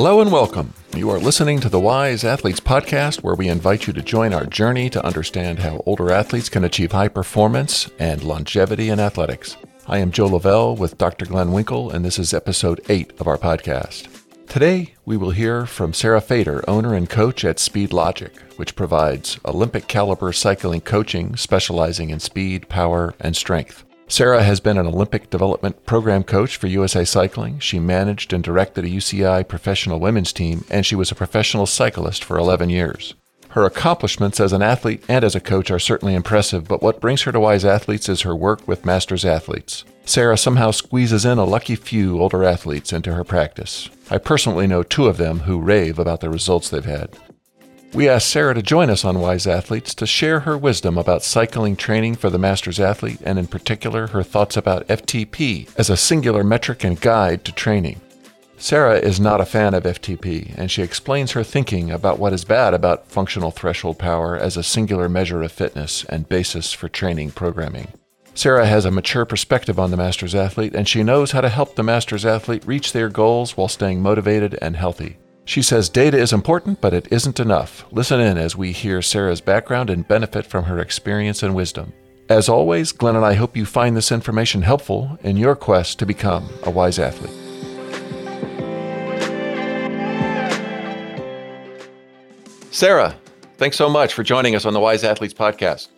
Hello 0.00 0.22
and 0.22 0.32
welcome. 0.32 0.72
You 0.96 1.10
are 1.10 1.18
listening 1.18 1.60
to 1.60 1.68
the 1.68 1.78
Wise 1.78 2.24
Athletes 2.24 2.58
Podcast, 2.58 3.22
where 3.22 3.34
we 3.34 3.48
invite 3.48 3.86
you 3.86 3.92
to 3.92 4.00
join 4.00 4.32
our 4.32 4.46
journey 4.46 4.88
to 4.88 5.04
understand 5.04 5.58
how 5.58 5.82
older 5.84 6.10
athletes 6.10 6.48
can 6.48 6.64
achieve 6.64 6.92
high 6.92 7.08
performance 7.08 7.90
and 7.98 8.24
longevity 8.24 8.88
in 8.88 8.98
athletics. 8.98 9.58
I 9.86 9.98
am 9.98 10.10
Joe 10.10 10.28
Lavelle 10.28 10.74
with 10.74 10.96
Dr. 10.96 11.26
Glenn 11.26 11.52
Winkle, 11.52 11.90
and 11.90 12.02
this 12.02 12.18
is 12.18 12.32
episode 12.32 12.80
8 12.88 13.20
of 13.20 13.28
our 13.28 13.36
podcast. 13.36 14.08
Today, 14.48 14.94
we 15.04 15.18
will 15.18 15.32
hear 15.32 15.66
from 15.66 15.92
Sarah 15.92 16.22
Fader, 16.22 16.64
owner 16.66 16.94
and 16.94 17.06
coach 17.06 17.44
at 17.44 17.58
Speed 17.58 17.92
Logic, 17.92 18.34
which 18.56 18.74
provides 18.74 19.38
Olympic 19.44 19.86
caliber 19.86 20.32
cycling 20.32 20.80
coaching 20.80 21.36
specializing 21.36 22.08
in 22.08 22.20
speed, 22.20 22.70
power, 22.70 23.12
and 23.20 23.36
strength. 23.36 23.84
Sarah 24.10 24.42
has 24.42 24.58
been 24.58 24.76
an 24.76 24.88
Olympic 24.88 25.30
development 25.30 25.86
program 25.86 26.24
coach 26.24 26.56
for 26.56 26.66
USA 26.66 27.04
Cycling. 27.04 27.60
She 27.60 27.78
managed 27.78 28.32
and 28.32 28.42
directed 28.42 28.84
a 28.84 28.88
UCI 28.88 29.46
professional 29.46 30.00
women's 30.00 30.32
team, 30.32 30.64
and 30.68 30.84
she 30.84 30.96
was 30.96 31.12
a 31.12 31.14
professional 31.14 31.64
cyclist 31.64 32.24
for 32.24 32.36
11 32.36 32.70
years. 32.70 33.14
Her 33.50 33.64
accomplishments 33.64 34.40
as 34.40 34.52
an 34.52 34.62
athlete 34.62 35.04
and 35.08 35.24
as 35.24 35.36
a 35.36 35.40
coach 35.40 35.70
are 35.70 35.78
certainly 35.78 36.16
impressive, 36.16 36.66
but 36.66 36.82
what 36.82 37.00
brings 37.00 37.22
her 37.22 37.30
to 37.30 37.38
Wise 37.38 37.64
Athletes 37.64 38.08
is 38.08 38.22
her 38.22 38.34
work 38.34 38.66
with 38.66 38.84
Masters 38.84 39.24
athletes. 39.24 39.84
Sarah 40.04 40.36
somehow 40.36 40.72
squeezes 40.72 41.24
in 41.24 41.38
a 41.38 41.44
lucky 41.44 41.76
few 41.76 42.20
older 42.20 42.42
athletes 42.42 42.92
into 42.92 43.14
her 43.14 43.22
practice. 43.22 43.88
I 44.10 44.18
personally 44.18 44.66
know 44.66 44.82
two 44.82 45.06
of 45.06 45.18
them 45.18 45.40
who 45.40 45.60
rave 45.60 46.00
about 46.00 46.20
the 46.20 46.30
results 46.30 46.68
they've 46.68 46.84
had. 46.84 47.16
We 47.92 48.08
asked 48.08 48.28
Sarah 48.28 48.54
to 48.54 48.62
join 48.62 48.88
us 48.88 49.04
on 49.04 49.18
Wise 49.18 49.48
Athletes 49.48 49.94
to 49.96 50.06
share 50.06 50.40
her 50.40 50.56
wisdom 50.56 50.96
about 50.96 51.24
cycling 51.24 51.74
training 51.74 52.14
for 52.14 52.30
the 52.30 52.38
Masters 52.38 52.78
athlete, 52.78 53.18
and 53.24 53.36
in 53.36 53.48
particular, 53.48 54.06
her 54.06 54.22
thoughts 54.22 54.56
about 54.56 54.86
FTP 54.86 55.68
as 55.76 55.90
a 55.90 55.96
singular 55.96 56.44
metric 56.44 56.84
and 56.84 57.00
guide 57.00 57.44
to 57.44 57.52
training. 57.52 58.00
Sarah 58.58 58.98
is 58.98 59.18
not 59.18 59.40
a 59.40 59.44
fan 59.44 59.74
of 59.74 59.82
FTP, 59.82 60.54
and 60.56 60.70
she 60.70 60.82
explains 60.82 61.32
her 61.32 61.42
thinking 61.42 61.90
about 61.90 62.20
what 62.20 62.32
is 62.32 62.44
bad 62.44 62.74
about 62.74 63.08
functional 63.08 63.50
threshold 63.50 63.98
power 63.98 64.36
as 64.36 64.56
a 64.56 64.62
singular 64.62 65.08
measure 65.08 65.42
of 65.42 65.50
fitness 65.50 66.04
and 66.04 66.28
basis 66.28 66.72
for 66.72 66.88
training 66.88 67.32
programming. 67.32 67.88
Sarah 68.34 68.66
has 68.66 68.84
a 68.84 68.90
mature 68.92 69.24
perspective 69.24 69.80
on 69.80 69.90
the 69.90 69.96
Masters 69.96 70.36
athlete, 70.36 70.76
and 70.76 70.86
she 70.86 71.02
knows 71.02 71.32
how 71.32 71.40
to 71.40 71.48
help 71.48 71.74
the 71.74 71.82
Masters 71.82 72.24
athlete 72.24 72.64
reach 72.64 72.92
their 72.92 73.08
goals 73.08 73.56
while 73.56 73.66
staying 73.66 74.00
motivated 74.00 74.56
and 74.62 74.76
healthy. 74.76 75.16
She 75.50 75.62
says 75.62 75.88
data 75.88 76.16
is 76.16 76.32
important, 76.32 76.80
but 76.80 76.94
it 76.94 77.08
isn't 77.10 77.40
enough. 77.40 77.84
Listen 77.90 78.20
in 78.20 78.38
as 78.38 78.54
we 78.54 78.70
hear 78.70 79.02
Sarah's 79.02 79.40
background 79.40 79.90
and 79.90 80.06
benefit 80.06 80.46
from 80.46 80.66
her 80.66 80.78
experience 80.78 81.42
and 81.42 81.56
wisdom. 81.56 81.92
As 82.28 82.48
always, 82.48 82.92
Glenn 82.92 83.16
and 83.16 83.24
I 83.24 83.34
hope 83.34 83.56
you 83.56 83.66
find 83.66 83.96
this 83.96 84.12
information 84.12 84.62
helpful 84.62 85.18
in 85.24 85.36
your 85.36 85.56
quest 85.56 85.98
to 85.98 86.06
become 86.06 86.48
a 86.62 86.70
wise 86.70 87.00
athlete. 87.00 87.32
Sarah, 92.70 93.16
thanks 93.56 93.76
so 93.76 93.88
much 93.88 94.14
for 94.14 94.22
joining 94.22 94.54
us 94.54 94.64
on 94.64 94.72
the 94.72 94.78
Wise 94.78 95.02
Athletes 95.02 95.34
podcast. 95.34 95.88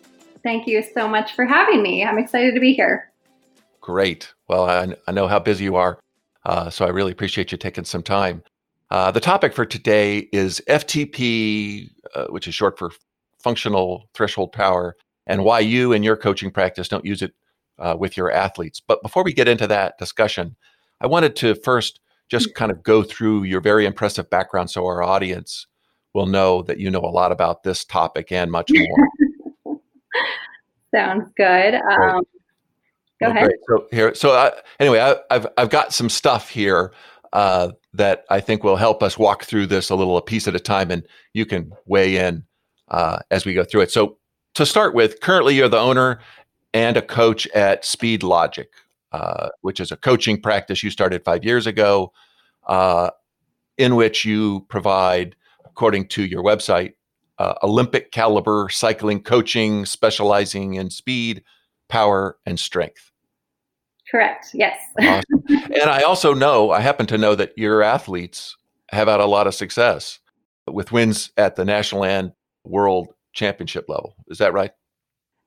Thank 0.41 0.65
you 0.65 0.83
so 0.95 1.07
much 1.07 1.33
for 1.33 1.45
having 1.45 1.83
me. 1.83 2.03
I'm 2.03 2.17
excited 2.17 2.55
to 2.55 2.59
be 2.59 2.73
here. 2.73 3.11
Great. 3.81 4.33
Well, 4.47 4.67
I, 4.67 4.95
I 5.07 5.11
know 5.11 5.27
how 5.27 5.37
busy 5.37 5.65
you 5.65 5.75
are, 5.75 5.99
uh, 6.43 6.71
so 6.71 6.85
I 6.85 6.89
really 6.89 7.11
appreciate 7.11 7.51
you 7.51 7.59
taking 7.59 7.85
some 7.85 8.01
time. 8.01 8.41
Uh, 8.93 9.09
the 9.09 9.19
topic 9.19 9.53
for 9.53 9.65
today 9.65 10.19
is 10.31 10.61
FTP, 10.69 11.89
uh, 12.13 12.27
which 12.27 12.47
is 12.47 12.53
short 12.53 12.77
for 12.77 12.91
functional 13.39 14.07
threshold 14.13 14.51
power, 14.51 14.95
and 15.25 15.43
why 15.43 15.59
you 15.59 15.93
and 15.93 16.05
your 16.05 16.15
coaching 16.15 16.51
practice 16.51 16.89
don't 16.89 17.03
use 17.03 17.23
it 17.23 17.33
uh, 17.79 17.95
with 17.97 18.15
your 18.15 18.31
athletes. 18.31 18.79
But 18.79 19.01
before 19.01 19.23
we 19.23 19.33
get 19.33 19.47
into 19.47 19.65
that 19.65 19.97
discussion, 19.97 20.55
I 21.01 21.07
wanted 21.07 21.35
to 21.37 21.55
first 21.55 22.01
just 22.29 22.49
mm. 22.49 22.53
kind 22.53 22.71
of 22.71 22.83
go 22.83 23.01
through 23.01 23.45
your 23.45 23.61
very 23.61 23.87
impressive 23.87 24.29
background 24.29 24.69
so 24.69 24.85
our 24.85 25.01
audience 25.01 25.65
will 26.13 26.27
know 26.27 26.61
that 26.61 26.77
you 26.77 26.91
know 26.91 26.99
a 26.99 27.09
lot 27.09 27.31
about 27.31 27.63
this 27.63 27.83
topic 27.83 28.31
and 28.31 28.51
much 28.51 28.69
more. 29.65 29.79
Sounds 30.93 31.31
good. 31.35 31.73
Um, 31.73 32.21
go 33.19 33.31
ahead. 33.31 33.45
Great. 33.45 33.59
So 33.67 33.87
here, 33.89 34.13
so 34.13 34.33
I, 34.33 34.51
anyway, 34.79 34.99
I, 34.99 35.33
have 35.33 35.47
I've 35.57 35.71
got 35.71 35.93
some 35.93 36.11
stuff 36.11 36.49
here 36.49 36.93
uh, 37.33 37.71
that 37.93 38.25
I 38.29 38.39
think 38.39 38.63
will 38.63 38.75
help 38.75 39.03
us 39.03 39.17
walk 39.17 39.43
through 39.43 39.67
this 39.67 39.89
a 39.89 39.95
little 39.95 40.17
a 40.17 40.21
piece 40.21 40.47
at 40.47 40.55
a 40.55 40.59
time, 40.59 40.91
and 40.91 41.05
you 41.33 41.45
can 41.45 41.71
weigh 41.85 42.17
in 42.17 42.43
uh, 42.89 43.19
as 43.31 43.45
we 43.45 43.53
go 43.53 43.63
through 43.63 43.81
it. 43.81 43.91
So, 43.91 44.17
to 44.55 44.65
start 44.65 44.93
with, 44.93 45.19
currently 45.21 45.55
you're 45.55 45.69
the 45.69 45.79
owner 45.79 46.19
and 46.73 46.97
a 46.97 47.01
coach 47.01 47.47
at 47.49 47.85
Speed 47.85 48.23
Logic, 48.23 48.69
uh, 49.11 49.49
which 49.61 49.79
is 49.79 49.91
a 49.91 49.97
coaching 49.97 50.39
practice 50.41 50.83
you 50.83 50.89
started 50.89 51.23
five 51.23 51.43
years 51.43 51.65
ago, 51.65 52.11
uh, 52.67 53.09
in 53.77 53.95
which 53.95 54.25
you 54.25 54.61
provide, 54.69 55.35
according 55.65 56.07
to 56.09 56.23
your 56.23 56.43
website, 56.43 56.93
uh, 57.39 57.55
Olympic 57.63 58.11
caliber 58.11 58.69
cycling 58.69 59.21
coaching, 59.21 59.85
specializing 59.85 60.75
in 60.75 60.89
speed, 60.89 61.43
power, 61.89 62.37
and 62.45 62.59
strength. 62.59 63.11
Correct. 64.13 64.51
Yes. 64.53 64.77
awesome. 64.99 65.43
And 65.49 65.89
I 65.89 66.03
also 66.03 66.35
know, 66.35 66.69
I 66.69 66.81
happen 66.81 67.07
to 67.07 67.17
know 67.17 67.33
that 67.33 67.57
your 67.57 67.81
athletes 67.81 68.55
have 68.91 69.07
had 69.07 69.19
a 69.19 69.25
lot 69.25 69.47
of 69.47 69.55
success 69.55 70.19
with 70.67 70.91
wins 70.91 71.31
at 71.35 71.55
the 71.55 71.65
national 71.65 72.05
and 72.05 72.31
world 72.63 73.07
championship 73.33 73.89
level. 73.89 74.15
Is 74.27 74.37
that 74.37 74.53
right? 74.53 74.69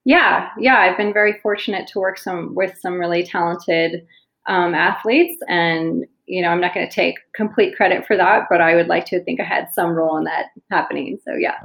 Yeah, 0.03 0.49
yeah. 0.59 0.79
I've 0.79 0.97
been 0.97 1.13
very 1.13 1.39
fortunate 1.41 1.87
to 1.93 1.99
work 1.99 2.17
some 2.17 2.55
with 2.55 2.77
some 2.81 2.99
really 2.99 3.23
talented 3.23 4.05
um, 4.47 4.75
athletes, 4.75 5.37
and 5.47 6.05
you 6.25 6.41
know, 6.41 6.49
I'm 6.49 6.61
not 6.61 6.73
going 6.73 6.87
to 6.87 6.93
take 6.93 7.15
complete 7.35 7.75
credit 7.75 8.05
for 8.05 8.17
that, 8.17 8.47
but 8.49 8.61
I 8.61 8.75
would 8.75 8.87
like 8.87 9.05
to 9.07 9.23
think 9.23 9.39
I 9.39 9.43
had 9.43 9.69
some 9.73 9.91
role 9.91 10.17
in 10.17 10.25
that 10.25 10.47
happening. 10.71 11.17
So 11.23 11.33
yeah, 11.33 11.55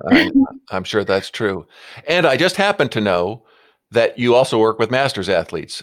I'm 0.71 0.85
sure 0.85 1.05
that's 1.05 1.31
true. 1.31 1.67
And 2.09 2.27
I 2.27 2.37
just 2.37 2.57
happen 2.57 2.89
to 2.91 3.01
know 3.01 3.45
that 3.91 4.19
you 4.19 4.35
also 4.35 4.59
work 4.59 4.79
with 4.79 4.91
masters 4.91 5.29
athletes 5.29 5.83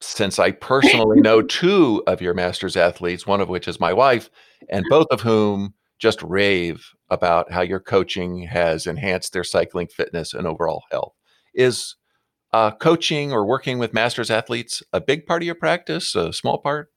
since 0.00 0.38
I 0.38 0.50
personally 0.52 1.20
know 1.20 1.42
two 1.42 2.02
of 2.06 2.20
your 2.20 2.34
masters 2.34 2.76
athletes, 2.76 3.26
one 3.26 3.40
of 3.40 3.48
which 3.48 3.68
is 3.68 3.80
my 3.80 3.92
wife, 3.92 4.30
and 4.68 4.84
both 4.88 5.06
of 5.10 5.20
whom 5.20 5.74
just 5.98 6.22
rave 6.22 6.84
about 7.08 7.50
how 7.50 7.62
your 7.62 7.80
coaching 7.80 8.42
has 8.42 8.86
enhanced 8.86 9.32
their 9.32 9.44
cycling 9.44 9.86
fitness 9.86 10.34
and 10.34 10.46
overall 10.46 10.82
health. 10.90 11.14
Is 11.54 11.96
uh, 12.52 12.70
coaching 12.72 13.32
or 13.32 13.46
working 13.46 13.78
with 13.78 13.94
masters 13.94 14.30
athletes 14.30 14.82
a 14.92 15.00
big 15.00 15.26
part 15.26 15.42
of 15.42 15.46
your 15.46 15.54
practice, 15.54 16.14
a 16.14 16.32
small 16.32 16.58
part? 16.58 16.90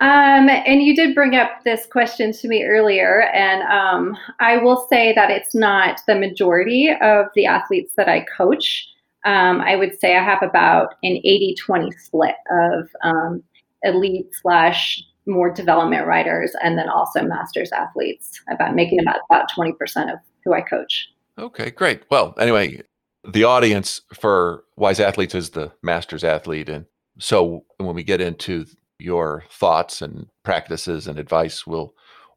Um, 0.00 0.48
and 0.48 0.82
you 0.82 0.96
did 0.96 1.14
bring 1.14 1.36
up 1.36 1.62
this 1.64 1.84
question 1.84 2.32
to 2.32 2.48
me 2.48 2.64
earlier, 2.64 3.24
and 3.34 3.62
um, 3.64 4.16
I 4.40 4.56
will 4.56 4.86
say 4.88 5.12
that 5.14 5.30
it's 5.30 5.54
not 5.54 6.00
the 6.06 6.14
majority 6.14 6.90
of 7.02 7.26
the 7.34 7.44
athletes 7.44 7.92
that 7.98 8.08
I 8.08 8.24
coach 8.34 8.88
um, 9.24 9.60
I 9.60 9.76
would 9.76 9.98
say 10.00 10.16
I 10.16 10.24
have 10.24 10.42
about 10.42 10.94
an 11.02 11.16
80 11.16 11.56
20 11.58 11.90
split 11.92 12.34
of 12.50 12.88
um, 13.02 13.42
elite 13.82 14.28
slash 14.42 15.02
more 15.26 15.50
development 15.50 16.06
riders 16.06 16.52
and 16.62 16.78
then 16.78 16.88
also 16.88 17.22
masters 17.22 17.70
athletes, 17.72 18.40
about 18.50 18.74
making 18.74 19.00
about, 19.00 19.20
about 19.30 19.50
20% 19.56 20.12
of 20.12 20.18
who 20.44 20.54
I 20.54 20.60
coach. 20.60 21.08
Okay, 21.38 21.70
great. 21.70 22.02
Well, 22.10 22.34
anyway, 22.38 22.82
the 23.24 23.44
audience 23.44 24.00
for 24.14 24.64
Wise 24.76 25.00
Athletes 25.00 25.34
is 25.34 25.50
the 25.50 25.72
masters 25.82 26.24
athlete. 26.24 26.68
And 26.68 26.86
so 27.18 27.64
when 27.78 27.94
we 27.94 28.02
get 28.02 28.20
into 28.20 28.66
your 28.98 29.44
thoughts 29.50 30.02
and 30.02 30.26
practices 30.42 31.06
and 31.06 31.18
advice, 31.18 31.66
we'll 31.66 31.94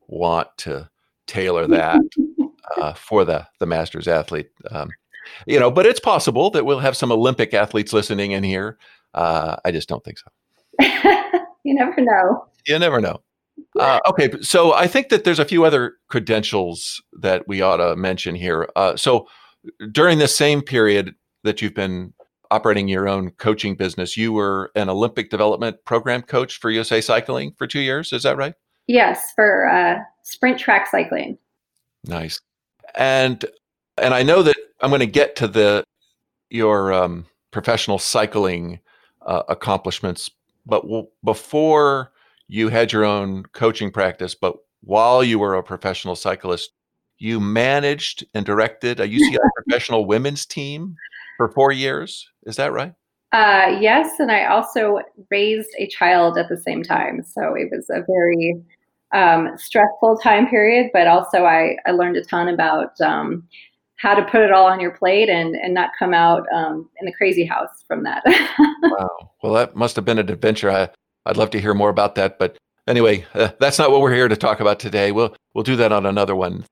want 0.07 0.49
to 0.57 0.89
tailor 1.27 1.67
that 1.67 1.99
uh, 2.77 2.93
for 2.93 3.25
the, 3.25 3.47
the 3.59 3.65
masters 3.65 4.07
athlete. 4.07 4.49
Um, 4.71 4.89
you 5.45 5.59
know, 5.59 5.71
but 5.71 5.85
it's 5.85 5.99
possible 5.99 6.49
that 6.51 6.65
we'll 6.65 6.79
have 6.79 6.97
some 6.97 7.11
Olympic 7.11 7.53
athletes 7.53 7.93
listening 7.93 8.31
in 8.31 8.43
here. 8.43 8.77
Uh, 9.13 9.57
I 9.65 9.71
just 9.71 9.89
don't 9.89 10.03
think 10.03 10.17
so. 10.19 10.29
you 11.63 11.73
never 11.73 12.01
know. 12.01 12.45
You 12.65 12.79
never 12.79 13.01
know. 13.01 13.21
Uh, 13.79 13.99
okay, 14.07 14.31
so 14.41 14.73
I 14.73 14.87
think 14.87 15.09
that 15.09 15.23
there's 15.23 15.39
a 15.39 15.45
few 15.45 15.65
other 15.65 15.95
credentials 16.07 17.01
that 17.13 17.47
we 17.47 17.61
ought 17.61 17.77
to 17.77 17.95
mention 17.95 18.35
here. 18.35 18.69
Uh, 18.75 18.95
so 18.95 19.27
during 19.91 20.19
the 20.19 20.27
same 20.27 20.61
period 20.61 21.15
that 21.43 21.61
you've 21.61 21.73
been 21.73 22.13
operating 22.51 22.87
your 22.87 23.07
own 23.07 23.31
coaching 23.31 23.75
business, 23.75 24.15
you 24.15 24.31
were 24.31 24.71
an 24.75 24.89
Olympic 24.89 25.29
development 25.29 25.77
program 25.85 26.21
coach 26.21 26.59
for 26.59 26.69
USA 26.69 27.01
Cycling 27.01 27.53
for 27.57 27.65
two 27.65 27.79
years. 27.79 28.13
Is 28.13 28.23
that 28.23 28.37
right? 28.37 28.53
Yes, 28.87 29.31
for 29.35 29.67
uh, 29.67 29.99
sprint 30.23 30.59
track 30.59 30.87
cycling. 30.89 31.37
Nice. 32.05 32.39
And 32.95 33.45
and 33.97 34.13
I 34.13 34.23
know 34.23 34.43
that 34.43 34.55
I'm 34.83 34.89
going 34.89 34.99
to 34.99 35.05
get 35.05 35.37
to 35.37 35.47
the 35.47 35.85
your 36.49 36.91
um, 36.91 37.25
professional 37.51 37.97
cycling 37.97 38.81
uh, 39.25 39.43
accomplishments, 39.47 40.29
but 40.65 40.81
w- 40.81 41.07
before 41.23 42.11
you 42.49 42.67
had 42.67 42.91
your 42.91 43.05
own 43.05 43.43
coaching 43.53 43.89
practice, 43.91 44.35
but 44.35 44.57
while 44.81 45.23
you 45.23 45.39
were 45.39 45.55
a 45.55 45.63
professional 45.63 46.17
cyclist, 46.17 46.71
you 47.17 47.39
managed 47.39 48.25
and 48.33 48.45
directed 48.45 48.99
a 48.99 49.07
UCI 49.07 49.37
professional 49.55 50.05
women's 50.05 50.45
team 50.45 50.97
for 51.37 51.49
four 51.53 51.71
years. 51.71 52.29
Is 52.45 52.57
that 52.57 52.73
right? 52.73 52.93
Uh, 53.31 53.77
yes, 53.79 54.19
and 54.19 54.29
I 54.29 54.47
also 54.47 54.99
raised 55.31 55.69
a 55.79 55.87
child 55.87 56.37
at 56.37 56.49
the 56.49 56.57
same 56.57 56.83
time, 56.83 57.23
so 57.23 57.55
it 57.55 57.69
was 57.71 57.89
a 57.89 58.03
very 58.05 58.61
um, 59.13 59.57
stressful 59.57 60.17
time 60.17 60.47
period, 60.49 60.89
but 60.91 61.07
also 61.07 61.45
I, 61.45 61.77
I 61.85 61.91
learned 61.91 62.17
a 62.17 62.25
ton 62.25 62.49
about 62.49 62.99
um, 62.99 63.47
how 64.03 64.13
to 64.13 64.23
put 64.23 64.41
it 64.41 64.51
all 64.51 64.65
on 64.65 64.81
your 64.81 64.91
plate 64.91 65.29
and, 65.29 65.55
and 65.55 65.73
not 65.73 65.91
come 65.97 66.13
out 66.13 66.45
um, 66.53 66.89
in 66.99 67.05
the 67.05 67.13
crazy 67.13 67.45
house 67.45 67.85
from 67.87 68.03
that. 68.03 68.21
wow. 68.83 69.31
Well, 69.41 69.53
that 69.53 69.77
must 69.77 69.95
have 69.95 70.03
been 70.03 70.19
an 70.19 70.29
adventure. 70.29 70.69
I, 70.69 70.89
I'd 71.25 71.37
love 71.37 71.51
to 71.51 71.61
hear 71.61 71.73
more 71.73 71.89
about 71.89 72.15
that. 72.15 72.37
But 72.37 72.57
anyway, 72.85 73.25
uh, 73.33 73.51
that's 73.61 73.79
not 73.79 73.91
what 73.91 74.01
we're 74.01 74.13
here 74.13 74.27
to 74.27 74.35
talk 74.35 74.59
about 74.59 74.81
today. 74.81 75.13
We'll, 75.13 75.33
we'll 75.53 75.63
do 75.63 75.77
that 75.77 75.93
on 75.93 76.05
another 76.05 76.35
one. 76.35 76.65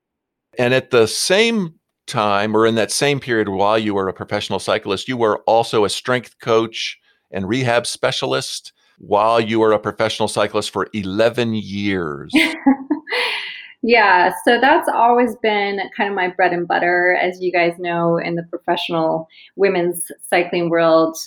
And 0.58 0.74
at 0.74 0.92
the 0.92 1.08
same 1.08 1.76
time, 2.06 2.54
or 2.54 2.68
in 2.68 2.76
that 2.76 2.92
same 2.92 3.22
period 3.22 3.48
while 3.48 3.80
you 3.80 3.94
were 3.94 4.10
a 4.10 4.14
professional 4.14 4.60
cyclist, 4.60 5.08
you 5.08 5.16
were 5.16 5.38
also 5.48 5.86
a 5.86 5.90
strength 5.90 6.38
coach 6.42 7.00
and 7.32 7.48
rehab 7.48 7.88
specialist 7.88 8.74
while 8.98 9.40
you 9.40 9.62
were 9.62 9.72
a 9.72 9.80
professional 9.80 10.28
cyclist 10.28 10.70
for 10.70 10.90
11 10.94 11.54
years. 11.54 12.34
yeah, 13.84 14.34
so 14.46 14.60
that's 14.60 14.88
always 14.88 15.36
been 15.38 15.80
kind 15.96 16.10
of 16.10 16.16
my 16.16 16.30
bread 16.30 16.54
and 16.54 16.68
butter. 16.68 17.18
As 17.22 17.42
you 17.42 17.52
guys 17.52 17.74
know, 17.80 18.18
in 18.18 18.36
the 18.36 18.44
professional 18.44 19.28
women's 19.56 20.12
cycling 20.30 20.70
world, 20.70 21.18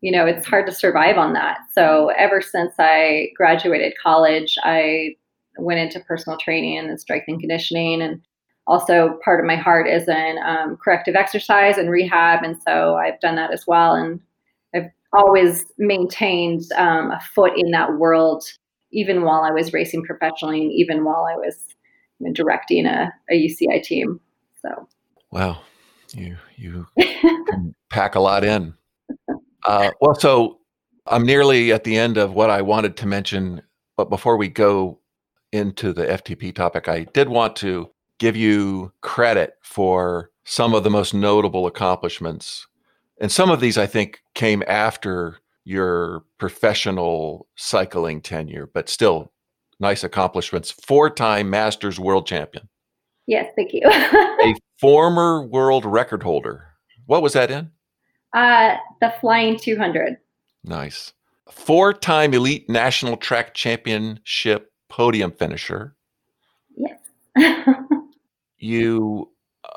you 0.00 0.10
know, 0.10 0.26
it's 0.26 0.46
hard 0.46 0.66
to 0.66 0.72
survive 0.72 1.18
on 1.18 1.32
that. 1.34 1.58
So 1.72 2.10
ever 2.16 2.40
since 2.40 2.74
I 2.78 3.30
graduated 3.36 3.94
college, 4.02 4.56
I 4.62 5.16
went 5.58 5.80
into 5.80 6.00
personal 6.00 6.38
training 6.38 6.78
and 6.78 7.00
strength 7.00 7.26
and 7.28 7.40
conditioning 7.40 8.02
and 8.02 8.22
also 8.66 9.18
part 9.24 9.40
of 9.40 9.46
my 9.46 9.56
heart 9.56 9.88
is 9.88 10.08
in 10.08 10.36
um, 10.44 10.76
corrective 10.76 11.14
exercise 11.14 11.78
and 11.78 11.90
rehab 11.90 12.42
and 12.42 12.56
so 12.62 12.94
i've 12.94 13.18
done 13.20 13.34
that 13.34 13.52
as 13.52 13.66
well 13.66 13.94
and 13.94 14.20
i've 14.74 14.88
always 15.12 15.64
maintained 15.78 16.62
um, 16.76 17.10
a 17.10 17.20
foot 17.34 17.52
in 17.56 17.70
that 17.72 17.98
world 17.98 18.44
even 18.92 19.22
while 19.22 19.42
i 19.42 19.50
was 19.50 19.72
racing 19.72 20.02
professionally 20.04 20.62
and 20.62 20.72
even 20.72 21.04
while 21.04 21.26
i 21.30 21.34
was 21.34 21.66
know, 22.22 22.32
directing 22.32 22.86
a, 22.86 23.12
a 23.30 23.34
uci 23.34 23.82
team. 23.82 24.20
So. 24.60 24.88
Wow. 25.30 25.60
You 26.14 26.36
you 26.56 26.86
pack 27.90 28.14
a 28.14 28.20
lot 28.20 28.44
in. 28.44 28.74
Uh, 29.64 29.90
well 30.00 30.14
so 30.14 30.58
i'm 31.06 31.24
nearly 31.24 31.72
at 31.72 31.84
the 31.84 31.96
end 31.96 32.16
of 32.16 32.34
what 32.34 32.50
i 32.50 32.60
wanted 32.60 32.96
to 32.96 33.06
mention 33.06 33.62
but 33.96 34.10
before 34.10 34.36
we 34.36 34.48
go 34.48 34.98
into 35.52 35.92
the 35.92 36.04
ftp 36.04 36.52
topic 36.54 36.88
i 36.88 37.04
did 37.12 37.28
want 37.28 37.54
to 37.54 37.88
give 38.22 38.36
you 38.36 38.92
credit 39.00 39.54
for 39.62 40.30
some 40.44 40.74
of 40.74 40.84
the 40.84 40.90
most 40.90 41.12
notable 41.12 41.66
accomplishments. 41.66 42.68
And 43.20 43.30
some 43.30 43.50
of 43.50 43.58
these, 43.60 43.76
I 43.76 43.86
think, 43.86 44.22
came 44.34 44.62
after 44.68 45.38
your 45.64 46.22
professional 46.38 47.48
cycling 47.56 48.20
tenure, 48.20 48.68
but 48.72 48.88
still 48.88 49.32
nice 49.82 50.02
accomplishments. 50.02 50.70
Four 50.70 51.10
time 51.10 51.50
Masters 51.50 52.00
world 52.00 52.26
champion. 52.26 52.68
Yes, 53.26 53.52
thank 53.54 53.72
you. 53.74 53.82
a 53.84 54.54
former 54.80 55.42
world 55.42 55.84
record 55.84 56.22
holder. 56.22 56.68
What 57.06 57.22
was 57.22 57.34
that 57.34 57.50
in? 57.50 57.70
Uh, 58.32 58.76
the 59.00 59.12
Flying 59.20 59.58
200. 59.58 60.16
Nice. 60.64 61.12
Four 61.50 61.92
time 61.92 62.32
elite 62.32 62.70
national 62.70 63.18
track 63.18 63.52
championship 63.52 64.72
podium 64.88 65.32
finisher. 65.32 65.94
Yes. 66.74 66.98
you 68.58 69.28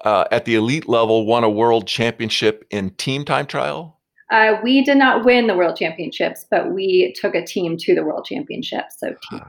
uh, 0.05 0.25
at 0.31 0.45
the 0.45 0.55
elite 0.55 0.87
level 0.87 1.25
won 1.25 1.43
a 1.43 1.49
world 1.49 1.87
championship 1.87 2.65
in 2.69 2.91
team 2.91 3.25
time 3.25 3.45
trial? 3.45 3.99
Uh, 4.31 4.57
we 4.63 4.83
did 4.83 4.97
not 4.97 5.25
win 5.25 5.47
the 5.47 5.55
world 5.55 5.75
championships, 5.75 6.45
but 6.49 6.71
we 6.71 7.13
took 7.19 7.35
a 7.35 7.45
team 7.45 7.77
to 7.77 7.93
the 7.93 8.03
world 8.03 8.25
championships. 8.25 8.95
So 8.99 9.15
team. 9.29 9.41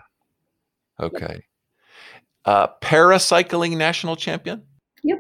Okay. 1.01 1.43
Uh, 2.45 2.69
paracycling 2.81 3.77
national 3.77 4.17
champion? 4.17 4.63
Yep. 5.03 5.19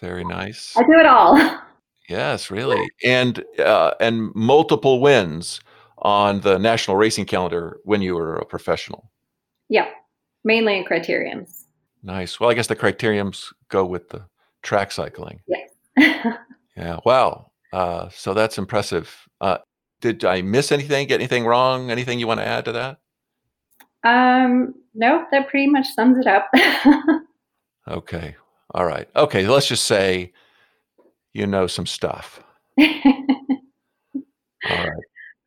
Very 0.00 0.24
nice. 0.24 0.74
I 0.76 0.82
do 0.82 0.92
it 0.92 1.06
all. 1.06 1.36
Yes, 2.08 2.50
really, 2.50 2.88
and 3.04 3.44
uh, 3.58 3.94
and 3.98 4.32
multiple 4.34 5.00
wins 5.00 5.60
on 5.98 6.40
the 6.40 6.58
national 6.58 6.96
racing 6.96 7.24
calendar 7.24 7.78
when 7.84 8.00
you 8.00 8.14
were 8.14 8.36
a 8.36 8.44
professional. 8.44 9.10
Yep, 9.70 9.88
mainly 10.44 10.78
in 10.78 10.84
criteriums. 10.84 11.64
Nice. 12.04 12.38
Well, 12.38 12.50
I 12.50 12.54
guess 12.54 12.68
the 12.68 12.76
criteriums 12.76 13.52
go 13.68 13.84
with 13.84 14.10
the 14.10 14.24
track 14.62 14.92
cycling. 14.92 15.40
Yes. 15.48 15.70
yeah. 16.76 16.98
Wow. 17.04 17.50
Uh, 17.72 18.08
so 18.10 18.34
that's 18.34 18.58
impressive. 18.58 19.12
Uh, 19.40 19.58
did 20.00 20.24
I 20.24 20.42
miss 20.42 20.70
anything? 20.70 21.08
Get 21.08 21.20
anything 21.20 21.44
wrong? 21.44 21.90
Anything 21.90 22.20
you 22.20 22.28
want 22.28 22.38
to 22.38 22.46
add 22.46 22.66
to 22.66 22.72
that? 22.72 22.98
Um, 24.06 24.74
no, 24.94 25.26
that 25.32 25.48
pretty 25.48 25.66
much 25.66 25.88
sums 25.88 26.16
it 26.18 26.26
up. 26.26 26.48
okay. 27.88 28.36
All 28.72 28.84
right. 28.84 29.08
Okay. 29.16 29.46
Let's 29.48 29.66
just 29.66 29.84
say 29.84 30.32
you 31.34 31.46
know 31.46 31.66
some 31.66 31.86
stuff. 31.86 32.40
All 32.78 32.86
right. 34.70 34.90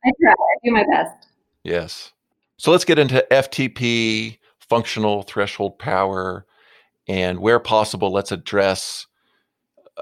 I 0.04 0.10
try. 0.20 0.32
I 0.32 0.56
do 0.64 0.72
my 0.72 0.84
best. 0.90 1.26
Yes. 1.64 2.12
So 2.58 2.70
let's 2.70 2.84
get 2.84 2.98
into 2.98 3.26
FTP, 3.30 4.38
functional 4.68 5.22
threshold 5.22 5.78
power, 5.78 6.46
and 7.08 7.40
where 7.40 7.58
possible, 7.58 8.12
let's 8.12 8.32
address, 8.32 9.06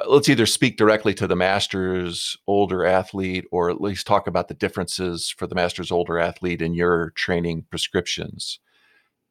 let's 0.06 0.29
either 0.29 0.46
speak 0.46 0.76
directly 0.76 1.14
to 1.14 1.26
the 1.26 1.37
master's 1.37 2.37
older 2.46 2.85
athlete 2.85 3.44
or 3.50 3.70
at 3.70 3.81
least 3.81 4.06
talk 4.06 4.26
about 4.26 4.49
the 4.49 4.55
differences 4.55 5.35
for 5.37 5.46
the 5.46 5.55
master's 5.55 5.90
older 5.90 6.19
athlete 6.19 6.62
in 6.62 6.75
your 6.75 7.11
training 7.11 7.64
prescriptions. 7.70 8.61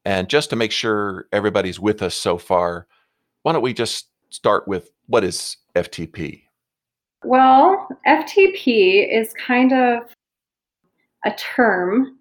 And 0.04 0.28
just 0.28 0.50
to 0.50 0.56
make 0.56 0.72
sure 0.72 1.26
everybody's 1.32 1.80
with 1.80 2.02
us 2.02 2.14
so 2.14 2.38
far, 2.38 2.86
why 3.42 3.52
don't 3.52 3.62
we 3.62 3.74
just 3.74 4.08
start 4.30 4.68
with 4.68 4.90
what 5.06 5.24
is 5.24 5.56
FTP? 5.74 6.42
Well, 7.24 7.88
FTP 8.06 9.12
is 9.12 9.32
kind 9.34 9.72
of 9.72 10.02
a 11.24 11.34
term 11.34 12.16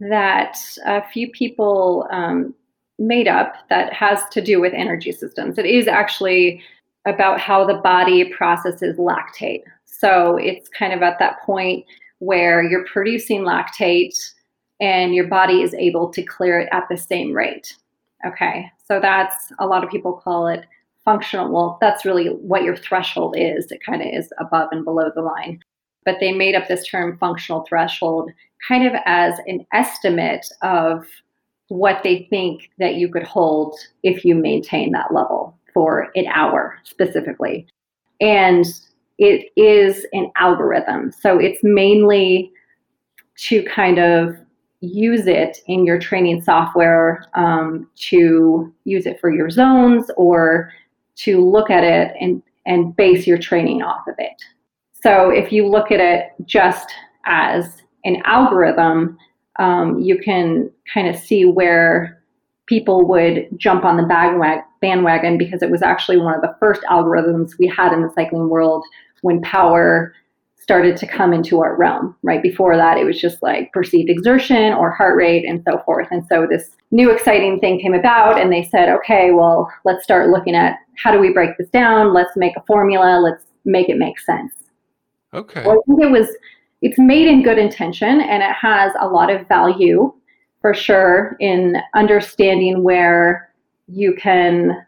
that 0.00 0.58
a 0.84 1.02
few 1.08 1.30
people 1.30 2.08
um, 2.10 2.54
made 2.98 3.28
up 3.28 3.54
that 3.70 3.92
has 3.92 4.24
to 4.30 4.40
do 4.40 4.60
with 4.60 4.72
energy 4.74 5.12
systems. 5.12 5.58
It 5.58 5.66
is 5.66 5.86
actually 5.86 6.62
about 7.06 7.40
how 7.40 7.64
the 7.64 7.74
body 7.74 8.24
processes 8.24 8.96
lactate. 8.96 9.62
So 9.86 10.36
it's 10.36 10.68
kind 10.68 10.92
of 10.92 11.02
at 11.02 11.18
that 11.18 11.40
point 11.42 11.84
where 12.18 12.62
you're 12.62 12.86
producing 12.86 13.42
lactate 13.42 14.16
and 14.80 15.14
your 15.14 15.26
body 15.26 15.62
is 15.62 15.74
able 15.74 16.10
to 16.12 16.22
clear 16.22 16.60
it 16.60 16.68
at 16.72 16.84
the 16.88 16.96
same 16.96 17.32
rate. 17.32 17.76
Okay, 18.26 18.70
so 18.86 19.00
that's 19.00 19.52
a 19.58 19.66
lot 19.66 19.82
of 19.82 19.90
people 19.90 20.12
call 20.12 20.46
it 20.46 20.64
functional. 21.04 21.52
Well, 21.52 21.78
that's 21.80 22.04
really 22.04 22.28
what 22.28 22.62
your 22.62 22.76
threshold 22.76 23.34
is. 23.36 23.70
It 23.72 23.82
kind 23.84 24.02
of 24.02 24.08
is 24.12 24.32
above 24.38 24.68
and 24.70 24.84
below 24.84 25.10
the 25.14 25.22
line. 25.22 25.60
But 26.04 26.16
they 26.20 26.32
made 26.32 26.54
up 26.54 26.68
this 26.68 26.86
term 26.86 27.16
functional 27.18 27.64
threshold 27.68 28.30
kind 28.66 28.86
of 28.86 28.94
as 29.04 29.34
an 29.46 29.66
estimate 29.72 30.46
of 30.62 31.06
what 31.68 32.02
they 32.04 32.26
think 32.30 32.70
that 32.78 32.96
you 32.96 33.08
could 33.08 33.22
hold 33.24 33.76
if 34.02 34.24
you 34.24 34.34
maintain 34.34 34.92
that 34.92 35.12
level 35.12 35.56
for 35.72 36.10
an 36.14 36.26
hour 36.26 36.78
specifically. 36.84 37.66
And 38.20 38.64
it 39.18 39.50
is 39.56 40.06
an 40.12 40.30
algorithm. 40.36 41.12
So 41.12 41.38
it's 41.38 41.60
mainly 41.62 42.52
to 43.38 43.62
kind 43.64 43.98
of 43.98 44.36
use 44.80 45.26
it 45.26 45.58
in 45.66 45.86
your 45.86 45.98
training 45.98 46.42
software 46.42 47.24
um, 47.34 47.88
to 47.94 48.72
use 48.84 49.06
it 49.06 49.20
for 49.20 49.30
your 49.30 49.48
zones 49.48 50.10
or 50.16 50.72
to 51.14 51.40
look 51.40 51.70
at 51.70 51.84
it 51.84 52.14
and, 52.20 52.42
and 52.66 52.94
base 52.96 53.26
your 53.26 53.38
training 53.38 53.82
off 53.82 54.06
of 54.08 54.14
it. 54.18 54.42
So 55.02 55.30
if 55.30 55.52
you 55.52 55.68
look 55.68 55.90
at 55.92 56.00
it 56.00 56.32
just 56.46 56.92
as 57.26 57.82
an 58.04 58.22
algorithm, 58.24 59.16
um, 59.58 60.00
you 60.00 60.18
can 60.18 60.70
kind 60.92 61.08
of 61.08 61.16
see 61.16 61.44
where 61.44 62.22
people 62.66 63.06
would 63.08 63.48
jump 63.56 63.84
on 63.84 63.96
the 63.96 64.04
bandwagon 64.04 64.64
because 65.38 65.62
it 65.62 65.70
was 65.70 65.82
actually 65.82 66.18
one 66.18 66.34
of 66.34 66.42
the 66.42 66.54
first 66.60 66.82
algorithms 66.90 67.58
we 67.58 67.66
had 67.66 67.92
in 67.92 68.02
the 68.02 68.12
cycling 68.14 68.48
world 68.48 68.84
when 69.22 69.40
power 69.42 70.14
started 70.62 70.96
to 70.96 71.06
come 71.06 71.32
into 71.32 71.60
our 71.60 71.76
realm. 71.76 72.14
Right 72.22 72.42
before 72.42 72.76
that, 72.76 72.96
it 72.96 73.04
was 73.04 73.20
just 73.20 73.42
like 73.42 73.72
perceived 73.72 74.08
exertion 74.08 74.72
or 74.72 74.92
heart 74.92 75.16
rate 75.16 75.44
and 75.44 75.62
so 75.68 75.82
forth. 75.84 76.08
And 76.10 76.24
so 76.28 76.46
this 76.48 76.70
new 76.90 77.10
exciting 77.10 77.58
thing 77.58 77.80
came 77.80 77.94
about, 77.94 78.40
and 78.40 78.52
they 78.52 78.62
said, 78.64 78.88
okay, 78.88 79.32
well, 79.32 79.72
let's 79.84 80.04
start 80.04 80.30
looking 80.30 80.54
at 80.54 80.76
how 80.96 81.10
do 81.10 81.18
we 81.18 81.32
break 81.32 81.58
this 81.58 81.68
down? 81.70 82.12
Let's 82.12 82.36
make 82.36 82.56
a 82.56 82.62
formula. 82.62 83.20
Let's 83.20 83.44
make 83.64 83.88
it 83.88 83.98
make 83.98 84.20
sense. 84.20 84.52
Okay. 85.34 85.64
Well, 85.64 85.78
I 85.78 85.82
think 85.86 86.02
it 86.02 86.10
was 86.10 86.28
it's 86.82 86.98
made 86.98 87.28
in 87.28 87.42
good 87.42 87.58
intention 87.58 88.20
and 88.20 88.42
it 88.42 88.52
has 88.52 88.92
a 89.00 89.06
lot 89.06 89.30
of 89.30 89.46
value 89.46 90.12
for 90.60 90.74
sure 90.74 91.36
in 91.40 91.76
understanding 91.94 92.82
where 92.82 93.51
you 93.86 94.14
can 94.14 94.86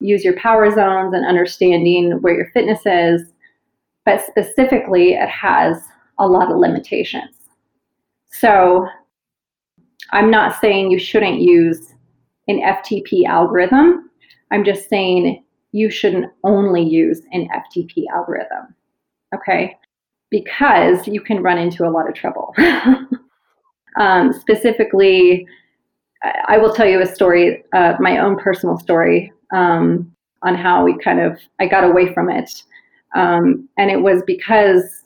use 0.00 0.24
your 0.24 0.36
power 0.36 0.70
zones 0.70 1.14
and 1.14 1.26
understanding 1.26 2.12
where 2.20 2.34
your 2.34 2.50
fitness 2.50 2.80
is 2.84 3.32
but 4.04 4.20
specifically 4.26 5.14
it 5.14 5.28
has 5.28 5.82
a 6.18 6.26
lot 6.26 6.50
of 6.50 6.58
limitations 6.58 7.34
so 8.30 8.86
I'm 10.10 10.30
not 10.30 10.60
saying 10.60 10.90
you 10.90 10.98
shouldn't 10.98 11.40
use 11.40 11.94
an 12.48 12.60
FTP 12.60 13.24
algorithm. 13.26 14.10
I'm 14.50 14.64
just 14.64 14.88
saying 14.88 15.42
you 15.72 15.90
shouldn't 15.90 16.30
only 16.44 16.82
use 16.82 17.22
an 17.32 17.48
FTP 17.48 18.04
algorithm. 18.14 18.74
Okay? 19.34 19.76
Because 20.30 21.06
you 21.08 21.20
can 21.20 21.42
run 21.42 21.58
into 21.58 21.86
a 21.86 21.90
lot 21.90 22.08
of 22.08 22.14
trouble. 22.14 22.54
um, 23.98 24.32
specifically, 24.32 25.46
I 26.46 26.58
will 26.58 26.74
tell 26.74 26.86
you 26.86 27.00
a 27.00 27.06
story, 27.06 27.64
uh, 27.72 27.94
my 28.00 28.18
own 28.18 28.36
personal 28.36 28.78
story, 28.78 29.32
um, 29.52 30.10
on 30.42 30.54
how 30.54 30.84
we 30.84 30.96
kind 30.98 31.20
of 31.20 31.38
I 31.60 31.66
got 31.66 31.84
away 31.84 32.12
from 32.12 32.30
it, 32.30 32.62
um, 33.14 33.68
and 33.78 33.90
it 33.90 34.02
was 34.02 34.22
because 34.26 35.02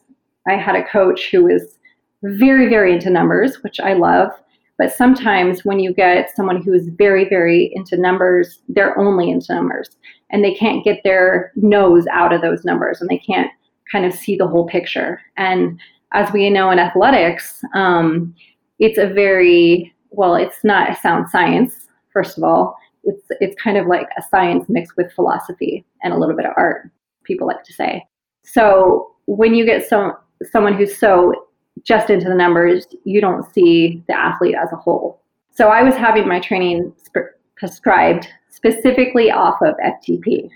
I 0.48 0.54
had 0.54 0.76
a 0.76 0.88
coach 0.88 1.28
who 1.30 1.44
was 1.44 1.78
very, 2.22 2.68
very 2.68 2.92
into 2.92 3.10
numbers, 3.10 3.62
which 3.62 3.80
I 3.80 3.92
love. 3.92 4.30
But 4.78 4.92
sometimes 4.92 5.64
when 5.64 5.80
you 5.80 5.92
get 5.92 6.34
someone 6.34 6.62
who 6.62 6.72
is 6.72 6.88
very, 6.88 7.28
very 7.28 7.72
into 7.74 7.96
numbers, 7.96 8.60
they're 8.68 8.96
only 8.96 9.30
into 9.30 9.52
numbers 9.52 9.90
and 10.30 10.44
they 10.44 10.54
can't 10.54 10.84
get 10.84 11.02
their 11.02 11.52
nose 11.56 12.06
out 12.12 12.32
of 12.32 12.42
those 12.42 12.64
numbers 12.64 13.00
and 13.00 13.10
they 13.10 13.18
can't 13.18 13.50
kind 13.90 14.04
of 14.04 14.14
see 14.14 14.36
the 14.36 14.46
whole 14.46 14.66
picture. 14.66 15.20
And 15.36 15.80
as 16.12 16.32
we 16.32 16.48
know 16.48 16.70
in 16.70 16.78
athletics, 16.78 17.62
um, 17.74 18.34
it's 18.78 18.98
a 18.98 19.06
very 19.06 19.92
well, 20.10 20.34
it's 20.34 20.64
not 20.64 20.90
a 20.90 20.96
sound 20.96 21.28
science, 21.28 21.88
first 22.12 22.38
of 22.38 22.44
all. 22.44 22.76
It's 23.04 23.22
it's 23.40 23.60
kind 23.60 23.76
of 23.76 23.86
like 23.86 24.08
a 24.18 24.22
science 24.30 24.68
mixed 24.68 24.96
with 24.96 25.12
philosophy 25.12 25.84
and 26.02 26.12
a 26.12 26.18
little 26.18 26.36
bit 26.36 26.46
of 26.46 26.52
art, 26.56 26.90
people 27.24 27.46
like 27.46 27.64
to 27.64 27.72
say. 27.72 28.04
So 28.44 29.14
when 29.26 29.54
you 29.54 29.64
get 29.64 29.88
some 29.88 30.14
someone 30.50 30.74
who's 30.74 30.96
so 30.96 31.48
just 31.84 32.10
into 32.10 32.28
the 32.28 32.34
numbers, 32.34 32.86
you 33.04 33.20
don't 33.20 33.44
see 33.52 34.02
the 34.08 34.18
athlete 34.18 34.56
as 34.60 34.72
a 34.72 34.76
whole. 34.76 35.20
So 35.50 35.68
I 35.68 35.82
was 35.82 35.94
having 35.94 36.28
my 36.28 36.40
training 36.40 36.92
sp- 36.98 37.34
prescribed 37.56 38.28
specifically 38.50 39.30
off 39.30 39.60
of 39.62 39.74
FTP, 39.84 40.50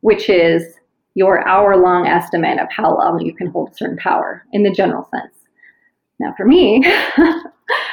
which 0.00 0.28
is 0.28 0.74
your 1.14 1.46
hour 1.46 1.76
long 1.76 2.06
estimate 2.06 2.58
of 2.58 2.68
how 2.70 2.96
long 2.96 3.20
you 3.20 3.34
can 3.34 3.48
hold 3.48 3.76
certain 3.76 3.96
power 3.98 4.44
in 4.52 4.62
the 4.62 4.70
general 4.70 5.08
sense. 5.10 5.34
Now, 6.18 6.32
for 6.36 6.46
me, 6.46 6.82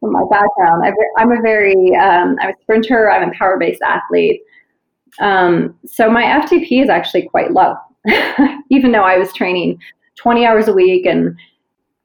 from 0.00 0.12
my 0.12 0.22
background, 0.30 0.82
I'm 1.18 1.30
a 1.30 1.40
very, 1.42 1.94
um, 1.96 2.36
I'm 2.40 2.50
a 2.50 2.54
sprinter, 2.62 3.10
I'm 3.10 3.30
a 3.30 3.32
power 3.32 3.58
based 3.58 3.82
athlete. 3.82 4.40
Um, 5.20 5.76
so 5.86 6.10
my 6.10 6.22
FTP 6.22 6.82
is 6.82 6.88
actually 6.88 7.28
quite 7.28 7.52
low, 7.52 7.74
even 8.70 8.92
though 8.92 9.02
I 9.02 9.18
was 9.18 9.32
training 9.32 9.78
20 10.16 10.46
hours 10.46 10.68
a 10.68 10.72
week 10.72 11.06
and 11.06 11.36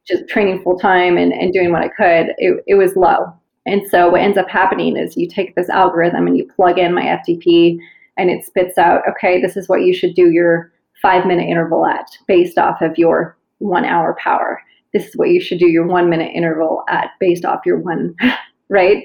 just 0.05 0.27
training 0.27 0.61
full 0.61 0.77
time 0.77 1.17
and, 1.17 1.33
and 1.33 1.53
doing 1.53 1.71
what 1.71 1.81
I 1.81 1.89
could, 1.89 2.33
it, 2.37 2.63
it 2.67 2.75
was 2.75 2.95
low. 2.95 3.33
And 3.65 3.81
so 3.89 4.09
what 4.09 4.21
ends 4.21 4.37
up 4.37 4.49
happening 4.49 4.95
is 4.95 5.17
you 5.17 5.27
take 5.27 5.55
this 5.55 5.69
algorithm 5.69 6.27
and 6.27 6.37
you 6.37 6.47
plug 6.55 6.77
in 6.77 6.93
my 6.93 7.01
FTP 7.03 7.79
and 8.17 8.29
it 8.29 8.45
spits 8.45 8.77
out, 8.77 9.01
okay, 9.09 9.41
this 9.41 9.57
is 9.57 9.67
what 9.67 9.81
you 9.81 9.93
should 9.93 10.15
do 10.15 10.31
your 10.31 10.71
five 11.01 11.25
minute 11.25 11.49
interval 11.49 11.85
at 11.85 12.07
based 12.27 12.57
off 12.57 12.81
of 12.81 12.97
your 12.97 13.37
one 13.59 13.85
hour 13.85 14.15
power. 14.19 14.61
This 14.95 15.09
is 15.09 15.17
what 15.17 15.29
you 15.29 15.41
should 15.41 15.59
do 15.59 15.67
your 15.67 15.85
one 15.85 16.09
minute 16.09 16.31
interval 16.33 16.85
at 16.87 17.11
based 17.19 17.43
off 17.43 17.65
your 17.65 17.77
one, 17.77 18.15
right? 18.69 19.03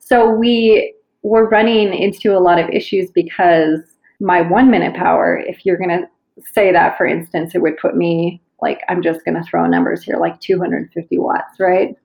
So 0.00 0.28
we 0.28 0.94
were 1.22 1.48
running 1.48 1.94
into 1.94 2.36
a 2.36 2.40
lot 2.40 2.58
of 2.58 2.68
issues 2.70 3.10
because 3.12 3.78
my 4.20 4.40
one 4.42 4.68
minute 4.68 4.96
power, 4.96 5.38
if 5.38 5.64
you're 5.64 5.76
going 5.76 5.90
to 5.90 6.08
say 6.52 6.72
that, 6.72 6.98
for 6.98 7.06
instance, 7.06 7.54
it 7.54 7.62
would 7.62 7.76
put 7.76 7.96
me 7.96 8.42
like 8.60 8.80
I'm 8.88 9.00
just 9.00 9.24
going 9.24 9.36
to 9.36 9.48
throw 9.48 9.64
numbers 9.66 10.02
here, 10.02 10.16
like 10.16 10.40
250 10.40 11.18
watts, 11.18 11.60
right? 11.60 11.96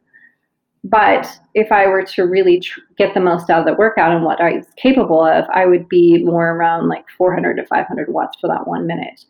But 0.84 1.40
if 1.56 1.72
I 1.72 1.88
were 1.88 2.04
to 2.04 2.24
really 2.24 2.60
tr- 2.60 2.82
get 2.98 3.14
the 3.14 3.20
most 3.20 3.50
out 3.50 3.62
of 3.62 3.66
the 3.66 3.80
workout 3.80 4.14
and 4.14 4.24
what 4.24 4.42
I 4.42 4.58
was 4.58 4.68
capable 4.76 5.26
of, 5.26 5.46
I 5.54 5.66
would 5.66 5.88
be 5.88 6.24
more 6.24 6.52
around 6.52 6.90
like 6.90 7.06
400 7.18 7.56
to 7.56 7.66
500 7.66 8.10
watts 8.10 8.38
for 8.40 8.48
that 8.50 8.68
one 8.68 8.86
minute. 8.86 9.26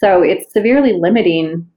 So 0.00 0.22
it's 0.22 0.52
severely 0.52 0.92
limiting 0.92 1.68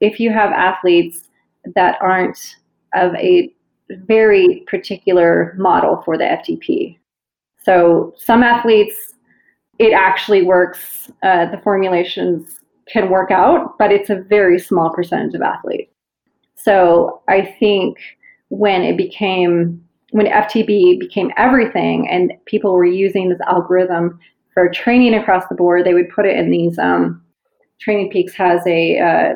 if 0.00 0.20
you 0.20 0.30
have 0.30 0.52
athletes 0.52 1.28
that 1.74 1.98
aren't 2.00 2.56
of 2.94 3.14
a 3.14 3.52
very 3.90 4.64
particular 4.66 5.54
model 5.58 6.02
for 6.04 6.18
the 6.18 6.24
FTP. 6.24 6.98
So 7.62 8.14
some 8.16 8.42
athletes, 8.42 9.14
it 9.78 9.92
actually 9.92 10.42
works. 10.42 11.10
Uh, 11.22 11.46
the 11.46 11.58
formulations 11.58 12.60
can 12.88 13.10
work 13.10 13.30
out, 13.30 13.76
but 13.78 13.92
it's 13.92 14.10
a 14.10 14.16
very 14.16 14.58
small 14.58 14.90
percentage 14.90 15.34
of 15.34 15.42
athletes. 15.42 15.92
So 16.54 17.22
I 17.28 17.56
think 17.58 17.98
when 18.48 18.82
it 18.82 18.96
became 18.96 19.82
when 20.12 20.26
FTP 20.26 20.98
became 20.98 21.32
everything 21.36 22.08
and 22.08 22.32
people 22.46 22.72
were 22.72 22.84
using 22.84 23.28
this 23.28 23.40
algorithm 23.46 24.18
for 24.54 24.70
training 24.70 25.14
across 25.14 25.46
the 25.48 25.54
board, 25.54 25.84
they 25.84 25.94
would 25.94 26.08
put 26.08 26.26
it 26.26 26.36
in 26.36 26.50
these. 26.50 26.78
Um, 26.78 27.22
Training 27.80 28.10
Peaks 28.10 28.32
has 28.34 28.66
a 28.66 28.98
uh, 28.98 29.34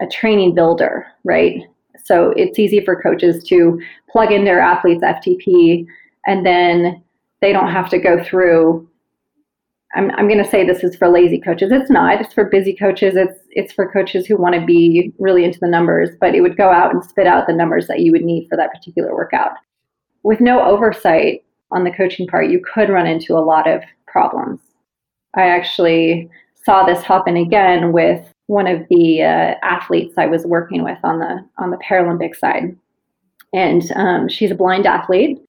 a 0.00 0.06
training 0.06 0.54
builder, 0.54 1.06
right? 1.24 1.62
So 2.04 2.32
it's 2.36 2.58
easy 2.58 2.84
for 2.84 3.00
coaches 3.00 3.44
to 3.44 3.80
plug 4.10 4.32
in 4.32 4.44
their 4.44 4.60
athletes 4.60 5.02
FTP, 5.02 5.86
and 6.26 6.44
then 6.44 7.02
they 7.40 7.52
don't 7.52 7.70
have 7.70 7.88
to 7.90 7.98
go 7.98 8.22
through 8.22 8.88
I'm, 9.94 10.10
I'm 10.12 10.28
going 10.28 10.42
to 10.42 10.48
say 10.48 10.64
this 10.64 10.84
is 10.84 10.94
for 10.94 11.08
lazy 11.08 11.40
coaches. 11.40 11.72
It's 11.72 11.90
not. 11.90 12.20
It's 12.20 12.32
for 12.32 12.44
busy 12.44 12.74
coaches. 12.76 13.16
It's 13.16 13.40
it's 13.50 13.72
for 13.72 13.90
coaches 13.90 14.26
who 14.26 14.36
want 14.36 14.54
to 14.54 14.64
be 14.64 15.12
really 15.18 15.44
into 15.44 15.58
the 15.58 15.68
numbers. 15.68 16.10
But 16.20 16.34
it 16.34 16.42
would 16.42 16.56
go 16.56 16.70
out 16.70 16.94
and 16.94 17.04
spit 17.04 17.26
out 17.26 17.46
the 17.46 17.52
numbers 17.52 17.88
that 17.88 18.00
you 18.00 18.12
would 18.12 18.24
need 18.24 18.46
for 18.48 18.56
that 18.56 18.72
particular 18.72 19.14
workout. 19.14 19.52
With 20.22 20.40
no 20.40 20.62
oversight 20.62 21.44
on 21.72 21.84
the 21.84 21.90
coaching 21.90 22.26
part, 22.26 22.50
you 22.50 22.62
could 22.62 22.88
run 22.88 23.06
into 23.06 23.36
a 23.36 23.40
lot 23.40 23.68
of 23.68 23.82
problems. 24.06 24.60
I 25.34 25.48
actually 25.48 26.30
saw 26.64 26.84
this 26.84 27.02
happen 27.02 27.36
again 27.36 27.92
with 27.92 28.32
one 28.50 28.66
of 28.66 28.84
the 28.90 29.22
uh, 29.22 29.54
athletes 29.62 30.14
I 30.18 30.26
was 30.26 30.44
working 30.44 30.82
with 30.82 30.98
on 31.04 31.20
the 31.20 31.44
on 31.58 31.70
the 31.70 31.78
Paralympic 31.78 32.36
side, 32.36 32.76
and 33.52 33.82
um, 33.94 34.28
she's 34.28 34.50
a 34.50 34.54
blind 34.56 34.86
athlete, 34.86 35.40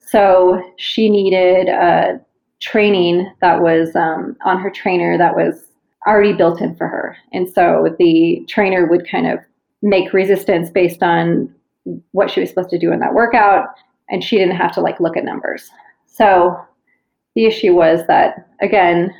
so 0.00 0.62
she 0.76 1.08
needed. 1.08 1.68
Uh, 1.68 2.18
training 2.64 3.30
that 3.42 3.60
was 3.60 3.94
um, 3.94 4.36
on 4.44 4.58
her 4.58 4.70
trainer 4.70 5.18
that 5.18 5.36
was 5.36 5.66
already 6.06 6.32
built 6.32 6.62
in 6.62 6.74
for 6.76 6.88
her. 6.88 7.16
And 7.32 7.48
so 7.48 7.94
the 7.98 8.44
trainer 8.48 8.86
would 8.86 9.08
kind 9.08 9.26
of 9.26 9.38
make 9.82 10.14
resistance 10.14 10.70
based 10.70 11.02
on 11.02 11.54
what 12.12 12.30
she 12.30 12.40
was 12.40 12.48
supposed 12.48 12.70
to 12.70 12.78
do 12.78 12.90
in 12.90 13.00
that 13.00 13.12
workout, 13.12 13.66
and 14.08 14.24
she 14.24 14.38
didn't 14.38 14.56
have 14.56 14.72
to 14.72 14.80
like 14.80 14.98
look 14.98 15.16
at 15.16 15.24
numbers. 15.24 15.70
So 16.06 16.58
the 17.34 17.44
issue 17.44 17.74
was 17.74 18.06
that 18.06 18.48
again, 18.62 19.14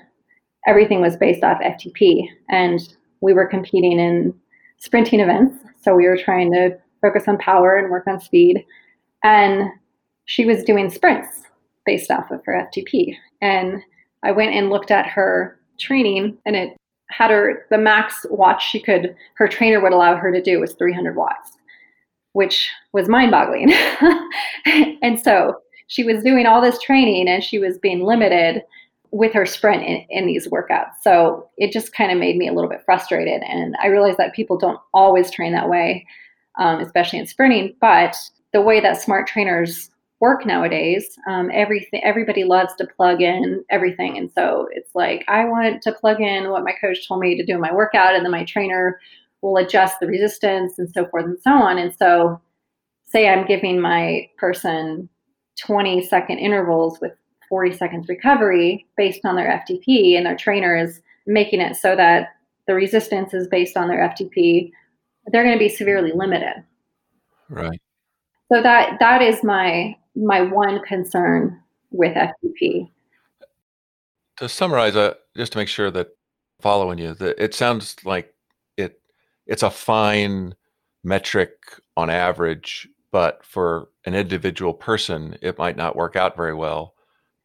everything 0.67 1.03
was 1.03 1.17
based 1.17 1.45
off 1.45 1.61
FTP, 1.61 2.27
and 2.49 2.81
we 3.21 3.33
were 3.33 3.47
competing 3.47 3.99
in 3.99 4.35
sprinting 4.79 5.21
events. 5.21 5.57
So 5.83 5.95
we 5.95 6.07
were 6.07 6.17
trying 6.17 6.53
to 6.53 6.77
focus 7.01 7.25
on 7.29 7.39
power 7.39 7.77
and 7.77 7.91
work 7.91 8.07
on 8.07 8.21
speed. 8.21 8.65
And 9.23 9.71
she 10.27 10.45
was 10.45 10.65
doing 10.65 10.91
sprints 10.91 11.43
based 11.85 12.11
off 12.11 12.31
of 12.31 12.41
her 12.45 12.69
FTP. 12.71 13.15
And 13.41 13.83
I 14.23 14.33
went 14.33 14.55
and 14.55 14.71
looked 14.71 14.91
at 14.91 15.07
her 15.07 15.59
training, 15.79 16.39
and 16.47 16.57
it 16.57 16.77
had 17.11 17.31
her 17.31 17.67
the 17.71 17.79
max 17.79 18.25
watts 18.31 18.65
she 18.65 18.81
could 18.81 19.15
her 19.35 19.47
trainer 19.47 19.81
would 19.81 19.93
allow 19.93 20.17
her 20.17 20.33
to 20.33 20.43
do 20.43 20.61
was 20.61 20.73
300 20.73 21.15
watts, 21.15 21.53
which 22.33 22.69
was 22.93 23.09
mind-boggling. 23.09 23.73
and 25.03 25.21
so 25.21 25.57
she 25.89 26.05
was 26.05 26.23
doing 26.23 26.47
all 26.47 26.63
this 26.63 26.81
training, 26.81 27.29
and 27.29 27.45
she 27.45 27.59
was 27.59 27.79
being 27.79 28.03
limited 28.03 28.63
with 29.15 29.33
her 29.33 29.47
sprint 29.47 29.85
in, 29.85 30.05
in 30.11 30.27
these 30.27 30.49
workouts. 30.49 30.91
So 31.03 31.49
it 31.57 31.73
just 31.73 31.95
kind 31.95 32.11
of 32.11 32.19
made 32.19 32.37
me 32.37 32.49
a 32.49 32.53
little 32.53 32.69
bit 32.69 32.83
frustrated. 32.85 33.43
And 33.45 33.77
I 33.81 33.87
realized 33.87 34.19
that 34.19 34.35
people 34.35 34.59
don't 34.59 34.81
always 34.93 35.31
train 35.31 35.53
that 35.53 35.69
way, 35.69 36.05
um, 36.59 36.81
especially 36.81 37.21
in 37.21 37.27
sprinting. 37.27 37.77
But 37.81 38.17
the 38.53 38.61
way 38.61 38.81
that 38.81 39.01
smart 39.01 39.29
trainers 39.29 39.91
work 40.21 40.47
nowadays. 40.47 41.19
Um, 41.29 41.51
everything 41.53 42.03
everybody 42.03 42.45
loves 42.45 42.75
to 42.77 42.87
plug 42.87 43.21
in 43.21 43.63
everything, 43.69 44.17
and 44.17 44.31
so 44.33 44.69
it's 44.71 44.95
like 44.95 45.23
I 45.29 45.45
want 45.45 45.83
to 45.83 45.93
plug 45.93 46.21
in 46.21 46.51
what 46.51 46.65
my 46.65 46.73
coach 46.81 47.07
told 47.07 47.21
me 47.21 47.37
to 47.37 47.45
do 47.45 47.55
in 47.55 47.61
my 47.61 47.75
workout, 47.75 48.15
and 48.15 48.25
then 48.25 48.33
my 48.33 48.45
trainer 48.45 48.99
will 49.43 49.59
adjust 49.59 50.01
the 50.01 50.07
resistance 50.07 50.79
and 50.79 50.91
so 50.91 51.05
forth 51.09 51.27
and 51.27 51.39
so 51.43 51.51
on. 51.51 51.77
And 51.77 51.95
so, 51.95 52.41
say 53.05 53.29
I'm 53.29 53.47
giving 53.47 53.81
my 53.81 54.31
person 54.39 55.11
20 55.61 56.07
second 56.07 56.39
intervals 56.39 57.01
with 57.01 57.13
40 57.55 57.77
seconds 57.77 58.09
recovery 58.09 58.85
based 58.97 59.21
on 59.25 59.37
their 59.37 59.47
FTP, 59.47 60.17
and 60.17 60.27
their 60.27 60.35
trainer 60.35 60.77
is 60.77 61.01
making 61.25 61.61
it 61.61 61.77
so 61.77 61.95
that 61.95 62.35
the 62.67 62.75
resistance 62.75 63.33
is 63.33 63.47
based 63.47 63.77
on 63.77 63.87
their 63.87 64.01
FTP, 64.09 64.73
they're 65.29 65.45
going 65.45 65.55
to 65.55 65.65
be 65.65 65.69
severely 65.69 66.11
limited. 66.13 66.65
Right. 67.49 67.81
So 68.53 68.61
that 68.61 68.99
that 68.99 69.23
is 69.23 69.45
my 69.45 69.97
my 70.17 70.41
one 70.41 70.83
concern 70.83 71.61
with 71.93 72.17
FTP. 72.17 72.91
To 74.39 74.49
summarize, 74.49 74.97
uh, 74.97 75.15
just 75.37 75.53
to 75.53 75.59
make 75.59 75.69
sure 75.69 75.93
that 75.93 76.09
following 76.61 76.99
you, 76.99 77.15
it 77.21 77.55
sounds 77.55 77.95
like 78.05 78.35
it 78.77 79.01
it's 79.47 79.63
a 79.63 79.71
fine 79.71 80.57
metric 81.05 81.53
on 81.97 82.11
average, 82.11 82.89
but 83.13 83.47
for 83.47 83.91
an 84.07 84.17
individual 84.17 84.75
person, 84.75 85.39
it 85.41 85.57
might 85.57 85.77
not 85.77 85.95
work 85.95 86.17
out 86.17 86.37
very 86.37 86.53
well 86.55 86.95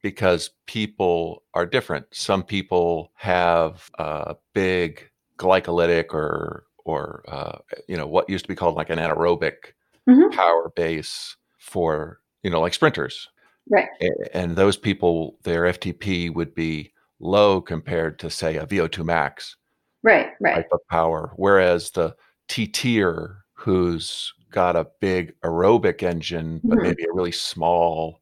because 0.02 0.52
people 0.66 1.44
are 1.54 1.66
different. 1.66 2.06
Some 2.12 2.44
people 2.44 3.12
have 3.16 3.90
a 3.98 4.36
big 4.54 5.10
glycolytic 5.38 6.14
or 6.14 6.66
or 6.86 7.24
uh, 7.28 7.58
you 7.88 7.96
know 7.98 8.08
what 8.08 8.30
used 8.30 8.46
to 8.46 8.50
be 8.50 8.56
called 8.56 8.76
like 8.76 8.90
an 8.90 9.00
anaerobic 9.00 9.74
mm-hmm. 10.08 10.30
power 10.36 10.72
base 10.76 11.38
for 11.58 12.20
you 12.44 12.50
know 12.50 12.60
like 12.60 12.74
sprinters 12.74 13.30
right 13.70 13.88
and 14.34 14.56
those 14.56 14.78
people 14.78 15.38
their 15.44 15.64
ftp 15.64 16.34
would 16.34 16.54
be 16.56 16.92
low 17.20 17.62
compared 17.62 18.18
to 18.18 18.30
say 18.30 18.58
a 18.58 18.66
vo2 18.66 19.06
max 19.06 19.56
right 20.04 20.30
right 20.40 20.56
type 20.56 20.70
of 20.72 20.80
power 20.90 21.32
whereas 21.36 21.92
the 21.92 22.16
tter 22.48 23.44
who's 23.54 24.34
got 24.52 24.76
a 24.76 24.88
big 25.00 25.34
aerobic 25.42 26.02
engine 26.02 26.60
but 26.64 26.78
mm-hmm. 26.78 26.88
maybe 26.88 27.04
a 27.04 27.14
really 27.14 27.32
small 27.32 28.20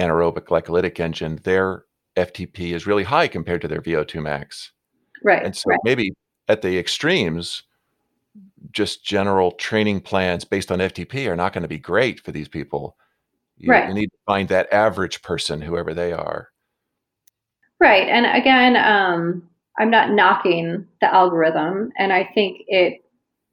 anaerobic 0.00 0.44
glycolytic 0.44 0.98
engine 0.98 1.38
their 1.44 1.84
ftp 2.16 2.72
is 2.74 2.86
really 2.86 3.04
high 3.04 3.28
compared 3.28 3.60
to 3.60 3.68
their 3.68 3.80
vo2 3.80 4.22
max 4.22 4.72
right 5.22 5.44
and 5.44 5.54
so 5.56 5.68
right. 5.68 5.78
maybe 5.84 6.12
at 6.48 6.62
the 6.62 6.78
extremes 6.78 7.62
just 8.72 9.04
general 9.04 9.52
training 9.52 10.00
plans 10.00 10.44
based 10.44 10.70
on 10.70 10.78
FTP 10.78 11.28
are 11.28 11.36
not 11.36 11.52
going 11.52 11.62
to 11.62 11.68
be 11.68 11.78
great 11.78 12.20
for 12.20 12.32
these 12.32 12.48
people. 12.48 12.96
You, 13.56 13.70
right. 13.70 13.88
you 13.88 13.94
need 13.94 14.10
to 14.10 14.18
find 14.26 14.48
that 14.48 14.72
average 14.72 15.22
person, 15.22 15.60
whoever 15.60 15.92
they 15.92 16.12
are. 16.12 16.48
Right. 17.78 18.08
And 18.08 18.26
again, 18.26 18.76
um, 18.76 19.48
I'm 19.78 19.90
not 19.90 20.12
knocking 20.12 20.86
the 21.00 21.12
algorithm, 21.12 21.92
and 21.98 22.12
I 22.12 22.24
think 22.34 22.62
it 22.68 23.04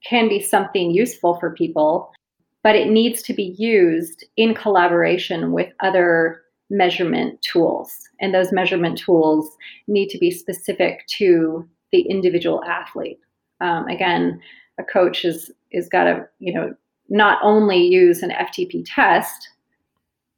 can 0.05 0.29
be 0.29 0.41
something 0.41 0.91
useful 0.91 1.39
for 1.39 1.51
people, 1.51 2.11
but 2.67 2.75
it 2.75 2.89
needs 2.89 3.21
to 3.21 3.33
be 3.33 3.55
used 3.57 4.25
in 4.35 4.53
collaboration 4.53 5.53
with 5.53 5.71
other 5.79 6.41
measurement 6.69 7.41
tools. 7.41 7.97
And 8.19 8.33
those 8.33 8.51
measurement 8.51 8.97
tools 8.97 9.55
need 9.87 10.09
to 10.09 10.17
be 10.17 10.31
specific 10.31 11.07
to 11.17 11.65
the 11.93 12.01
individual 12.01 12.61
athlete. 12.65 13.21
Um, 13.61 13.87
again, 13.87 14.41
a 14.77 14.83
coach 14.83 15.23
is 15.23 15.49
is 15.71 15.87
got 15.87 16.03
to 16.03 16.27
you 16.39 16.53
know 16.53 16.75
not 17.07 17.39
only 17.41 17.87
use 17.87 18.21
an 18.21 18.31
FTP 18.31 18.83
test, 18.85 19.47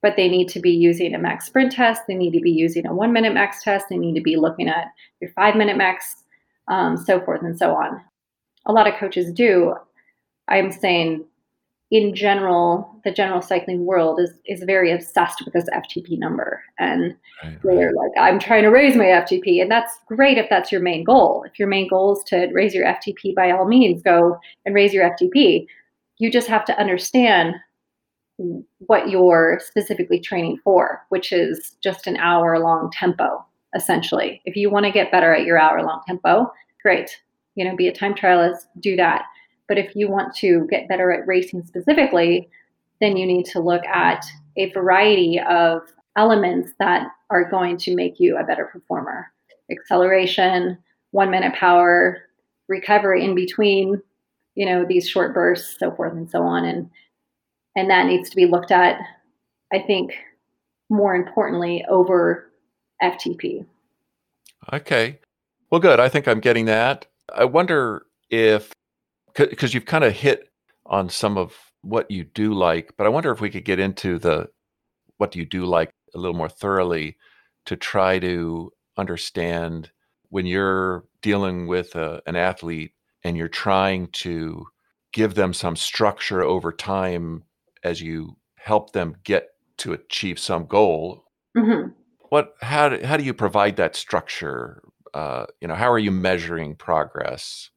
but 0.03 0.15
they 0.15 0.29
need 0.29 0.49
to 0.49 0.59
be 0.59 0.69
using 0.69 1.15
a 1.15 1.17
max 1.17 1.47
sprint 1.47 1.71
test. 1.71 2.03
They 2.07 2.13
need 2.13 2.33
to 2.33 2.41
be 2.41 2.51
using 2.51 2.85
a 2.85 2.93
one 2.93 3.11
minute 3.11 3.33
max 3.33 3.63
test. 3.63 3.87
They 3.89 3.97
need 3.97 4.13
to 4.13 4.21
be 4.21 4.35
looking 4.35 4.69
at 4.69 4.85
your 5.19 5.31
five 5.31 5.55
minute 5.55 5.77
max, 5.77 6.25
um, 6.67 6.95
so 6.95 7.19
forth 7.21 7.41
and 7.41 7.57
so 7.57 7.73
on. 7.73 7.99
A 8.67 8.71
lot 8.71 8.87
of 8.87 8.93
coaches 8.99 9.33
do. 9.33 9.73
I'm 10.47 10.71
saying 10.71 11.25
in 11.91 12.13
general, 12.13 12.87
the 13.03 13.11
general 13.11 13.41
cycling 13.41 13.85
world 13.85 14.19
is 14.19 14.31
is 14.45 14.63
very 14.63 14.91
obsessed 14.91 15.43
with 15.43 15.53
this 15.53 15.67
FTP 15.73 16.19
number, 16.19 16.61
and 16.77 17.15
right, 17.43 17.59
they're 17.63 17.93
like, 17.93 18.11
"I'm 18.19 18.39
trying 18.39 18.63
to 18.63 18.69
raise 18.69 18.95
my 18.95 19.05
FTP," 19.05 19.59
and 19.59 19.71
that's 19.71 19.97
great 20.07 20.37
if 20.37 20.47
that's 20.49 20.71
your 20.71 20.81
main 20.81 21.03
goal. 21.03 21.43
If 21.47 21.57
your 21.57 21.67
main 21.67 21.87
goal 21.87 22.17
is 22.17 22.23
to 22.25 22.47
raise 22.53 22.75
your 22.75 22.85
FTP, 22.85 23.33
by 23.33 23.51
all 23.51 23.65
means, 23.65 24.03
go 24.03 24.37
and 24.65 24.75
raise 24.75 24.93
your 24.93 25.09
FTP. 25.09 25.65
You 26.19 26.31
just 26.31 26.47
have 26.47 26.65
to 26.65 26.79
understand 26.79 27.55
what 28.85 29.09
you're 29.09 29.59
specifically 29.63 30.19
training 30.19 30.59
for, 30.63 31.05
which 31.09 31.31
is 31.31 31.75
just 31.81 32.07
an 32.07 32.17
hour 32.17 32.59
long 32.59 32.91
tempo, 32.91 33.43
essentially. 33.75 34.41
If 34.45 34.55
you 34.55 34.69
want 34.69 34.85
to 34.85 34.91
get 34.91 35.11
better 35.11 35.33
at 35.33 35.43
your 35.43 35.59
hour 35.59 35.81
long 35.81 36.01
tempo, 36.07 36.51
great. 36.83 37.19
You 37.55 37.65
know, 37.65 37.75
be 37.75 37.87
a 37.87 37.93
time 37.93 38.13
trialist, 38.13 38.67
do 38.79 38.95
that 38.95 39.23
but 39.69 39.77
if 39.77 39.95
you 39.95 40.09
want 40.09 40.35
to 40.37 40.67
get 40.69 40.89
better 40.89 41.11
at 41.11 41.25
racing 41.27 41.63
specifically, 41.63 42.49
then 42.99 43.15
you 43.15 43.25
need 43.25 43.45
to 43.45 43.61
look 43.61 43.85
at 43.85 44.25
a 44.57 44.71
variety 44.71 45.39
of 45.39 45.83
elements 46.17 46.71
that 46.79 47.07
are 47.29 47.49
going 47.49 47.77
to 47.77 47.95
make 47.95 48.19
you 48.19 48.37
a 48.37 48.43
better 48.43 48.65
performer 48.65 49.31
acceleration, 49.71 50.77
one 51.11 51.29
minute 51.29 51.53
power, 51.53 52.23
recovery 52.67 53.23
in 53.23 53.35
between, 53.35 54.01
you 54.55 54.65
know, 54.65 54.83
these 54.83 55.07
short 55.07 55.33
bursts, 55.33 55.77
so 55.79 55.91
forth 55.91 56.13
and 56.13 56.29
so 56.29 56.41
on. 56.41 56.65
And 56.65 56.89
and 57.75 57.89
that 57.91 58.07
needs 58.07 58.29
to 58.31 58.35
be 58.35 58.47
looked 58.47 58.71
at, 58.71 58.99
I 59.71 59.79
think, 59.79 60.13
more 60.89 61.15
importantly, 61.15 61.85
over 61.87 62.51
FTP. 63.01 63.63
Okay. 64.73 65.19
Well, 65.69 65.79
good. 65.79 65.99
I 65.99 66.09
think 66.09 66.27
I'm 66.27 66.39
getting 66.39 66.65
that. 66.65 67.05
I 67.33 67.45
wonder 67.45 68.07
if 68.31 68.71
because 69.47 69.73
you've 69.73 69.85
kind 69.85 70.03
of 70.03 70.13
hit 70.13 70.49
on 70.85 71.09
some 71.09 71.37
of 71.37 71.55
what 71.81 72.09
you 72.11 72.23
do 72.23 72.53
like, 72.53 72.93
but 72.97 73.05
I 73.05 73.09
wonder 73.09 73.31
if 73.31 73.41
we 73.41 73.49
could 73.49 73.65
get 73.65 73.79
into 73.79 74.19
the 74.19 74.49
what 75.17 75.31
do 75.31 75.39
you 75.39 75.45
do 75.45 75.65
like 75.65 75.93
a 76.15 76.17
little 76.17 76.35
more 76.35 76.49
thoroughly 76.49 77.17
to 77.65 77.75
try 77.75 78.19
to 78.19 78.71
understand 78.97 79.91
when 80.29 80.45
you're 80.45 81.05
dealing 81.21 81.67
with 81.67 81.95
a, 81.95 82.21
an 82.25 82.35
athlete 82.35 82.93
and 83.23 83.37
you're 83.37 83.47
trying 83.47 84.07
to 84.07 84.65
give 85.11 85.35
them 85.35 85.53
some 85.53 85.75
structure 85.75 86.41
over 86.41 86.71
time 86.71 87.43
as 87.83 88.01
you 88.01 88.37
help 88.55 88.91
them 88.91 89.15
get 89.23 89.49
to 89.77 89.93
achieve 89.93 90.39
some 90.39 90.65
goal. 90.65 91.23
Mm-hmm. 91.57 91.89
What 92.29 92.53
how 92.61 92.89
do, 92.89 93.05
how 93.05 93.17
do 93.17 93.23
you 93.23 93.33
provide 93.33 93.77
that 93.77 93.95
structure? 93.95 94.83
Uh, 95.13 95.45
you 95.59 95.67
know, 95.67 95.75
how 95.75 95.91
are 95.91 95.99
you 95.99 96.11
measuring 96.11 96.75
progress? 96.75 97.69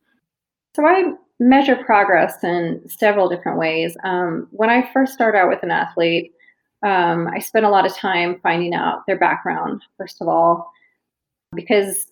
So 0.76 0.86
I 0.86 1.14
measure 1.42 1.76
progress 1.76 2.42
in 2.44 2.80
several 2.88 3.28
different 3.28 3.58
ways. 3.58 3.96
Um, 4.04 4.46
when 4.52 4.70
I 4.70 4.90
first 4.92 5.12
start 5.12 5.34
out 5.34 5.48
with 5.48 5.62
an 5.62 5.70
athlete, 5.70 6.32
um, 6.84 7.28
I 7.28 7.40
spend 7.40 7.66
a 7.66 7.70
lot 7.70 7.86
of 7.86 7.94
time 7.94 8.38
finding 8.42 8.74
out 8.74 9.06
their 9.06 9.18
background, 9.18 9.82
first 9.98 10.20
of 10.20 10.28
all, 10.28 10.72
because 11.54 12.06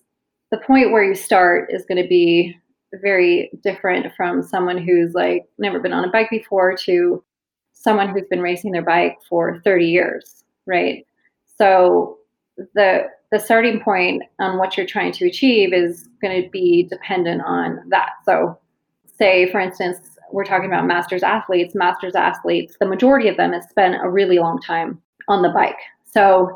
the 0.51 0.57
point 0.57 0.91
where 0.91 1.03
you 1.03 1.15
start 1.15 1.69
is 1.71 1.85
going 1.85 2.01
to 2.01 2.07
be 2.07 2.57
very 3.01 3.49
different 3.63 4.13
from 4.15 4.43
someone 4.43 4.77
who's 4.77 5.13
like 5.13 5.45
never 5.57 5.79
been 5.79 5.93
on 5.93 6.03
a 6.03 6.11
bike 6.11 6.29
before 6.29 6.75
to 6.75 7.23
someone 7.71 8.09
who's 8.09 8.27
been 8.29 8.41
racing 8.41 8.71
their 8.71 8.81
bike 8.81 9.17
for 9.29 9.61
30 9.63 9.85
years, 9.85 10.43
right? 10.65 11.05
So 11.57 12.17
the 12.75 13.07
the 13.31 13.39
starting 13.39 13.79
point 13.79 14.23
on 14.39 14.57
what 14.57 14.75
you're 14.75 14.85
trying 14.85 15.13
to 15.13 15.25
achieve 15.25 15.73
is 15.73 16.09
going 16.21 16.43
to 16.43 16.49
be 16.49 16.83
dependent 16.83 17.41
on 17.45 17.79
that. 17.87 18.09
So 18.25 18.59
say, 19.21 19.51
for 19.51 19.59
instance, 19.59 20.17
we're 20.31 20.45
talking 20.45 20.65
about 20.65 20.87
masters 20.87 21.21
athletes, 21.21 21.75
masters 21.75 22.15
athletes, 22.15 22.75
the 22.79 22.87
majority 22.87 23.27
of 23.27 23.37
them 23.37 23.53
has 23.53 23.69
spent 23.69 23.95
a 24.01 24.09
really 24.09 24.39
long 24.39 24.59
time 24.59 24.99
on 25.27 25.43
the 25.43 25.49
bike. 25.49 25.77
So 26.05 26.51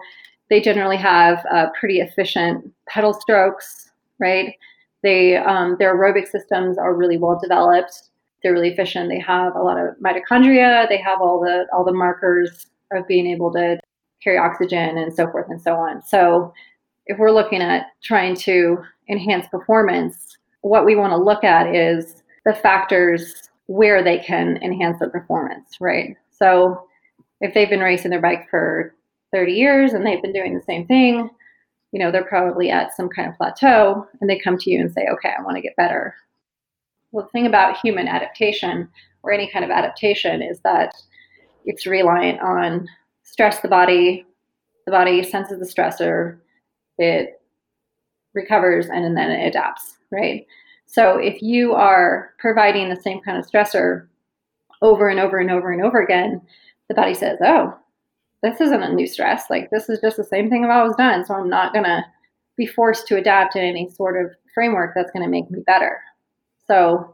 they 0.50 0.62
generally 0.62 0.98
have 0.98 1.46
uh, 1.54 1.68
pretty 1.80 2.00
efficient 2.00 2.72
pedal 2.88 3.14
strokes, 3.14 3.92
right? 4.20 4.56
They 5.04 5.38
um, 5.38 5.76
their 5.78 5.96
aerobic 5.96 6.28
systems 6.28 6.78
are 6.80 6.96
really 6.96 7.18
well 7.18 7.40
developed. 7.40 8.10
They're 8.42 8.54
really 8.54 8.70
efficient. 8.70 9.10
They 9.10 9.20
have 9.20 9.56
a 9.56 9.62
lot 9.62 9.78
of 9.78 9.96
mitochondria. 10.04 10.90
They 10.90 10.98
have 10.98 11.22
all 11.22 11.40
the 11.40 11.68
all 11.72 11.84
the 11.84 11.94
markers 11.94 12.68
of 12.92 13.08
being 13.08 13.28
able 13.28 13.52
to 13.54 13.80
carry 14.24 14.38
oxygen 14.38 14.98
and 14.98 15.14
so 15.14 15.30
forth 15.30 15.48
and 15.50 15.62
so 15.62 15.76
on. 15.76 16.02
So 16.02 16.54
if 17.06 17.20
we're 17.20 17.32
looking 17.32 17.62
at 17.62 17.88
trying 18.04 18.36
to 18.38 18.84
enhance 19.08 19.48
performance, 19.48 20.38
what 20.62 20.86
we 20.86 20.96
want 20.96 21.12
to 21.12 21.18
look 21.18 21.44
at 21.44 21.68
is 21.76 22.24
the 22.46 22.54
factors 22.54 23.50
where 23.68 24.04
they 24.04 24.20
can 24.20 24.58
enhance 24.62 25.00
their 25.00 25.10
performance, 25.10 25.78
right? 25.82 26.16
So 26.32 26.88
if 27.42 27.54
they've 27.54 27.70
been 27.70 27.80
racing 27.80 28.12
their 28.12 28.22
bike 28.22 28.48
for 28.50 28.94
30 29.34 29.54
years 29.54 29.94
and 29.94 30.06
they've 30.06 30.22
been 30.22 30.34
doing 30.34 30.56
the 30.56 30.64
same 30.64 30.86
thing, 30.86 31.30
you 31.92 32.00
know, 32.00 32.12
they're 32.12 32.26
probably 32.26 32.70
at 32.70 32.96
some 32.96 33.10
kind 33.10 33.30
of 33.30 33.38
plateau 33.38 34.08
and 34.22 34.30
they 34.30 34.40
come 34.40 34.58
to 34.58 34.70
you 34.70 34.80
and 34.80 34.92
say, 34.92 35.08
okay, 35.14 35.32
I 35.38 35.42
want 35.42 35.56
to 35.56 35.62
get 35.62 35.76
better. 35.76 36.14
Well, 37.12 37.26
the 37.26 37.32
thing 37.32 37.48
about 37.48 37.80
human 37.80 38.08
adaptation 38.08 38.90
or 39.24 39.32
any 39.32 39.50
kind 39.50 39.66
of 39.66 39.72
adaptation 39.72 40.42
is 40.42 40.60
that 40.64 40.94
it's 41.66 41.86
reliant 41.88 42.42
on 42.42 42.88
stress 43.24 43.62
the 43.62 43.68
body, 43.68 44.26
the 44.86 44.92
body 44.92 45.24
senses 45.24 45.60
the 45.60 45.66
stressor, 45.66 46.38
it 46.98 47.42
recovers, 48.34 48.88
and 48.88 49.18
then 49.18 49.32
it 49.32 49.48
adapts, 49.48 49.98
right? 50.12 50.46
So 50.86 51.18
if 51.18 51.42
you 51.42 51.74
are 51.74 52.34
providing 52.38 52.90
the 52.90 53.02
same 53.02 53.22
kind 53.22 53.38
of 53.38 53.46
stressor 53.46 54.08
over 54.82 55.08
and 55.10 55.20
over 55.20 55.38
and 55.38 55.52
over 55.52 55.72
and 55.72 55.84
over 55.84 56.02
again, 56.02 56.42
the 56.88 56.96
body 56.96 57.14
says, 57.14 57.40
oh, 57.44 57.78
this 58.44 58.62
isn't 58.62 58.84
a 58.84 58.94
new 58.94 59.08
stress. 59.08 59.50
Like 59.50 59.70
this 59.72 59.90
is 59.90 60.00
just 60.00 60.18
the 60.18 60.24
same 60.24 60.50
thing 60.50 60.64
I've 60.64 60.72
always 60.72 60.96
done. 60.96 61.26
So 61.26 61.34
I'm 61.34 61.50
not 61.50 61.74
going 61.74 61.86
to 61.86 62.04
be 62.58 62.66
forced 62.66 63.08
to 63.08 63.18
adapt 63.18 63.56
in 63.56 63.64
any 63.64 63.90
sort 63.90 64.24
of 64.24 64.32
framework 64.54 64.94
that's 64.96 65.12
going 65.12 65.24
to 65.24 65.30
make 65.30 65.50
me 65.50 65.62
better. 65.66 66.00
So 66.68 67.14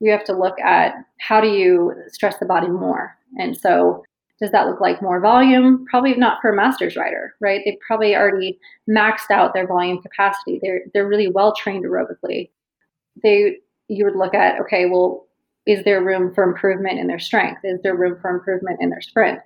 you 0.00 0.10
have 0.10 0.24
to 0.24 0.36
look 0.36 0.58
at 0.60 0.94
how 1.18 1.40
do 1.40 1.48
you 1.48 1.94
stress 2.08 2.38
the 2.38 2.46
body 2.46 2.68
more. 2.68 3.16
And 3.38 3.56
so 3.56 4.04
does 4.40 4.50
that 4.50 4.66
look 4.66 4.80
like 4.80 5.00
more 5.00 5.20
volume? 5.20 5.86
Probably 5.88 6.14
not 6.14 6.40
for 6.42 6.52
a 6.52 6.56
master's 6.56 6.96
rider, 6.96 7.34
right? 7.40 7.62
They've 7.64 7.78
probably 7.86 8.16
already 8.16 8.58
maxed 8.90 9.30
out 9.30 9.54
their 9.54 9.66
volume 9.66 10.02
capacity. 10.02 10.58
They're 10.60 10.82
they're 10.92 11.08
really 11.08 11.28
well 11.28 11.54
trained 11.54 11.84
aerobically 11.84 12.50
they 13.22 13.58
you 13.88 14.04
would 14.04 14.16
look 14.16 14.34
at 14.34 14.60
okay 14.60 14.86
well 14.86 15.26
is 15.66 15.84
there 15.84 16.04
room 16.04 16.34
for 16.34 16.44
improvement 16.44 16.98
in 16.98 17.06
their 17.06 17.18
strength? 17.18 17.60
Is 17.64 17.80
there 17.82 17.96
room 17.96 18.18
for 18.20 18.30
improvement 18.30 18.78
in 18.80 18.90
their 18.90 19.00
sprint? 19.00 19.40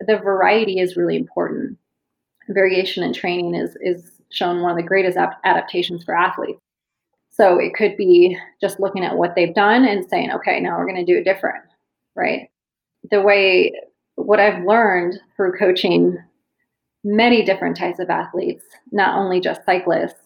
The 0.00 0.18
variety 0.18 0.80
is 0.80 0.96
really 0.96 1.16
important. 1.16 1.78
Variation 2.48 3.04
in 3.04 3.12
training 3.12 3.54
is, 3.54 3.76
is 3.80 4.10
shown 4.30 4.60
one 4.60 4.72
of 4.72 4.76
the 4.76 4.82
greatest 4.82 5.16
adaptations 5.44 6.04
for 6.04 6.16
athletes. 6.16 6.60
So 7.30 7.58
it 7.58 7.74
could 7.74 7.96
be 7.96 8.36
just 8.60 8.80
looking 8.80 9.04
at 9.04 9.16
what 9.16 9.34
they've 9.34 9.54
done 9.54 9.84
and 9.84 10.08
saying, 10.08 10.32
okay, 10.32 10.60
now 10.60 10.76
we're 10.76 10.86
going 10.86 11.04
to 11.04 11.12
do 11.12 11.18
it 11.18 11.24
different, 11.24 11.64
right? 12.14 12.48
The 13.10 13.20
way, 13.20 13.72
what 14.16 14.40
I've 14.40 14.64
learned 14.64 15.20
through 15.36 15.58
coaching 15.58 16.18
many 17.02 17.44
different 17.44 17.76
types 17.76 17.98
of 17.98 18.10
athletes, 18.10 18.64
not 18.90 19.18
only 19.18 19.40
just 19.40 19.64
cyclists, 19.64 20.20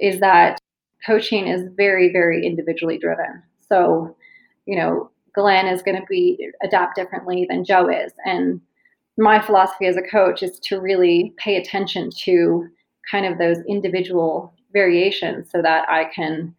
is 0.00 0.20
that 0.20 0.58
coaching 1.04 1.48
is 1.48 1.68
very, 1.76 2.12
very 2.12 2.46
individually 2.46 2.98
driven. 2.98 3.42
So, 3.68 4.16
you 4.66 4.76
know, 4.76 5.10
Glenn 5.34 5.66
is 5.66 5.82
going 5.82 5.98
to 6.00 6.06
be 6.08 6.50
adapt 6.62 6.96
differently 6.96 7.46
than 7.48 7.64
Joe 7.64 7.88
is. 7.88 8.12
And 8.24 8.60
my 9.18 9.40
philosophy 9.40 9.86
as 9.86 9.96
a 9.96 10.02
coach 10.02 10.42
is 10.42 10.58
to 10.60 10.80
really 10.80 11.32
pay 11.36 11.56
attention 11.56 12.10
to 12.24 12.68
kind 13.10 13.26
of 13.26 13.38
those 13.38 13.58
individual 13.68 14.54
variations 14.72 15.50
so 15.50 15.62
that 15.62 15.88
I 15.88 16.04
can 16.14 16.54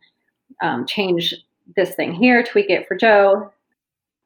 um, 0.62 0.86
change 0.86 1.34
this 1.76 1.96
thing 1.96 2.14
here, 2.14 2.44
tweak 2.44 2.70
it 2.70 2.88
for 2.88 2.96
Joe, 2.96 3.52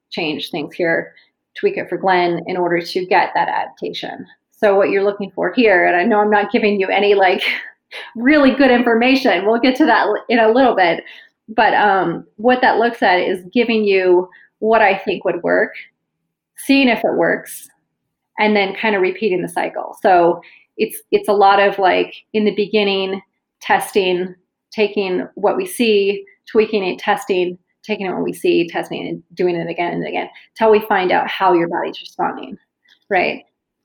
change 0.10 0.50
things 0.50 0.74
here, 0.74 1.14
tweak 1.58 1.78
it 1.78 1.90
for 1.90 1.98
Glenn 1.98 2.42
in 2.48 2.58
order 2.58 2.82
to 2.82 3.06
get 3.06 3.32
that 3.34 3.50
adaptation. 3.50 4.26
So, 4.52 4.76
what 4.76 4.90
you're 4.90 5.04
looking 5.04 5.32
for 5.32 5.54
here, 5.54 5.86
and 5.86 5.96
I 5.96 6.04
know 6.04 6.20
I'm 6.20 6.32
not 6.32 6.52
giving 6.52 6.80
you 6.80 6.88
any 6.88 7.14
like 7.14 7.44
really 8.16 8.54
good 8.54 8.72
information, 8.72 9.46
we'll 9.46 9.60
get 9.60 9.76
to 9.78 9.86
that 9.86 10.08
in 10.30 10.40
a 10.40 10.52
little 10.52 10.76
bit, 10.76 11.04
but 11.48 11.74
um, 11.74 12.26
what 12.36 12.62
that 12.62 12.78
looks 12.78 13.02
at 13.02 13.20
is 13.20 13.44
giving 13.54 13.84
you 13.84 14.30
what 14.60 14.82
I 14.82 14.98
think 14.98 15.24
would 15.24 15.44
work, 15.44 15.74
seeing 16.58 16.90
if 16.90 17.00
it 17.00 17.18
works, 17.18 17.70
and 18.40 18.56
then 18.56 18.76
kind 18.76 18.96
of 18.96 19.02
repeating 19.02 19.42
the 19.42 19.50
cycle. 19.50 19.98
So, 20.02 20.42
it's 20.78 21.02
it's 21.12 21.28
a 21.28 21.34
lot 21.34 21.60
of 21.60 21.78
like 21.80 22.14
in 22.34 22.46
the 22.46 22.56
beginning 22.56 23.22
testing 23.62 24.36
taking 24.72 25.28
what 25.36 25.58
we 25.58 25.66
see 25.66 26.24
tweaking 26.50 26.84
it 26.84 27.00
testing 27.00 27.58
taking 27.84 28.06
it 28.06 28.14
what 28.14 28.24
we 28.24 28.34
see 28.34 28.68
testing 28.68 29.08
and 29.08 29.24
doing 29.34 29.56
it 29.56 29.70
again 29.70 29.94
and 29.94 30.08
again 30.08 30.30
until 30.52 30.72
we 30.72 30.80
find 30.88 31.12
out 31.12 31.28
how 31.28 31.54
your 31.54 31.68
body's 31.68 32.00
responding 32.00 32.58
right 33.10 33.44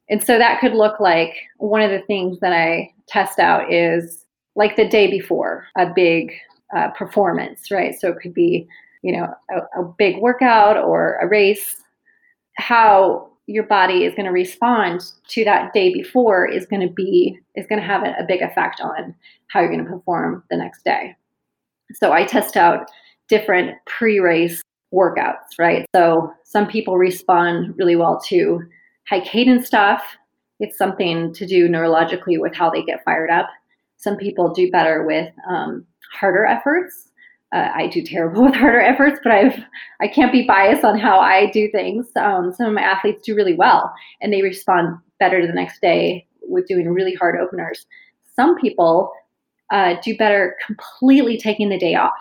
and 0.08 0.22
so 0.22 0.38
that 0.38 0.60
could 0.60 0.72
look 0.72 1.00
like 1.00 1.34
one 1.58 1.82
of 1.82 1.90
the 1.90 2.02
things 2.06 2.38
that 2.40 2.52
i 2.52 2.92
test 3.08 3.38
out 3.38 3.72
is 3.72 4.24
like 4.54 4.76
the 4.76 4.88
day 4.88 5.10
before 5.10 5.66
a 5.76 5.86
big 5.86 6.32
uh, 6.76 6.88
performance 6.90 7.70
right? 7.70 7.98
So 7.98 8.08
it 8.08 8.18
could 8.22 8.34
be 8.34 8.66
you 9.02 9.16
know 9.16 9.34
a, 9.50 9.80
a 9.80 9.84
big 9.98 10.18
workout 10.18 10.76
or 10.76 11.16
a 11.16 11.28
race. 11.28 11.76
How 12.56 13.30
your 13.46 13.64
body 13.64 14.04
is 14.04 14.14
going 14.14 14.26
to 14.26 14.32
respond 14.32 15.02
to 15.28 15.44
that 15.44 15.72
day 15.72 15.92
before 15.92 16.46
is 16.46 16.66
going 16.66 16.86
to 16.86 16.92
be 16.92 17.38
is 17.56 17.66
going 17.66 17.80
to 17.80 17.86
have 17.86 18.02
a, 18.02 18.14
a 18.18 18.24
big 18.26 18.42
effect 18.42 18.80
on 18.80 19.14
how 19.48 19.60
you're 19.60 19.72
going 19.72 19.84
to 19.84 19.90
perform 19.90 20.42
the 20.50 20.56
next 20.56 20.84
day. 20.84 21.14
So 21.94 22.12
i 22.12 22.24
test 22.24 22.56
out 22.56 22.90
different 23.28 23.76
pre-race 23.86 24.62
workouts 24.94 25.58
right? 25.58 25.86
So 25.94 26.32
some 26.44 26.66
people 26.66 26.96
respond 26.96 27.74
really 27.76 27.96
well 27.96 28.20
to 28.28 28.62
high 29.08 29.20
cadence 29.20 29.66
stuff 29.66 30.02
it's 30.60 30.78
something 30.78 31.32
to 31.34 31.46
do 31.46 31.68
neurologically 31.68 32.38
with 32.40 32.54
how 32.54 32.70
they 32.70 32.82
get 32.82 33.04
fired 33.04 33.30
up 33.30 33.48
some 33.96 34.16
people 34.16 34.52
do 34.52 34.70
better 34.70 35.04
with 35.04 35.32
um, 35.48 35.86
harder 36.12 36.44
efforts 36.44 37.08
uh, 37.52 37.68
I 37.74 37.86
do 37.86 38.02
terrible 38.02 38.44
with 38.46 38.54
harder 38.54 38.80
efforts, 38.80 39.20
but 39.22 39.32
I've 39.32 39.62
I 40.00 40.08
can't 40.08 40.32
be 40.32 40.46
biased 40.46 40.84
on 40.84 40.98
how 40.98 41.18
I 41.18 41.50
do 41.50 41.70
things. 41.70 42.06
Um, 42.16 42.52
some 42.52 42.66
of 42.66 42.72
my 42.72 42.82
athletes 42.82 43.22
do 43.22 43.34
really 43.34 43.54
well, 43.54 43.92
and 44.20 44.32
they 44.32 44.42
respond 44.42 44.98
better 45.20 45.46
the 45.46 45.52
next 45.52 45.80
day 45.80 46.26
with 46.42 46.66
doing 46.66 46.88
really 46.88 47.14
hard 47.14 47.38
openers. 47.38 47.86
Some 48.34 48.58
people 48.58 49.12
uh, 49.70 49.96
do 50.02 50.16
better 50.16 50.56
completely 50.66 51.38
taking 51.38 51.68
the 51.68 51.78
day 51.78 51.94
off. 51.94 52.12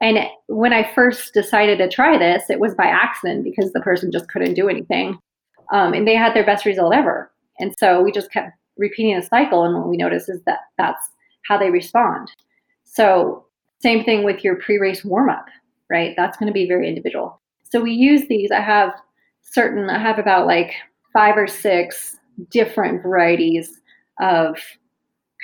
And 0.00 0.18
when 0.48 0.72
I 0.72 0.92
first 0.94 1.32
decided 1.32 1.78
to 1.78 1.88
try 1.88 2.18
this, 2.18 2.50
it 2.50 2.60
was 2.60 2.74
by 2.74 2.86
accident 2.86 3.44
because 3.44 3.72
the 3.72 3.80
person 3.80 4.10
just 4.10 4.28
couldn't 4.28 4.54
do 4.54 4.68
anything, 4.68 5.18
um, 5.72 5.94
and 5.94 6.06
they 6.06 6.14
had 6.14 6.34
their 6.34 6.46
best 6.46 6.64
result 6.64 6.94
ever. 6.94 7.30
And 7.58 7.74
so 7.76 8.02
we 8.02 8.12
just 8.12 8.30
kept 8.30 8.52
repeating 8.76 9.16
the 9.16 9.26
cycle, 9.26 9.64
and 9.64 9.74
what 9.74 9.88
we 9.88 9.96
noticed 9.96 10.28
is 10.28 10.42
that 10.46 10.60
that's 10.78 11.10
how 11.46 11.58
they 11.58 11.70
respond. 11.70 12.30
So 12.84 13.46
same 13.80 14.04
thing 14.04 14.22
with 14.22 14.44
your 14.44 14.56
pre 14.56 14.78
race 14.78 15.04
warm 15.04 15.28
up, 15.28 15.46
right? 15.90 16.14
That's 16.16 16.36
going 16.36 16.46
to 16.46 16.52
be 16.52 16.68
very 16.68 16.88
individual. 16.88 17.40
So 17.64 17.80
we 17.80 17.92
use 17.92 18.28
these. 18.28 18.50
I 18.50 18.60
have 18.60 18.92
certain, 19.42 19.90
I 19.90 19.98
have 19.98 20.18
about 20.18 20.46
like 20.46 20.72
five 21.12 21.36
or 21.36 21.46
six 21.46 22.16
different 22.50 23.02
varieties 23.02 23.80
of 24.20 24.56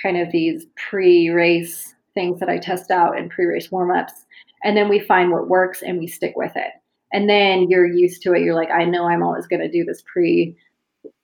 kind 0.01 0.17
of 0.17 0.31
these 0.31 0.65
pre 0.89 1.29
race 1.29 1.95
things 2.13 2.39
that 2.39 2.49
I 2.49 2.57
test 2.57 2.91
out 2.91 3.17
and 3.17 3.29
pre 3.29 3.45
race 3.45 3.71
warm 3.71 3.91
ups. 3.91 4.25
And 4.63 4.75
then 4.75 4.89
we 4.89 4.99
find 4.99 5.31
what 5.31 5.47
works 5.47 5.81
and 5.81 5.99
we 5.99 6.07
stick 6.07 6.33
with 6.35 6.51
it. 6.55 6.71
And 7.11 7.29
then 7.29 7.69
you're 7.69 7.87
used 7.87 8.21
to 8.23 8.33
it. 8.33 8.41
You're 8.41 8.55
like, 8.55 8.71
I 8.71 8.85
know 8.85 9.05
I'm 9.05 9.23
always 9.23 9.47
going 9.47 9.61
to 9.61 9.71
do 9.71 9.83
this 9.83 10.03
pre 10.03 10.55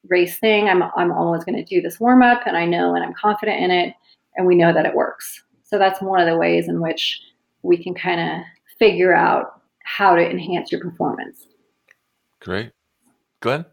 race 0.07 0.37
thing. 0.39 0.67
I'm, 0.67 0.83
I'm 0.95 1.11
always 1.11 1.43
going 1.43 1.57
to 1.57 1.63
do 1.63 1.81
this 1.81 1.99
warm 1.99 2.21
up 2.21 2.41
and 2.45 2.55
I 2.55 2.65
know 2.65 2.95
and 2.95 3.03
I'm 3.03 3.13
confident 3.13 3.61
in 3.61 3.71
it. 3.71 3.93
And 4.35 4.45
we 4.45 4.55
know 4.55 4.73
that 4.73 4.85
it 4.85 4.95
works. 4.95 5.43
So 5.63 5.79
that's 5.79 6.01
one 6.01 6.19
of 6.19 6.27
the 6.27 6.37
ways 6.37 6.67
in 6.67 6.81
which 6.81 7.21
we 7.63 7.81
can 7.81 7.93
kind 7.93 8.19
of 8.19 8.45
figure 8.77 9.15
out 9.15 9.61
how 9.83 10.15
to 10.15 10.29
enhance 10.29 10.71
your 10.71 10.81
performance. 10.81 11.47
Great. 12.39 12.71
Glenn? 13.41 13.65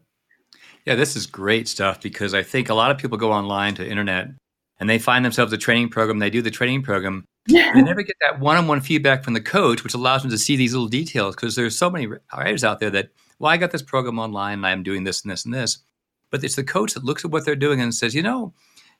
Yeah, 0.85 0.95
this 0.95 1.15
is 1.15 1.25
great 1.25 1.67
stuff 1.67 2.01
because 2.01 2.33
I 2.33 2.43
think 2.43 2.69
a 2.69 2.73
lot 2.73 2.91
of 2.91 2.97
people 2.97 3.17
go 3.17 3.31
online 3.31 3.75
to 3.75 3.87
internet 3.87 4.27
and 4.79 4.89
they 4.89 4.99
find 4.99 5.23
themselves 5.23 5.53
a 5.53 5.57
training 5.57 5.89
program, 5.89 6.19
they 6.19 6.29
do 6.29 6.41
the 6.41 6.51
training 6.51 6.83
program, 6.83 7.25
they 7.47 7.81
never 7.81 8.03
get 8.03 8.15
that 8.21 8.39
one-on-one 8.39 8.81
feedback 8.81 9.23
from 9.23 9.33
the 9.33 9.41
coach, 9.41 9.83
which 9.83 9.93
allows 9.93 10.21
them 10.21 10.31
to 10.31 10.37
see 10.37 10.55
these 10.55 10.73
little 10.73 10.87
details 10.87 11.35
because 11.35 11.55
there's 11.55 11.77
so 11.77 11.89
many 11.89 12.07
writers 12.35 12.63
out 12.63 12.79
there 12.79 12.89
that, 12.91 13.09
well, 13.39 13.51
I 13.51 13.57
got 13.57 13.71
this 13.71 13.81
program 13.81 14.19
online 14.19 14.59
and 14.59 14.65
I'm 14.65 14.83
doing 14.83 15.03
this 15.03 15.21
and 15.23 15.31
this 15.31 15.45
and 15.45 15.53
this. 15.53 15.79
But 16.29 16.43
it's 16.43 16.55
the 16.55 16.63
coach 16.63 16.93
that 16.93 17.03
looks 17.03 17.25
at 17.25 17.31
what 17.31 17.45
they're 17.45 17.55
doing 17.55 17.81
and 17.81 17.93
says, 17.93 18.15
you 18.15 18.23
know, 18.23 18.53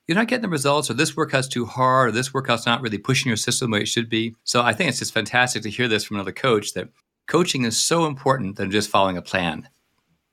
you're 0.07 0.17
not 0.17 0.27
getting 0.27 0.41
the 0.41 0.49
results, 0.49 0.89
or 0.89 0.95
this 0.95 1.15
workout's 1.15 1.47
too 1.47 1.65
hard, 1.65 2.09
or 2.09 2.11
this 2.11 2.33
workout's 2.33 2.65
not 2.65 2.81
really 2.81 2.97
pushing 2.97 3.29
your 3.29 3.37
system 3.37 3.71
the 3.71 3.75
way 3.77 3.81
it 3.83 3.87
should 3.87 4.09
be. 4.09 4.35
So 4.43 4.61
I 4.61 4.73
think 4.73 4.89
it's 4.89 4.99
just 4.99 5.13
fantastic 5.13 5.63
to 5.63 5.69
hear 5.69 5.87
this 5.87 6.03
from 6.03 6.17
another 6.17 6.33
coach 6.33 6.73
that 6.73 6.89
coaching 7.27 7.63
is 7.63 7.77
so 7.77 8.05
important 8.05 8.57
than 8.57 8.69
just 8.69 8.89
following 8.89 9.15
a 9.15 9.21
plan. 9.21 9.69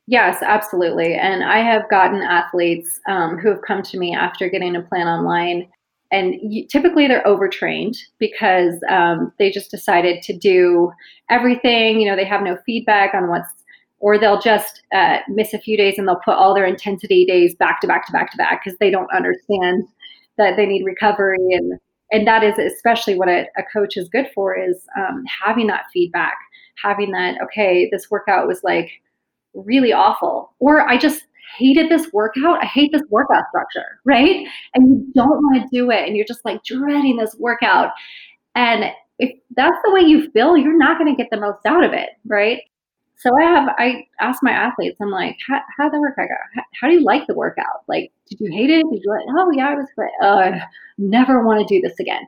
Yes, 0.09 0.43
absolutely. 0.43 1.15
And 1.15 1.45
I 1.45 1.59
have 1.59 1.89
gotten 1.89 2.21
athletes 2.21 2.99
um, 3.09 3.39
who 3.39 3.49
have 3.49 3.63
come 3.63 3.83
to 3.85 3.97
me 3.97 4.13
after 4.13 4.49
getting 4.49 4.75
a 4.75 4.83
plan 4.83 5.07
online. 5.07 5.69
And 6.13 6.35
typically 6.69 7.07
they're 7.07 7.27
overtrained 7.27 7.97
because 8.19 8.75
um, 8.91 9.33
they 9.39 9.51
just 9.51 9.71
decided 9.71 10.23
to 10.23 10.37
do 10.37 10.91
everything. 11.29 12.01
You 12.01 12.11
know, 12.11 12.17
they 12.17 12.25
have 12.25 12.43
no 12.43 12.59
feedback 12.67 13.15
on 13.15 13.29
what's 13.29 13.53
or 14.01 14.19
they'll 14.19 14.41
just 14.41 14.83
uh, 14.93 15.19
miss 15.29 15.55
a 15.55 15.59
few 15.59 15.77
days 15.77 15.97
and 15.99 16.09
they'll 16.09 16.21
put 16.25 16.35
all 16.35 16.55
their 16.55 16.67
intensity 16.67 17.25
days 17.27 17.55
back 17.55 17.81
to 17.83 17.87
back 17.87 18.07
to 18.07 18.13
back 18.13 18.31
to 18.31 18.37
back 18.37 18.65
because 18.65 18.79
they 18.79 18.91
don't 18.91 19.13
understand 19.15 19.85
that 20.37 20.57
they 20.57 20.67
need 20.67 20.85
recovery 20.85 21.53
and 21.53 21.79
and 22.13 22.27
that 22.27 22.43
is 22.43 22.59
especially 22.59 23.15
what 23.15 23.29
a, 23.29 23.47
a 23.57 23.63
coach 23.73 23.97
is 23.97 24.09
good 24.09 24.27
for 24.35 24.59
is 24.59 24.87
um, 24.99 25.23
having 25.45 25.67
that 25.67 25.85
feedback 25.93 26.37
having 26.83 27.11
that 27.13 27.37
okay 27.43 27.89
this 27.93 28.11
workout 28.11 28.49
was 28.49 28.65
like 28.65 28.91
really 29.55 29.93
awful 29.93 30.55
or 30.59 30.89
i 30.89 30.97
just 30.97 31.25
hated 31.59 31.91
this 31.91 32.13
workout 32.13 32.63
i 32.63 32.67
hate 32.67 32.91
this 32.93 33.03
workout 33.11 33.45
structure 33.49 34.01
right 34.05 34.47
and 34.75 34.89
you 34.89 35.13
don't 35.15 35.43
want 35.43 35.63
to 35.63 35.69
do 35.77 35.91
it 35.91 36.07
and 36.07 36.17
you're 36.17 36.27
just 36.27 36.45
like 36.45 36.63
dreading 36.65 37.17
this 37.17 37.37
workout 37.39 37.93
and 38.55 38.85
if 39.19 39.31
that's 39.57 39.77
the 39.85 39.91
way 39.91 40.01
you 40.01 40.31
feel 40.31 40.57
you're 40.57 40.79
not 40.79 40.99
going 40.99 41.15
to 41.15 41.21
get 41.21 41.31
the 41.31 41.41
most 41.41 41.65
out 41.67 41.85
of 41.85 41.93
it 41.93 42.11
right 42.27 42.63
so 43.21 43.37
I 43.37 43.43
have 43.43 43.69
I 43.79 44.07
ask 44.19 44.43
my 44.43 44.51
athletes, 44.51 44.97
I'm 44.99 45.11
like, 45.11 45.37
how, 45.47 45.61
how 45.77 45.85
did 45.85 45.93
the 45.93 46.01
workout 46.01 46.29
go? 46.29 46.35
How, 46.55 46.63
how, 46.81 46.89
do 46.89 46.95
you 46.95 47.03
like 47.03 47.27
the 47.27 47.35
workout? 47.35 47.83
Like, 47.87 48.11
did 48.27 48.41
you 48.41 48.51
hate 48.51 48.71
it? 48.71 48.83
Did 48.91 49.03
you 49.05 49.11
like? 49.11 49.27
Oh 49.29 49.51
yeah, 49.55 49.69
I 49.69 49.75
was 49.75 49.89
great. 49.95 50.11
Oh, 50.23 50.39
I 50.39 50.63
never 50.97 51.45
want 51.45 51.61
to 51.61 51.75
do 51.75 51.87
this 51.87 52.01
again. 52.01 52.23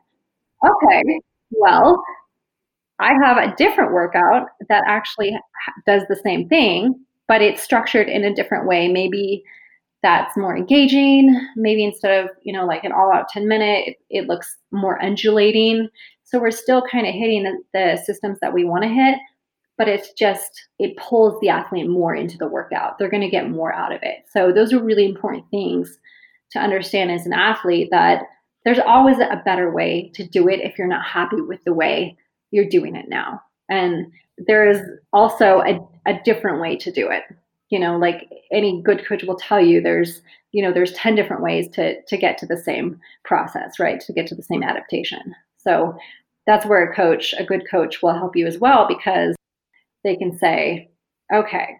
Okay, 0.62 1.02
well, 1.50 2.02
I 2.98 3.14
have 3.24 3.38
a 3.38 3.56
different 3.56 3.92
workout 3.92 4.48
that 4.68 4.84
actually 4.86 5.34
does 5.86 6.02
the 6.10 6.20
same 6.22 6.46
thing, 6.50 7.00
but 7.32 7.40
it's 7.40 7.62
structured 7.62 8.10
in 8.10 8.24
a 8.24 8.34
different 8.34 8.66
way. 8.66 8.88
Maybe 8.88 9.42
that's 10.02 10.36
more 10.36 10.54
engaging. 10.54 11.34
Maybe 11.56 11.82
instead 11.82 12.22
of 12.22 12.28
you 12.42 12.52
know 12.52 12.66
like 12.66 12.84
an 12.84 12.92
all-out 12.92 13.30
10 13.30 13.48
minute, 13.48 13.88
it, 13.88 13.96
it 14.10 14.26
looks 14.26 14.58
more 14.70 15.02
undulating. 15.02 15.88
So 16.24 16.38
we're 16.38 16.50
still 16.50 16.82
kind 16.92 17.06
of 17.06 17.14
hitting 17.14 17.44
the, 17.44 17.56
the 17.72 18.02
systems 18.04 18.36
that 18.42 18.52
we 18.52 18.66
want 18.66 18.82
to 18.82 18.88
hit 18.90 19.18
but 19.78 19.88
it's 19.88 20.12
just 20.12 20.68
it 20.78 20.94
pulls 20.98 21.40
the 21.40 21.48
athlete 21.48 21.88
more 21.88 22.14
into 22.14 22.36
the 22.36 22.46
workout 22.46 22.98
they're 22.98 23.08
going 23.08 23.22
to 23.22 23.30
get 23.30 23.48
more 23.48 23.72
out 23.72 23.90
of 23.90 24.00
it 24.02 24.18
so 24.30 24.52
those 24.52 24.70
are 24.70 24.82
really 24.82 25.06
important 25.06 25.42
things 25.50 25.98
to 26.50 26.58
understand 26.58 27.10
as 27.10 27.24
an 27.24 27.32
athlete 27.32 27.88
that 27.90 28.24
there's 28.64 28.78
always 28.78 29.18
a 29.18 29.42
better 29.46 29.72
way 29.72 30.12
to 30.14 30.28
do 30.28 30.46
it 30.46 30.60
if 30.60 30.76
you're 30.76 30.86
not 30.86 31.04
happy 31.06 31.40
with 31.40 31.58
the 31.64 31.72
way 31.72 32.14
you're 32.50 32.68
doing 32.68 32.94
it 32.94 33.08
now 33.08 33.40
And 33.70 34.12
there 34.46 34.68
is 34.68 34.78
also 35.12 35.62
a, 35.62 35.80
a 36.06 36.18
different 36.24 36.60
way 36.60 36.76
to 36.76 36.90
do 36.90 37.08
it. 37.10 37.22
You 37.70 37.78
know, 37.78 37.96
like 37.96 38.28
any 38.52 38.82
good 38.82 39.06
coach 39.06 39.22
will 39.24 39.36
tell 39.36 39.60
you, 39.60 39.80
there's 39.80 40.20
you 40.52 40.62
know 40.62 40.72
there's 40.72 40.92
10 40.92 41.14
different 41.14 41.42
ways 41.42 41.68
to 41.72 42.00
to 42.02 42.16
get 42.16 42.38
to 42.38 42.46
the 42.46 42.56
same 42.56 43.00
process 43.24 43.78
right 43.78 44.00
to 44.00 44.12
get 44.12 44.26
to 44.28 44.34
the 44.34 44.42
same 44.42 44.62
adaptation 44.62 45.34
so 45.56 45.96
that's 46.46 46.66
where 46.66 46.84
a 46.84 46.94
coach 46.94 47.34
a 47.38 47.44
good 47.44 47.68
coach 47.68 48.02
will 48.02 48.14
help 48.14 48.36
you 48.36 48.46
as 48.46 48.58
well 48.58 48.86
because 48.86 49.34
they 50.04 50.14
can 50.14 50.36
say 50.38 50.90
okay 51.34 51.76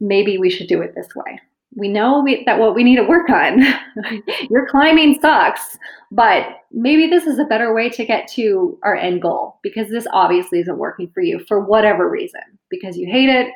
maybe 0.00 0.38
we 0.38 0.50
should 0.50 0.66
do 0.66 0.80
it 0.80 0.94
this 0.94 1.14
way 1.14 1.40
we 1.74 1.88
know 1.88 2.22
we, 2.22 2.44
that 2.44 2.58
what 2.58 2.74
we 2.74 2.84
need 2.84 2.96
to 2.96 3.04
work 3.04 3.30
on. 3.30 3.62
Your 4.50 4.68
climbing 4.68 5.18
sucks 5.20 5.78
but 6.12 6.60
maybe 6.70 7.06
this 7.06 7.26
is 7.26 7.38
a 7.38 7.44
better 7.44 7.74
way 7.74 7.88
to 7.88 8.04
get 8.04 8.28
to 8.28 8.78
our 8.82 8.94
end 8.94 9.22
goal 9.22 9.58
because 9.62 9.88
this 9.88 10.06
obviously 10.12 10.60
isn't 10.60 10.76
working 10.76 11.10
for 11.14 11.22
you 11.22 11.42
for 11.48 11.64
whatever 11.64 12.08
reason. 12.08 12.42
Because 12.68 12.98
you 12.98 13.10
hate 13.10 13.30
it 13.30 13.48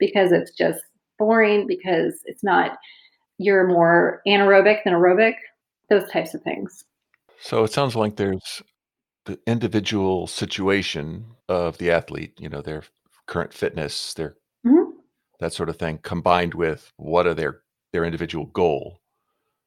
because 0.00 0.32
it's 0.32 0.50
just 0.50 0.80
boring 1.18 1.68
because 1.68 2.20
it's 2.24 2.42
not 2.42 2.78
you're 3.38 3.68
more 3.68 4.20
anaerobic 4.26 4.78
than 4.84 4.92
aerobic 4.92 5.34
those 5.88 6.08
types 6.10 6.34
of 6.34 6.42
things. 6.42 6.84
So 7.40 7.62
it 7.62 7.72
sounds 7.72 7.94
like 7.94 8.16
there's 8.16 8.60
the 9.26 9.38
individual 9.46 10.26
situation 10.26 11.26
of 11.48 11.78
the 11.78 11.92
athlete 11.92 12.32
you 12.38 12.48
know 12.48 12.62
their 12.62 12.82
current 13.26 13.52
fitness 13.52 14.14
their 14.14 14.34
that 15.40 15.52
sort 15.52 15.68
of 15.68 15.76
thing, 15.76 15.98
combined 16.02 16.54
with 16.54 16.92
what 16.96 17.26
are 17.26 17.34
their 17.34 17.62
their 17.92 18.04
individual 18.04 18.46
goal. 18.46 19.00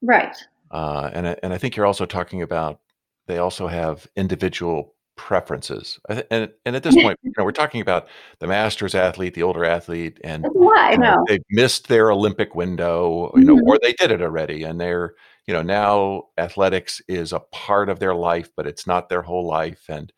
Right. 0.02 0.36
Uh, 0.72 1.10
and 1.14 1.28
I, 1.28 1.36
and 1.44 1.54
I 1.54 1.58
think 1.58 1.76
you're 1.76 1.86
also 1.86 2.06
talking 2.06 2.42
about 2.42 2.80
they 3.28 3.38
also 3.38 3.68
have 3.68 4.08
individual 4.16 4.94
preferences. 5.16 6.00
And 6.10 6.52
and 6.66 6.76
at 6.76 6.84
this 6.84 6.96
point, 6.96 7.20
you 7.22 7.32
know, 7.38 7.44
we're 7.44 7.52
talking 7.52 7.82
about 7.82 8.08
the 8.40 8.48
masters 8.48 8.96
athlete, 8.96 9.34
the 9.34 9.44
older 9.44 9.66
athlete, 9.66 10.20
and 10.24 10.46
I 10.76 10.96
know. 10.96 11.24
they've 11.28 11.44
missed 11.50 11.88
their 11.88 12.12
Olympic 12.12 12.56
window, 12.56 13.32
you 13.36 13.44
know, 13.44 13.56
mm-hmm. 13.56 13.68
or 13.68 13.80
they 13.82 13.94
did 13.94 14.12
it 14.12 14.22
already, 14.22 14.64
and 14.64 14.80
they're 14.80 15.16
you 15.48 15.54
know 15.54 15.62
now 15.62 16.24
athletics 16.38 17.02
is 17.08 17.34
a 17.34 17.40
part 17.40 17.90
of 17.90 18.00
their 18.00 18.16
life, 18.16 18.50
but 18.56 18.68
it's 18.68 18.88
not 18.88 19.10
their 19.10 19.22
whole 19.22 19.46
life, 19.46 19.86
and 19.90 20.12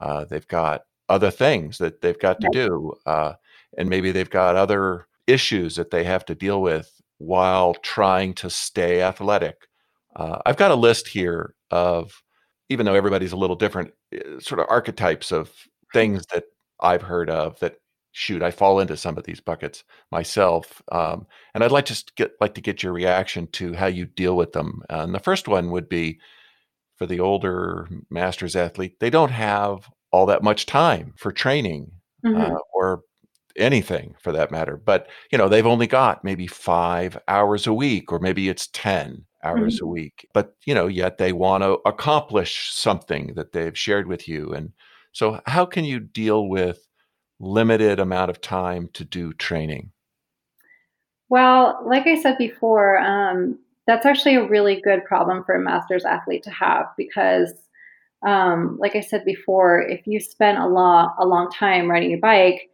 uh, 0.00 0.24
they've 0.24 0.48
got 0.48 0.82
other 1.08 1.30
things 1.30 1.78
that 1.78 2.00
they've 2.00 2.18
got 2.18 2.40
to 2.40 2.48
do. 2.52 2.94
Uh, 3.04 3.34
and 3.80 3.88
maybe 3.88 4.12
they've 4.12 4.28
got 4.28 4.56
other 4.56 5.06
issues 5.26 5.74
that 5.76 5.90
they 5.90 6.04
have 6.04 6.24
to 6.26 6.34
deal 6.34 6.60
with 6.60 7.00
while 7.16 7.72
trying 7.74 8.34
to 8.34 8.50
stay 8.50 9.00
athletic. 9.00 9.56
Uh, 10.14 10.38
I've 10.44 10.58
got 10.58 10.70
a 10.70 10.74
list 10.74 11.08
here 11.08 11.54
of, 11.70 12.22
even 12.68 12.84
though 12.84 12.94
everybody's 12.94 13.32
a 13.32 13.38
little 13.38 13.56
different, 13.56 13.92
eh, 14.12 14.38
sort 14.38 14.60
of 14.60 14.66
archetypes 14.68 15.32
of 15.32 15.50
things 15.94 16.26
that 16.26 16.44
I've 16.80 17.00
heard 17.00 17.30
of 17.30 17.58
that 17.60 17.76
shoot 18.12 18.42
I 18.42 18.50
fall 18.50 18.80
into 18.80 18.98
some 18.98 19.16
of 19.16 19.24
these 19.24 19.40
buckets 19.40 19.82
myself, 20.12 20.82
um, 20.92 21.26
and 21.54 21.64
I'd 21.64 21.72
like 21.72 21.86
to 21.86 22.04
get 22.16 22.32
like 22.40 22.54
to 22.54 22.60
get 22.60 22.82
your 22.82 22.92
reaction 22.92 23.46
to 23.52 23.72
how 23.72 23.86
you 23.86 24.04
deal 24.04 24.36
with 24.36 24.52
them. 24.52 24.82
And 24.90 25.14
the 25.14 25.20
first 25.20 25.48
one 25.48 25.70
would 25.70 25.88
be 25.88 26.20
for 26.96 27.06
the 27.06 27.20
older 27.20 27.88
masters 28.10 28.56
athlete; 28.56 28.98
they 29.00 29.10
don't 29.10 29.30
have 29.30 29.88
all 30.10 30.26
that 30.26 30.42
much 30.42 30.66
time 30.66 31.14
for 31.16 31.32
training 31.32 31.92
mm-hmm. 32.24 32.52
uh, 32.52 32.58
or 32.74 33.02
anything 33.56 34.14
for 34.20 34.32
that 34.32 34.50
matter. 34.50 34.76
But 34.76 35.08
you 35.30 35.38
know, 35.38 35.48
they've 35.48 35.66
only 35.66 35.86
got 35.86 36.24
maybe 36.24 36.46
five 36.46 37.18
hours 37.28 37.66
a 37.66 37.74
week, 37.74 38.12
or 38.12 38.18
maybe 38.18 38.48
it's 38.48 38.68
ten 38.68 39.24
hours 39.42 39.76
mm-hmm. 39.76 39.86
a 39.86 39.88
week. 39.88 40.28
But 40.32 40.54
you 40.64 40.74
know, 40.74 40.86
yet 40.86 41.18
they 41.18 41.32
want 41.32 41.62
to 41.62 41.78
accomplish 41.86 42.72
something 42.72 43.34
that 43.34 43.52
they've 43.52 43.76
shared 43.76 44.06
with 44.06 44.28
you. 44.28 44.52
And 44.52 44.72
so, 45.12 45.40
how 45.46 45.66
can 45.66 45.84
you 45.84 46.00
deal 46.00 46.48
with 46.48 46.86
limited 47.40 47.98
amount 47.98 48.30
of 48.30 48.40
time 48.40 48.88
to 48.92 49.04
do 49.04 49.32
training? 49.34 49.90
Well, 51.28 51.80
like 51.84 52.06
I 52.06 52.20
said 52.20 52.36
before, 52.38 52.98
um, 52.98 53.58
that's 53.86 54.06
actually 54.06 54.34
a 54.34 54.46
really 54.46 54.80
good 54.80 55.04
problem 55.04 55.44
for 55.44 55.54
a 55.54 55.60
master's 55.60 56.04
athlete 56.04 56.42
to 56.44 56.50
have 56.50 56.86
because, 56.96 57.52
um, 58.26 58.76
like 58.78 58.94
I 58.94 59.00
said 59.00 59.24
before, 59.24 59.80
if 59.80 60.06
you 60.06 60.20
spend 60.20 60.58
a 60.58 60.66
long 60.66 61.14
a 61.18 61.26
long 61.26 61.50
time 61.50 61.90
riding 61.90 62.10
your 62.10 62.20
bike, 62.20 62.70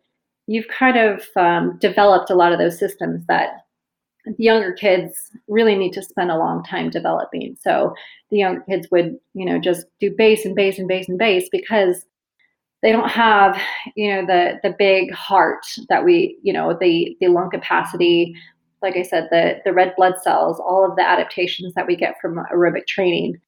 you've 0.47 0.69
kind 0.69 0.97
of 0.97 1.25
um, 1.37 1.79
developed 1.81 2.31
a 2.31 2.35
lot 2.35 2.53
of 2.53 2.59
those 2.59 2.79
systems 2.79 3.27
that 3.27 3.67
younger 4.39 4.73
kids 4.73 5.31
really 5.49 5.77
need 5.77 5.93
to 5.93 6.03
spend 6.03 6.31
a 6.31 6.39
long 6.39 6.65
time 6.65 6.91
developing. 6.91 7.57
So 7.61 7.95
the 8.31 8.39
younger 8.39 8.63
kids 8.63 8.89
would, 8.91 9.17
you 9.35 9.45
know, 9.45 9.61
just 9.61 9.87
do 10.01 10.11
base 10.17 10.45
and 10.45 10.55
base 10.55 10.79
and 10.79 10.89
base 10.89 11.09
and 11.09 11.19
base 11.19 11.49
because 11.51 12.05
they 12.83 12.93
don't 12.93 13.11
have, 13.11 13.61
you 13.95 14.15
know, 14.15 14.27
the 14.27 14.59
the 14.63 14.75
big 14.77 15.13
heart 15.13 15.65
that 15.89 16.05
we, 16.05 16.39
you 16.43 16.53
know, 16.53 16.77
the 16.79 17.17
the 17.21 17.29
lung 17.29 17.51
capacity, 17.51 18.35
like 18.83 18.97
I 18.97 19.03
said, 19.03 19.29
the 19.31 19.61
the 19.65 19.73
red 19.73 19.95
blood 19.97 20.15
cells, 20.23 20.61
all 20.61 20.89
of 20.89 20.97
the 20.97 21.09
adaptations 21.09 21.75
that 21.75 21.87
we 21.87 21.97
get 21.97 22.17
from 22.21 22.45
aerobic 22.53 22.87
training. 22.87 23.41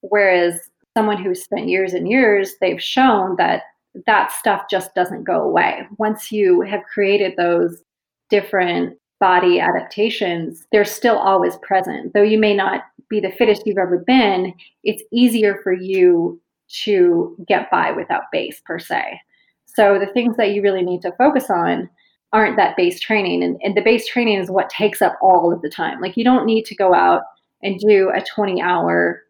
Whereas 0.00 0.58
someone 0.96 1.22
who's 1.22 1.44
spent 1.44 1.68
years 1.68 1.92
and 1.92 2.08
years, 2.08 2.54
they've 2.60 2.82
shown 2.82 3.36
that 3.36 3.62
that 4.06 4.32
stuff 4.32 4.64
just 4.70 4.94
doesn't 4.94 5.24
go 5.24 5.42
away. 5.42 5.86
Once 5.98 6.30
you 6.30 6.60
have 6.62 6.82
created 6.84 7.34
those 7.36 7.82
different 8.28 8.98
body 9.20 9.60
adaptations, 9.60 10.66
they're 10.72 10.84
still 10.84 11.16
always 11.16 11.56
present. 11.62 12.12
Though 12.12 12.22
you 12.22 12.38
may 12.38 12.54
not 12.54 12.84
be 13.08 13.20
the 13.20 13.32
fittest 13.32 13.62
you've 13.64 13.78
ever 13.78 13.98
been, 13.98 14.52
it's 14.84 15.02
easier 15.12 15.60
for 15.62 15.72
you 15.72 16.40
to 16.84 17.36
get 17.46 17.70
by 17.70 17.92
without 17.92 18.24
base 18.32 18.60
per 18.64 18.78
se. 18.78 19.20
So 19.64 19.98
the 19.98 20.12
things 20.12 20.36
that 20.36 20.52
you 20.52 20.62
really 20.62 20.82
need 20.82 21.02
to 21.02 21.12
focus 21.12 21.50
on 21.50 21.88
aren't 22.32 22.56
that 22.56 22.76
base 22.76 23.00
training. 23.00 23.42
And, 23.42 23.58
and 23.62 23.76
the 23.76 23.82
base 23.82 24.06
training 24.06 24.38
is 24.38 24.50
what 24.50 24.68
takes 24.68 25.00
up 25.00 25.16
all 25.22 25.52
of 25.52 25.62
the 25.62 25.70
time. 25.70 26.00
Like 26.00 26.16
you 26.16 26.24
don't 26.24 26.46
need 26.46 26.64
to 26.66 26.74
go 26.74 26.92
out 26.94 27.22
and 27.62 27.78
do 27.78 28.10
a 28.14 28.22
20 28.22 28.60
hour, 28.60 29.22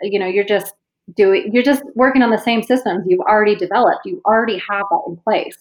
you 0.00 0.18
know, 0.18 0.26
you're 0.26 0.44
just 0.44 0.72
doing 1.16 1.50
you're 1.52 1.62
just 1.62 1.82
working 1.94 2.22
on 2.22 2.30
the 2.30 2.38
same 2.38 2.62
systems 2.62 3.04
you've 3.06 3.20
already 3.20 3.54
developed 3.54 4.04
you 4.04 4.20
already 4.26 4.60
have 4.68 4.84
that 4.90 5.02
in 5.06 5.16
place. 5.16 5.56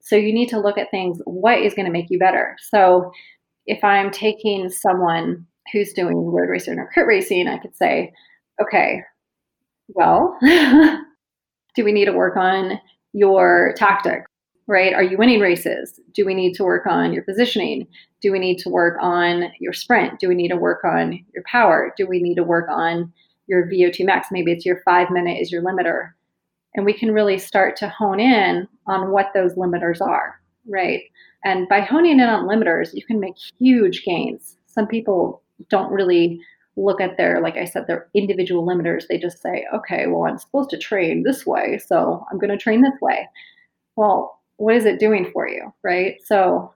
So 0.00 0.16
you 0.16 0.32
need 0.32 0.48
to 0.48 0.60
look 0.60 0.78
at 0.78 0.90
things 0.90 1.20
what 1.24 1.58
is 1.60 1.74
going 1.74 1.86
to 1.86 1.92
make 1.92 2.10
you 2.10 2.18
better? 2.18 2.56
So 2.70 3.10
if 3.66 3.82
i'm 3.84 4.10
taking 4.10 4.68
someone 4.70 5.46
who's 5.72 5.92
doing 5.92 6.16
road 6.16 6.48
racing 6.48 6.78
or 6.78 6.90
crit 6.92 7.06
racing 7.06 7.46
i 7.46 7.58
could 7.58 7.76
say 7.76 8.12
okay 8.60 9.02
well 9.88 10.36
do 10.42 11.84
we 11.84 11.92
need 11.92 12.06
to 12.06 12.12
work 12.12 12.36
on 12.36 12.80
your 13.12 13.74
tactics 13.76 14.30
right? 14.70 14.94
Are 14.94 15.02
you 15.02 15.18
winning 15.18 15.40
races? 15.40 15.98
Do 16.14 16.24
we 16.24 16.32
need 16.32 16.54
to 16.54 16.64
work 16.64 16.86
on 16.86 17.12
your 17.12 17.24
positioning? 17.24 17.88
Do 18.22 18.30
we 18.30 18.38
need 18.38 18.58
to 18.58 18.68
work 18.68 18.96
on 19.02 19.50
your 19.58 19.72
sprint? 19.72 20.20
Do 20.20 20.28
we 20.28 20.36
need 20.36 20.50
to 20.50 20.56
work 20.56 20.84
on 20.84 21.24
your 21.34 21.42
power? 21.50 21.92
Do 21.96 22.06
we 22.06 22.22
need 22.22 22.36
to 22.36 22.44
work 22.44 22.68
on 22.70 23.12
your 23.50 23.66
VO2 23.66 24.06
max. 24.06 24.28
Maybe 24.30 24.52
it's 24.52 24.64
your 24.64 24.80
five 24.84 25.10
minute 25.10 25.38
is 25.40 25.50
your 25.50 25.62
limiter. 25.62 26.12
And 26.74 26.86
we 26.86 26.92
can 26.92 27.10
really 27.10 27.36
start 27.36 27.76
to 27.78 27.88
hone 27.88 28.20
in 28.20 28.68
on 28.86 29.10
what 29.10 29.32
those 29.34 29.54
limiters 29.54 30.00
are, 30.00 30.40
right? 30.68 31.02
And 31.44 31.68
by 31.68 31.80
honing 31.80 32.20
in 32.20 32.28
on 32.28 32.46
limiters, 32.46 32.94
you 32.94 33.04
can 33.04 33.18
make 33.18 33.34
huge 33.58 34.04
gains. 34.04 34.56
Some 34.66 34.86
people 34.86 35.42
don't 35.68 35.90
really 35.90 36.40
look 36.76 37.00
at 37.00 37.16
their, 37.16 37.40
like 37.40 37.56
I 37.56 37.64
said, 37.64 37.86
their 37.86 38.08
individual 38.14 38.64
limiters. 38.64 39.08
They 39.08 39.18
just 39.18 39.42
say, 39.42 39.66
okay, 39.74 40.06
well, 40.06 40.30
I'm 40.30 40.38
supposed 40.38 40.70
to 40.70 40.78
train 40.78 41.24
this 41.24 41.44
way, 41.44 41.78
so 41.84 42.24
I'm 42.30 42.38
going 42.38 42.56
to 42.56 42.56
train 42.56 42.82
this 42.82 42.98
way. 43.02 43.28
Well, 43.96 44.40
what 44.58 44.76
is 44.76 44.84
it 44.84 45.00
doing 45.00 45.28
for 45.32 45.48
you, 45.48 45.74
right? 45.82 46.16
So 46.24 46.72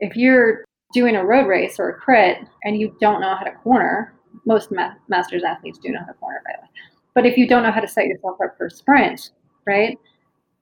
if 0.00 0.16
you're 0.16 0.64
doing 0.92 1.16
a 1.16 1.24
road 1.24 1.46
race 1.46 1.76
or 1.78 1.88
a 1.88 1.94
crit 1.94 2.38
and 2.62 2.78
you 2.78 2.94
don't 3.00 3.22
know 3.22 3.34
how 3.34 3.44
to 3.44 3.52
corner, 3.52 4.12
most 4.44 4.70
ma- 4.70 4.94
masters 5.08 5.42
athletes 5.44 5.78
do 5.78 5.90
know 5.90 6.00
how 6.00 6.06
to 6.06 6.14
corner, 6.14 6.42
by 6.44 6.52
the 6.56 6.62
way. 6.62 6.68
But 7.14 7.26
if 7.26 7.36
you 7.36 7.46
don't 7.46 7.62
know 7.62 7.72
how 7.72 7.80
to 7.80 7.88
set 7.88 8.06
yourself 8.06 8.38
up 8.42 8.56
for 8.56 8.70
sprint, 8.70 9.30
right, 9.66 9.98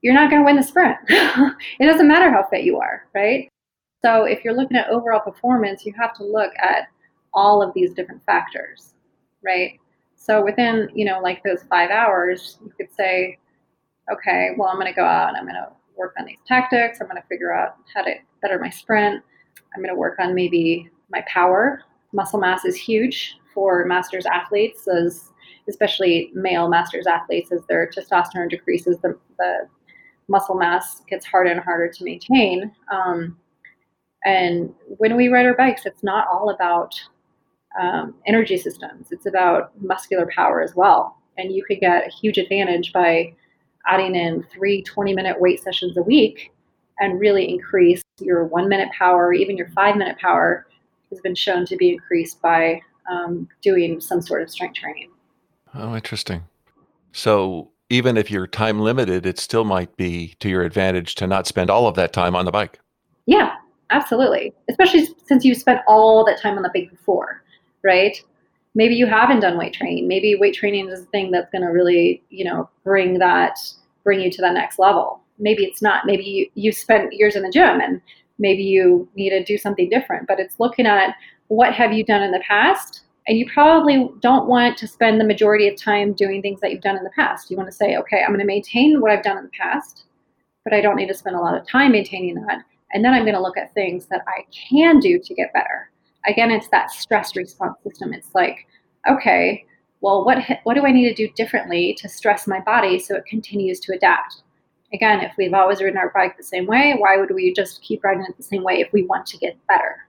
you're 0.03 0.15
not 0.15 0.31
going 0.31 0.43
to 0.43 0.47
win 0.47 0.57
the 0.57 0.63
sprint. 0.63 0.97
it 1.09 1.87
doesn't 1.87 2.09
matter 2.09 2.31
how 2.31 2.47
fit 2.49 2.65
you 2.65 2.79
are, 2.79 3.07
right? 3.15 3.49
So 4.03 4.25
if 4.25 4.45
you're 4.45 4.57
looking 4.57 4.77
at 4.77 4.89
overall 4.89 5.21
performance, 5.21 5.85
you 5.85 5.93
have 5.99 6.15
to 6.19 6.25
look 6.25 6.53
at 6.63 6.89
all 7.35 7.63
of 7.63 7.75
these 7.75 7.93
different 7.95 8.25
factors, 8.25 8.95
right? 9.43 9.79
So 10.15 10.45
within, 10.45 10.89
you 10.95 11.05
know, 11.05 11.21
like 11.21 11.43
those 11.43 11.65
five 11.69 11.91
hours, 11.91 12.59
you 12.65 12.73
could 12.77 12.95
say, 12.95 13.39
okay, 14.13 14.51
well, 14.57 14.69
I'm 14.69 14.77
going 14.77 14.87
to 14.87 14.97
go 14.97 15.05
out 15.05 15.29
and 15.29 15.37
I'm 15.37 15.45
going 15.45 15.55
to 15.55 15.69
work 15.97 16.15
on 16.19 16.27
these 16.27 16.39
tactics. 16.47 17.01
I'm 17.01 17.09
going 17.09 17.21
to 17.21 17.29
figure 17.29 17.53
out 17.53 17.77
how 17.95 18.03
to 18.03 18.15
better 18.41 18.59
my 18.59 18.71
sprint. 18.71 19.23
I'm 19.75 19.83
going 19.83 19.95
to 19.95 19.99
work 19.99 20.19
on 20.19 20.35
maybe 20.35 20.89
my 21.11 21.25
power. 21.27 21.83
Muscle 22.13 22.41
mass 22.41 22.65
is 22.65 22.77
huge 22.77 23.37
for 23.59 23.85
masters 23.87 24.25
athletes, 24.25 24.87
as 24.87 25.33
especially 25.69 26.31
male 26.33 26.69
masters 26.69 27.09
athletes, 27.09 27.51
as 27.51 27.61
their 27.69 27.91
testosterone 27.91 28.49
decreases, 28.49 28.99
the, 29.01 29.19
the 29.37 29.67
muscle 30.29 30.55
mass 30.55 31.03
gets 31.11 31.27
harder 31.27 31.51
and 31.51 31.59
harder 31.59 31.89
to 31.89 32.05
maintain. 32.05 32.71
Um, 32.93 33.37
and 34.25 34.73
when 34.87 35.17
we 35.17 35.27
ride 35.27 35.45
our 35.45 35.57
bikes, 35.57 35.87
it's 35.87 36.05
not 36.05 36.29
all 36.33 36.51
about 36.51 36.95
um, 37.81 38.15
energy 38.27 38.59
systems, 38.59 39.09
it's 39.11 39.27
about 39.27 39.73
muscular 39.83 40.29
power 40.33 40.63
as 40.63 40.77
well. 40.77 41.17
And 41.37 41.53
you 41.53 41.65
could 41.65 41.81
get 41.81 42.07
a 42.07 42.11
huge 42.11 42.39
advantage 42.39 42.93
by 42.93 43.35
adding 43.89 44.15
in 44.15 44.45
three 44.53 44.83
20 44.83 45.15
minute 45.15 45.41
weight 45.41 45.61
sessions 45.65 45.97
a 45.97 46.03
week 46.03 46.53
and 47.01 47.19
really 47.19 47.51
increase 47.51 48.03
your 48.21 48.45
one 48.45 48.69
minute 48.69 48.91
power, 48.97 49.33
even 49.33 49.57
your 49.57 49.69
five 49.71 49.97
minute 49.97 50.17
power 50.19 50.69
has 51.11 51.21
been 51.23 51.35
shown 51.35 51.67
to 51.67 51.77
be 51.77 51.91
increased 51.91 52.41
by 52.41 52.81
um, 53.11 53.49
doing 53.63 54.01
some 54.01 54.21
sort 54.21 54.43
of 54.43 54.51
strength 54.51 54.77
training. 54.77 55.11
Oh, 55.75 55.95
interesting. 55.95 56.45
So 57.13 57.71
even 57.91 58.17
if 58.17 58.31
you're 58.31 58.47
time 58.47 58.81
limited, 58.81 59.27
it 59.27 59.39
still 59.39 59.65
might 59.65 59.97
be 59.97 60.35
to 60.41 60.49
your 60.49 60.63
advantage 60.63 61.15
to 61.17 61.27
not 61.27 61.47
spend 61.47 61.71
all 61.71 61.87
of 61.87 61.95
that 61.97 62.13
time 62.13 62.37
on 62.37 62.45
the 62.45 62.51
bike. 62.51 62.79
Yeah, 63.27 63.55
absolutely. 63.91 64.55
Especially 64.69 65.09
since 65.27 65.45
you 65.45 65.55
spent 65.55 65.81
all 65.87 66.25
that 66.25 66.41
time 66.41 66.57
on 66.57 66.63
the 66.63 66.71
bike 66.75 66.91
before, 66.91 67.43
right? 67.83 68.17
Maybe 68.75 68.95
you 68.95 69.07
haven't 69.07 69.41
done 69.41 69.57
weight 69.57 69.73
training. 69.73 70.07
Maybe 70.07 70.37
weight 70.37 70.55
training 70.55 70.89
is 70.89 71.01
the 71.01 71.07
thing 71.07 71.31
that's 71.31 71.51
going 71.51 71.63
to 71.63 71.69
really, 71.69 72.23
you 72.31 72.45
know, 72.45 72.69
bring 72.85 73.19
that, 73.19 73.59
bring 74.05 74.21
you 74.21 74.31
to 74.31 74.43
that 74.43 74.55
next 74.55 74.79
level. 74.79 75.21
Maybe 75.39 75.65
it's 75.65 75.83
not. 75.83 76.07
Maybe 76.07 76.25
you, 76.25 76.51
you 76.55 76.73
spent 76.73 77.13
years 77.13 77.37
in 77.37 77.43
the 77.43 77.51
gym 77.51 77.81
and 77.81 78.01
maybe 78.39 78.63
you 78.63 79.09
need 79.15 79.31
to 79.31 79.43
do 79.43 79.57
something 79.57 79.89
different. 79.89 80.29
But 80.29 80.39
it's 80.41 80.61
looking 80.61 80.87
at 80.87 81.15
what 81.49 81.75
have 81.75 81.93
you 81.93 82.05
done 82.05 82.23
in 82.23 82.31
the 82.31 82.43
past 82.47 83.03
and 83.29 83.37
you 83.37 83.47
probably 83.53 84.09
don't 84.21 84.49
want 84.49 84.79
to 84.79 84.89
spend 84.89 85.21
the 85.21 85.25
majority 85.25 85.69
of 85.69 85.77
time 85.77 86.15
doing 86.15 86.41
things 86.41 86.61
that 86.61 86.73
you've 86.73 86.81
done 86.81 86.97
in 86.97 87.05
the 87.05 87.11
past. 87.11 87.51
You 87.51 87.59
want 87.59 87.69
to 87.69 87.77
say, 87.77 87.97
okay, 87.97 88.23
I'm 88.23 88.31
going 88.31 88.41
to 88.41 88.47
maintain 88.47 89.03
what 89.03 89.11
I've 89.11 89.23
done 89.23 89.37
in 89.37 89.45
the 89.45 89.51
past, 89.51 90.05
but 90.65 90.73
I 90.73 90.81
don't 90.81 90.97
need 90.97 91.09
to 91.09 91.15
spend 91.15 91.37
a 91.37 91.41
lot 91.41 91.55
of 91.55 91.69
time 91.69 91.93
maintaining 91.93 92.37
that. 92.47 92.63
And 92.93 93.05
then 93.05 93.13
I'm 93.13 93.25
going 93.25 93.35
to 93.35 93.43
look 93.43 93.59
at 93.59 93.75
things 93.75 94.07
that 94.07 94.23
I 94.27 94.47
can 94.51 94.99
do 94.99 95.19
to 95.19 95.35
get 95.35 95.53
better. 95.53 95.91
Again, 96.27 96.51
it's 96.51 96.69
that 96.69 96.91
stress 96.91 97.37
response 97.37 97.77
system. 97.85 98.15
It's 98.15 98.35
like, 98.35 98.67
okay, 99.09 99.67
well, 100.01 100.25
what 100.25 100.39
what 100.63 100.75
do 100.75 100.87
I 100.87 100.93
need 100.93 101.15
to 101.15 101.27
do 101.27 101.33
differently 101.35 101.95
to 101.99 102.09
stress 102.09 102.47
my 102.47 102.61
body 102.61 102.99
so 102.99 103.15
it 103.15 103.27
continues 103.27 103.79
to 103.81 103.95
adapt? 103.95 104.43
Again, 104.95 105.21
if 105.21 105.33
we've 105.37 105.53
always 105.53 105.83
ridden 105.83 105.99
our 105.99 106.11
bike 106.15 106.39
the 106.39 106.43
same 106.43 106.67
way, 106.67 106.95
why 106.97 107.19
would 107.19 107.31
we 107.31 107.53
just 107.53 107.83
keep 107.83 108.03
riding 108.03 108.25
it 108.27 108.37
the 108.39 108.43
same 108.43 108.63
way 108.63 108.81
if 108.81 108.91
we 108.91 109.03
want 109.03 109.27
to 109.27 109.37
get 109.37 109.59
better? 109.67 110.09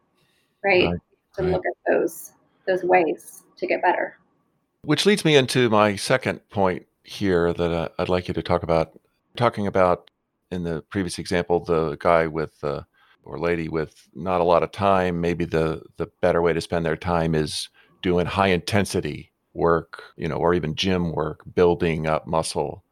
Right? 0.64 0.86
right. 0.86 1.00
To 1.36 1.44
right. 1.44 1.52
look 1.52 1.64
at 1.66 1.94
those 1.94 2.34
those 2.68 2.84
ways 2.84 3.44
to 3.58 3.68
get 3.68 3.82
better. 3.82 4.18
Which 4.84 5.06
leads 5.06 5.26
me 5.26 5.36
into 5.36 5.70
my 5.70 5.96
second 5.96 6.48
point 6.50 6.86
here 7.04 7.54
that 7.54 7.72
uh, 7.72 7.90
I'd 7.98 8.10
like 8.10 8.28
you 8.28 8.34
to 8.34 8.44
talk 8.44 8.64
about. 8.64 9.00
Talking 9.36 9.68
about 9.68 10.10
in 10.52 10.64
the 10.64 10.82
previous 10.90 11.20
example, 11.20 11.60
the 11.60 11.98
guy 11.98 12.28
with 12.28 12.64
uh, 12.64 12.82
or 13.24 13.40
lady 13.40 13.70
with 13.70 14.08
not 14.14 14.42
a 14.42 14.46
lot 14.46 14.64
of 14.64 14.72
time. 14.72 15.22
Maybe 15.22 15.46
the 15.46 15.84
the 15.98 16.08
better 16.22 16.42
way 16.42 16.54
to 16.54 16.62
spend 16.62 16.86
their 16.86 16.98
time 16.98 17.36
is 17.36 17.70
doing 18.02 18.26
high 18.26 18.48
intensity 18.48 19.32
work, 19.54 20.04
you 20.16 20.28
know, 20.28 20.38
or 20.38 20.54
even 20.54 20.76
gym 20.76 21.12
work, 21.12 21.42
building 21.54 22.08
up 22.08 22.28
muscle. 22.28 22.84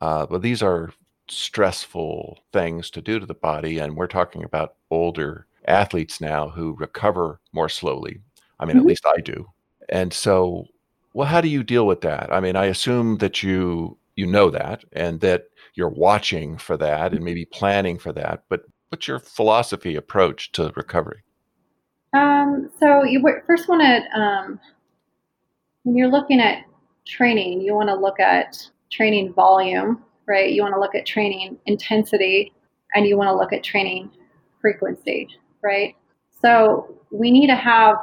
Uh, 0.00 0.26
but 0.26 0.42
these 0.42 0.62
are 0.62 0.92
stressful 1.28 2.40
things 2.52 2.90
to 2.90 3.00
do 3.00 3.18
to 3.18 3.26
the 3.26 3.34
body, 3.34 3.78
and 3.78 3.96
we're 3.96 4.06
talking 4.06 4.44
about 4.44 4.74
older 4.90 5.46
athletes 5.66 6.20
now 6.20 6.48
who 6.48 6.76
recover 6.78 7.40
more 7.52 7.68
slowly 7.68 8.20
I 8.58 8.64
mean, 8.64 8.76
mm-hmm. 8.76 8.80
at 8.80 8.86
least 8.86 9.06
I 9.06 9.20
do. 9.20 9.46
And 9.88 10.12
so, 10.12 10.66
well, 11.12 11.28
how 11.28 11.40
do 11.40 11.48
you 11.48 11.62
deal 11.62 11.86
with 11.86 12.00
that? 12.02 12.32
I 12.32 12.40
mean, 12.40 12.56
I 12.56 12.66
assume 12.66 13.18
that 13.18 13.42
you 13.42 13.98
you 14.16 14.26
know 14.26 14.48
that 14.48 14.84
and 14.92 15.20
that 15.20 15.46
you're 15.74 15.88
watching 15.88 16.56
for 16.56 16.76
that 16.76 17.12
and 17.12 17.24
maybe 17.24 17.44
planning 17.44 17.98
for 17.98 18.12
that. 18.12 18.44
But 18.48 18.62
what's 18.88 19.08
your 19.08 19.18
philosophy 19.18 19.96
approach 19.96 20.52
to 20.52 20.72
recovery? 20.76 21.22
Um, 22.12 22.70
so 22.78 23.02
you 23.02 23.20
first 23.46 23.68
want 23.68 23.82
to 23.82 24.20
um, 24.20 24.60
when 25.82 25.96
you're 25.96 26.10
looking 26.10 26.40
at 26.40 26.64
training, 27.06 27.60
you 27.60 27.74
want 27.74 27.88
to 27.88 27.96
look 27.96 28.20
at 28.20 28.70
training 28.90 29.34
volume, 29.34 30.04
right? 30.26 30.50
You 30.50 30.62
want 30.62 30.74
to 30.74 30.80
look 30.80 30.94
at 30.94 31.04
training 31.04 31.58
intensity, 31.66 32.52
and 32.94 33.06
you 33.06 33.16
want 33.18 33.28
to 33.28 33.34
look 33.34 33.52
at 33.52 33.64
training 33.64 34.10
frequency, 34.60 35.28
right? 35.64 35.96
So 36.30 36.94
we 37.10 37.30
need 37.30 37.46
to 37.48 37.56
have 37.56 37.96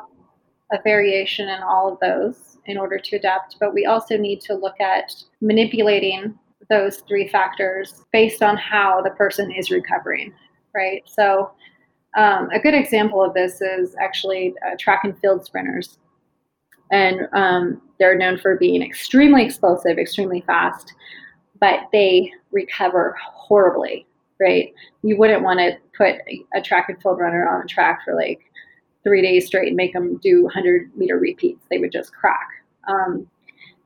a 0.74 0.82
variation 0.84 1.48
in 1.48 1.62
all 1.62 1.94
of 1.94 2.00
those 2.00 2.58
in 2.66 2.78
order 2.78 2.98
to 2.98 3.16
adapt, 3.16 3.58
but 3.60 3.74
we 3.74 3.86
also 3.86 4.18
need 4.18 4.42
to 4.42 4.56
look 4.56 4.80
at 4.82 5.14
manipulating 5.42 6.38
those 6.70 6.98
three 7.08 7.28
factors 7.28 8.04
based 8.12 8.42
on 8.42 8.58
how 8.58 9.02
the 9.02 9.10
person 9.12 9.52
is 9.52 9.72
recovering, 9.72 10.34
right? 10.74 11.04
So, 11.06 11.52
um, 12.18 12.50
a 12.50 12.60
good 12.60 12.74
example 12.74 13.24
of 13.24 13.34
this 13.34 13.62
is 13.62 13.96
actually 14.00 14.54
uh, 14.66 14.76
track 14.78 15.02
and 15.04 15.18
field 15.20 15.46
sprinters. 15.46 15.98
And 16.92 17.28
um, 17.32 17.82
they're 18.00 18.18
known 18.18 18.38
for 18.38 18.58
being 18.58 18.82
extremely 18.82 19.46
explosive, 19.46 19.98
extremely 19.98 20.42
fast, 20.42 20.94
but 21.60 21.88
they 21.94 22.34
recover 22.52 23.16
horribly, 23.22 24.06
right? 24.42 24.74
You 25.04 25.18
wouldn't 25.18 25.44
want 25.44 25.60
to 25.60 25.78
put 25.96 26.16
a 26.54 26.62
track 26.62 26.90
and 26.90 27.02
field 27.02 27.20
runner 27.20 27.48
on 27.48 27.64
a 27.64 27.68
track 27.68 28.02
for 28.04 28.16
like 28.16 28.42
three 29.04 29.22
days 29.22 29.46
straight 29.46 29.68
and 29.68 29.78
make 29.78 29.94
them 29.94 30.18
do 30.18 30.44
100 30.44 30.92
meter 30.98 31.18
repeats. 31.18 31.66
They 31.70 31.78
would 31.78 31.92
just 31.92 32.14
crack. 32.14 32.48
Um, 32.88 33.28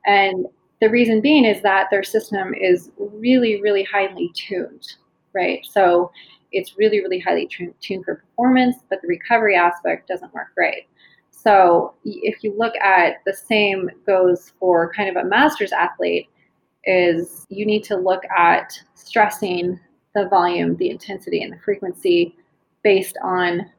and 0.06 0.46
the 0.80 0.90
reason 0.90 1.20
being 1.20 1.44
is 1.44 1.62
that 1.62 1.88
their 1.90 2.02
system 2.02 2.54
is 2.54 2.90
really, 2.96 3.60
really 3.60 3.82
highly 3.84 4.30
tuned, 4.34 4.94
right? 5.32 5.64
So 5.64 6.10
it's 6.52 6.76
really, 6.78 7.00
really 7.00 7.18
highly 7.18 7.46
tuned 7.46 8.04
for 8.04 8.16
performance, 8.16 8.76
but 8.88 9.00
the 9.02 9.08
recovery 9.08 9.56
aspect 9.56 10.08
doesn't 10.08 10.32
work 10.32 10.54
great. 10.54 10.86
So 11.30 11.94
if 12.04 12.42
you 12.42 12.54
look 12.56 12.74
at 12.76 13.16
the 13.24 13.34
same 13.34 13.90
goes 14.06 14.52
for 14.58 14.92
kind 14.92 15.08
of 15.08 15.22
a 15.22 15.28
master's 15.28 15.72
athlete, 15.72 16.28
is 16.84 17.44
you 17.48 17.66
need 17.66 17.82
to 17.84 17.96
look 17.96 18.22
at 18.36 18.72
stressing 18.94 19.78
the 20.16 20.28
volume, 20.28 20.76
the 20.76 20.90
intensity, 20.90 21.42
and 21.42 21.52
the 21.52 21.58
frequency 21.58 22.34
based 22.82 23.16
on 23.22 23.70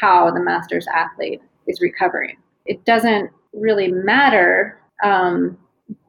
how 0.00 0.30
the 0.30 0.40
master's 0.40 0.86
athlete 0.88 1.40
is 1.66 1.80
recovering. 1.80 2.36
It 2.66 2.84
doesn't 2.84 3.30
really 3.52 3.88
matter 3.88 4.80
um, 5.02 5.56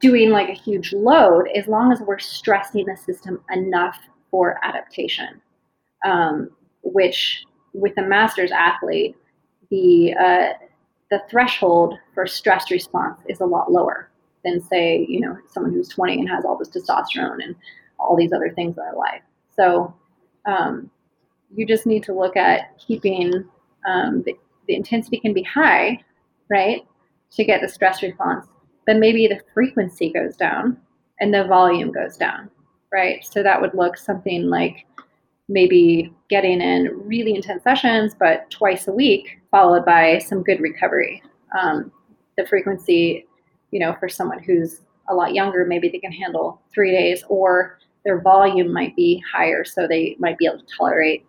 doing 0.00 0.30
like 0.30 0.48
a 0.48 0.52
huge 0.52 0.92
load 0.92 1.48
as 1.54 1.66
long 1.66 1.92
as 1.92 2.00
we're 2.00 2.18
stressing 2.18 2.86
the 2.86 2.96
system 2.96 3.40
enough 3.52 3.98
for 4.30 4.58
adaptation, 4.62 5.40
um, 6.04 6.50
which 6.82 7.44
with 7.72 7.96
a 7.98 8.02
master's 8.02 8.52
athlete, 8.52 9.16
the 9.70 10.14
uh, 10.14 10.48
the 11.10 11.22
threshold 11.30 11.94
for 12.12 12.26
stress 12.26 12.70
response 12.70 13.20
is 13.28 13.40
a 13.40 13.46
lot 13.46 13.72
lower 13.72 14.10
than 14.44 14.60
say 14.60 15.06
you 15.08 15.20
know 15.20 15.36
someone 15.48 15.72
who's 15.72 15.88
20 15.88 16.20
and 16.20 16.28
has 16.28 16.44
all 16.44 16.58
this 16.58 16.68
testosterone 16.68 17.42
and 17.42 17.54
all 17.98 18.16
these 18.16 18.32
other 18.32 18.50
things 18.50 18.76
in 18.76 18.84
their 18.84 18.94
life. 18.94 19.22
So 19.58 19.94
um, 20.46 20.90
you 21.54 21.66
just 21.66 21.86
need 21.86 22.02
to 22.04 22.12
look 22.12 22.36
at 22.36 22.78
keeping 22.78 23.44
um, 23.86 24.22
the, 24.24 24.36
the 24.66 24.74
intensity 24.74 25.18
can 25.18 25.32
be 25.32 25.42
high, 25.42 25.98
right, 26.50 26.86
to 27.32 27.44
get 27.44 27.60
the 27.60 27.68
stress 27.68 28.02
response, 28.02 28.46
but 28.86 28.96
maybe 28.96 29.26
the 29.26 29.40
frequency 29.52 30.12
goes 30.12 30.36
down 30.36 30.78
and 31.20 31.32
the 31.32 31.44
volume 31.44 31.90
goes 31.90 32.16
down, 32.16 32.50
right? 32.92 33.24
So 33.24 33.42
that 33.42 33.60
would 33.60 33.74
look 33.74 33.96
something 33.96 34.44
like 34.48 34.86
maybe 35.48 36.12
getting 36.28 36.60
in 36.60 36.90
really 36.92 37.34
intense 37.34 37.62
sessions, 37.62 38.14
but 38.18 38.50
twice 38.50 38.86
a 38.86 38.92
week, 38.92 39.38
followed 39.50 39.84
by 39.84 40.18
some 40.18 40.42
good 40.42 40.60
recovery. 40.60 41.22
Um, 41.58 41.90
the 42.36 42.46
frequency, 42.46 43.26
you 43.70 43.80
know, 43.80 43.96
for 43.98 44.08
someone 44.08 44.42
who's 44.42 44.82
a 45.08 45.14
lot 45.14 45.34
younger, 45.34 45.64
maybe 45.64 45.88
they 45.88 45.98
can 45.98 46.12
handle 46.12 46.60
three 46.72 46.92
days, 46.92 47.24
or 47.28 47.78
their 48.08 48.22
volume 48.22 48.72
might 48.72 48.96
be 48.96 49.22
higher, 49.30 49.66
so 49.66 49.86
they 49.86 50.16
might 50.18 50.38
be 50.38 50.46
able 50.46 50.58
to 50.58 50.64
tolerate 50.78 51.26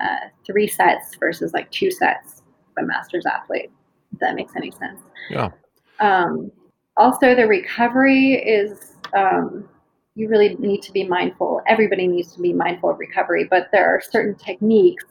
uh, 0.00 0.28
three 0.46 0.68
sets 0.68 1.16
versus 1.16 1.52
like 1.52 1.68
two 1.72 1.90
sets 1.90 2.44
of 2.76 2.84
a 2.84 2.86
master's 2.86 3.26
athlete. 3.26 3.68
If 4.12 4.20
that 4.20 4.36
makes 4.36 4.54
any 4.54 4.70
sense. 4.70 5.00
Yeah. 5.28 5.50
Um, 5.98 6.52
also, 6.96 7.34
the 7.34 7.48
recovery 7.48 8.34
is 8.34 8.92
um, 9.12 9.68
you 10.14 10.28
really 10.28 10.54
need 10.60 10.82
to 10.82 10.92
be 10.92 11.02
mindful. 11.02 11.62
Everybody 11.66 12.06
needs 12.06 12.32
to 12.34 12.40
be 12.40 12.52
mindful 12.52 12.90
of 12.90 13.00
recovery, 13.00 13.48
but 13.50 13.70
there 13.72 13.84
are 13.84 14.00
certain 14.00 14.36
techniques 14.36 15.06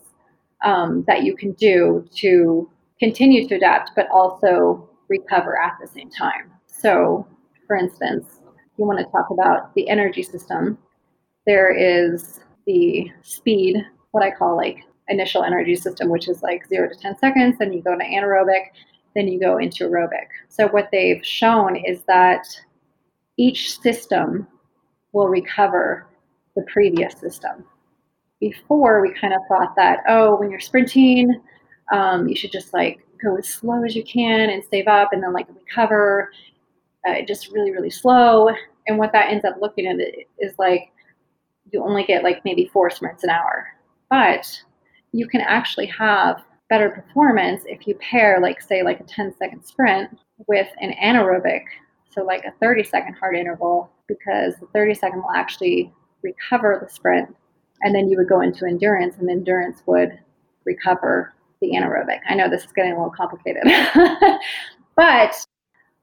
um, 0.64 1.04
that 1.08 1.24
you 1.24 1.36
can 1.36 1.52
do 1.54 2.08
to 2.16 2.70
continue 2.98 3.46
to 3.50 3.56
adapt, 3.56 3.92
but 3.94 4.08
also 4.10 4.90
recover 5.10 5.60
at 5.60 5.74
the 5.82 5.88
same 5.88 6.10
time. 6.10 6.50
So, 6.68 7.28
for 7.68 7.76
instance, 7.76 8.40
you 8.78 8.86
want 8.86 9.00
to 9.00 9.06
talk 9.12 9.30
about 9.32 9.76
the 9.76 9.90
energy 9.90 10.24
system. 10.24 10.78
There 11.46 11.72
is 11.74 12.40
the 12.66 13.12
speed 13.22 13.78
what 14.12 14.24
I 14.24 14.32
call 14.32 14.56
like 14.56 14.84
initial 15.10 15.44
energy 15.44 15.76
system, 15.76 16.10
which 16.10 16.30
is 16.30 16.42
like 16.42 16.68
zero 16.68 16.88
to 16.88 16.96
10 16.96 17.18
seconds. 17.18 17.58
Then 17.60 17.74
you 17.74 17.82
go 17.82 17.98
to 17.98 18.04
anaerobic, 18.04 18.66
then 19.16 19.28
you 19.28 19.40
go 19.40 19.58
into 19.58 19.86
aerobic. 19.86 20.28
So, 20.50 20.68
what 20.68 20.90
they've 20.92 21.26
shown 21.26 21.76
is 21.76 22.04
that 22.04 22.48
each 23.38 23.80
system 23.80 24.48
will 25.12 25.28
recover 25.28 26.08
the 26.56 26.64
previous 26.72 27.20
system. 27.20 27.66
Before, 28.40 29.02
we 29.02 29.14
kind 29.14 29.34
of 29.34 29.42
thought 29.48 29.76
that, 29.76 30.00
oh, 30.08 30.36
when 30.36 30.52
you're 30.52 30.60
sprinting, 30.60 31.42
um, 31.92 32.28
you 32.28 32.36
should 32.36 32.52
just 32.52 32.74
like 32.74 33.00
go 33.24 33.36
as 33.38 33.48
slow 33.48 33.84
as 33.84 33.96
you 33.96 34.04
can 34.04 34.50
and 34.50 34.64
save 34.70 34.88
up 34.88 35.14
and 35.14 35.24
then 35.24 35.34
like 35.34 35.48
recover 35.50 36.32
uh, 37.08 37.22
just 37.28 37.52
really, 37.52 37.72
really 37.72 37.90
slow. 37.90 38.50
And 38.88 38.98
what 38.98 39.12
that 39.14 39.32
ends 39.32 39.46
up 39.46 39.56
looking 39.62 39.88
at 39.88 39.98
is 40.40 40.54
like 40.60 40.93
you 41.74 41.84
only 41.84 42.04
get 42.04 42.24
like 42.24 42.46
maybe 42.46 42.70
four 42.72 42.90
sprints 42.90 43.24
an 43.24 43.32
hour. 43.32 43.68
But 44.10 44.62
you 45.12 45.28
can 45.28 45.42
actually 45.42 45.88
have 45.88 46.44
better 46.70 46.90
performance 46.90 47.64
if 47.66 47.88
you 47.88 47.96
pair, 47.96 48.40
like, 48.40 48.62
say, 48.62 48.84
like 48.84 49.00
a 49.00 49.04
10 49.04 49.36
second 49.38 49.64
sprint 49.64 50.18
with 50.48 50.68
an 50.82 50.94
anaerobic, 51.02 51.64
so 52.10 52.24
like 52.24 52.44
a 52.46 52.54
30 52.60 52.84
second 52.84 53.14
heart 53.16 53.36
interval, 53.36 53.92
because 54.08 54.56
the 54.60 54.68
30 54.74 54.94
second 54.96 55.22
will 55.22 55.32
actually 55.32 55.92
recover 56.22 56.80
the 56.82 56.92
sprint. 56.92 57.36
And 57.82 57.94
then 57.94 58.08
you 58.08 58.18
would 58.18 58.30
go 58.30 58.42
into 58.42 58.66
endurance, 58.66 59.18
and 59.18 59.30
endurance 59.30 59.82
would 59.86 60.18
recover 60.66 61.34
the 61.62 61.72
anaerobic. 61.72 62.20
I 62.28 62.36
know 62.36 62.50
this 62.50 62.64
is 62.64 62.72
getting 62.72 62.94
a 62.94 62.96
little 62.96 63.12
complicated. 63.12 63.64
but 64.96 65.36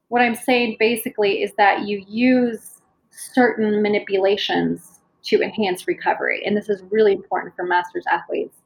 what 0.08 0.20
I'm 0.20 0.34
saying 0.34 0.76
basically 0.78 1.42
is 1.42 1.52
that 1.56 1.86
you 1.86 2.04
use 2.06 2.80
certain 3.10 3.82
manipulations 3.82 4.99
to 5.24 5.42
enhance 5.42 5.86
recovery. 5.86 6.42
And 6.44 6.56
this 6.56 6.68
is 6.68 6.82
really 6.90 7.12
important 7.12 7.54
for 7.56 7.64
masters 7.64 8.04
athletes. 8.10 8.56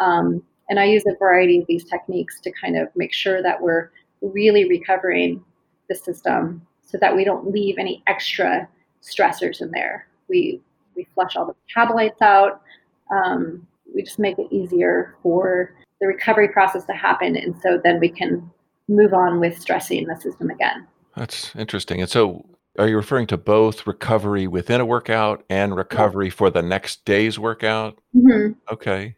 Um, 0.00 0.42
and 0.68 0.78
I 0.78 0.84
use 0.84 1.04
a 1.06 1.16
variety 1.18 1.58
of 1.60 1.66
these 1.66 1.84
techniques 1.84 2.40
to 2.40 2.52
kind 2.52 2.76
of 2.76 2.88
make 2.94 3.12
sure 3.12 3.42
that 3.42 3.60
we're 3.60 3.90
really 4.20 4.68
recovering 4.68 5.42
the 5.88 5.94
system 5.94 6.66
so 6.84 6.98
that 7.00 7.14
we 7.14 7.24
don't 7.24 7.50
leave 7.50 7.76
any 7.78 8.02
extra 8.06 8.68
stressors 9.02 9.60
in 9.60 9.70
there. 9.70 10.06
We, 10.28 10.60
we 10.94 11.06
flush 11.14 11.36
all 11.36 11.46
the 11.46 11.54
metabolites 11.74 12.20
out. 12.20 12.62
Um, 13.10 13.66
we 13.94 14.02
just 14.02 14.18
make 14.18 14.38
it 14.38 14.46
easier 14.50 15.16
for 15.22 15.74
the 16.00 16.06
recovery 16.06 16.48
process 16.48 16.84
to 16.84 16.92
happen. 16.92 17.36
And 17.36 17.54
so 17.60 17.80
then 17.82 17.98
we 18.00 18.08
can 18.08 18.48
move 18.88 19.12
on 19.12 19.40
with 19.40 19.58
stressing 19.58 20.06
the 20.06 20.16
system 20.16 20.50
again. 20.50 20.86
That's 21.16 21.54
interesting. 21.56 22.00
And 22.00 22.10
so 22.10 22.44
are 22.80 22.88
you 22.88 22.96
referring 22.96 23.26
to 23.26 23.36
both 23.36 23.86
recovery 23.86 24.46
within 24.46 24.80
a 24.80 24.86
workout 24.86 25.44
and 25.50 25.76
recovery 25.76 26.26
yeah. 26.26 26.32
for 26.32 26.48
the 26.50 26.62
next 26.62 27.04
day's 27.04 27.38
workout? 27.38 27.98
Mm-hmm. 28.16 28.52
Okay. 28.72 29.14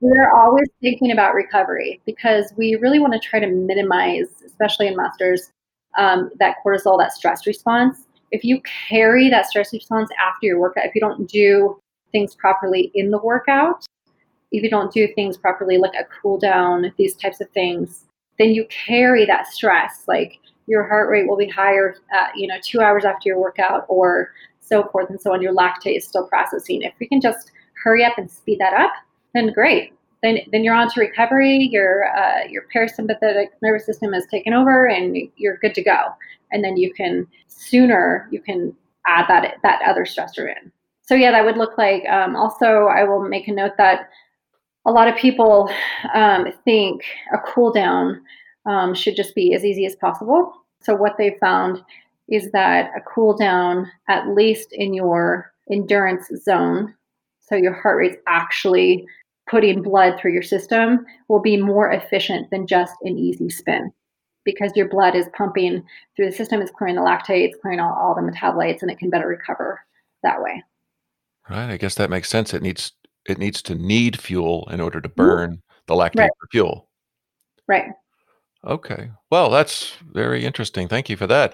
We're 0.00 0.32
always 0.32 0.66
thinking 0.82 1.12
about 1.12 1.32
recovery 1.32 2.00
because 2.04 2.52
we 2.56 2.74
really 2.74 2.98
want 2.98 3.12
to 3.12 3.20
try 3.20 3.38
to 3.38 3.46
minimize, 3.46 4.26
especially 4.44 4.88
in 4.88 4.96
masters, 4.96 5.52
um, 5.96 6.30
that 6.40 6.56
cortisol, 6.66 6.98
that 6.98 7.12
stress 7.12 7.46
response. 7.46 8.08
If 8.32 8.42
you 8.42 8.60
carry 8.88 9.30
that 9.30 9.46
stress 9.46 9.72
response 9.72 10.10
after 10.20 10.46
your 10.46 10.58
workout, 10.58 10.84
if 10.86 10.94
you 10.96 11.00
don't 11.00 11.28
do 11.30 11.80
things 12.10 12.34
properly 12.34 12.90
in 12.96 13.12
the 13.12 13.18
workout, 13.18 13.86
if 14.50 14.64
you 14.64 14.70
don't 14.70 14.92
do 14.92 15.06
things 15.14 15.36
properly, 15.36 15.78
like 15.78 15.94
a 15.94 16.04
cool 16.20 16.36
down, 16.36 16.92
these 16.98 17.14
types 17.14 17.40
of 17.40 17.48
things, 17.50 18.06
then 18.40 18.50
you 18.50 18.66
carry 18.66 19.24
that 19.24 19.46
stress. 19.46 20.02
Like 20.08 20.40
your 20.66 20.86
heart 20.88 21.10
rate 21.10 21.28
will 21.28 21.36
be 21.36 21.48
higher, 21.48 21.96
uh, 22.14 22.28
you 22.34 22.46
know, 22.46 22.56
two 22.62 22.80
hours 22.80 23.04
after 23.04 23.28
your 23.28 23.38
workout, 23.38 23.84
or 23.88 24.32
so 24.60 24.84
forth 24.84 25.10
and 25.10 25.20
so 25.20 25.32
on. 25.32 25.42
Your 25.42 25.54
lactate 25.54 25.96
is 25.96 26.04
still 26.04 26.26
processing. 26.26 26.82
If 26.82 26.94
we 26.98 27.06
can 27.06 27.20
just 27.20 27.52
hurry 27.82 28.04
up 28.04 28.16
and 28.16 28.30
speed 28.30 28.58
that 28.60 28.72
up, 28.74 28.92
then 29.34 29.52
great. 29.52 29.92
Then, 30.22 30.38
then 30.52 30.64
you're 30.64 30.74
on 30.74 30.88
to 30.90 31.00
recovery. 31.00 31.68
Your 31.70 32.06
uh, 32.16 32.46
your 32.48 32.64
parasympathetic 32.74 33.48
nervous 33.60 33.84
system 33.84 34.14
is 34.14 34.26
taken 34.30 34.54
over, 34.54 34.86
and 34.86 35.16
you're 35.36 35.58
good 35.58 35.74
to 35.74 35.82
go. 35.82 36.14
And 36.50 36.64
then 36.64 36.76
you 36.76 36.94
can 36.94 37.26
sooner 37.48 38.26
you 38.30 38.40
can 38.40 38.74
add 39.06 39.26
that 39.28 39.56
that 39.62 39.82
other 39.86 40.04
stressor 40.04 40.48
in. 40.48 40.72
So 41.02 41.14
yeah, 41.14 41.30
that 41.32 41.44
would 41.44 41.58
look 41.58 41.76
like. 41.76 42.06
Um, 42.06 42.36
also, 42.36 42.86
I 42.86 43.04
will 43.04 43.20
make 43.20 43.48
a 43.48 43.52
note 43.52 43.76
that 43.76 44.08
a 44.86 44.90
lot 44.90 45.08
of 45.08 45.16
people 45.16 45.70
um, 46.14 46.46
think 46.64 47.02
a 47.32 47.38
cool 47.38 47.72
down 47.72 48.22
um, 48.66 48.94
should 48.94 49.16
just 49.16 49.34
be 49.34 49.54
as 49.54 49.64
easy 49.64 49.86
as 49.86 49.96
possible. 49.96 50.52
So, 50.82 50.94
what 50.94 51.16
they 51.18 51.36
found 51.40 51.82
is 52.28 52.50
that 52.52 52.90
a 52.96 53.00
cool 53.00 53.36
down, 53.36 53.90
at 54.08 54.28
least 54.28 54.68
in 54.72 54.94
your 54.94 55.52
endurance 55.70 56.30
zone, 56.42 56.94
so 57.40 57.56
your 57.56 57.74
heart 57.74 57.98
rate's 57.98 58.16
actually 58.26 59.06
putting 59.48 59.82
blood 59.82 60.18
through 60.18 60.32
your 60.32 60.42
system, 60.42 61.04
will 61.28 61.40
be 61.40 61.56
more 61.56 61.92
efficient 61.92 62.50
than 62.50 62.66
just 62.66 62.94
an 63.02 63.18
easy 63.18 63.50
spin 63.50 63.92
because 64.44 64.72
your 64.74 64.88
blood 64.88 65.14
is 65.14 65.28
pumping 65.36 65.82
through 66.14 66.26
the 66.26 66.36
system, 66.36 66.60
it's 66.60 66.70
clearing 66.70 66.96
the 66.96 67.00
lactate, 67.00 67.46
it's 67.46 67.58
clearing 67.60 67.80
all, 67.80 67.94
all 67.94 68.14
the 68.14 68.20
metabolites, 68.20 68.82
and 68.82 68.90
it 68.90 68.98
can 68.98 69.10
better 69.10 69.26
recover 69.26 69.80
that 70.22 70.42
way. 70.42 70.62
Right. 71.48 71.70
I 71.70 71.76
guess 71.76 71.94
that 71.96 72.10
makes 72.10 72.28
sense. 72.28 72.54
It 72.54 72.62
needs 72.62 72.92
it 73.26 73.38
needs 73.38 73.62
to 73.62 73.74
need 73.74 74.20
fuel 74.20 74.68
in 74.70 74.80
order 74.80 75.00
to 75.00 75.08
burn 75.08 75.62
the 75.86 75.94
lactate 75.94 76.20
right. 76.20 76.30
for 76.38 76.48
fuel. 76.50 76.88
Right. 77.66 77.86
Okay. 78.66 79.10
Well, 79.30 79.50
that's 79.50 79.96
very 80.12 80.44
interesting. 80.44 80.88
Thank 80.88 81.08
you 81.08 81.16
for 81.16 81.26
that. 81.26 81.52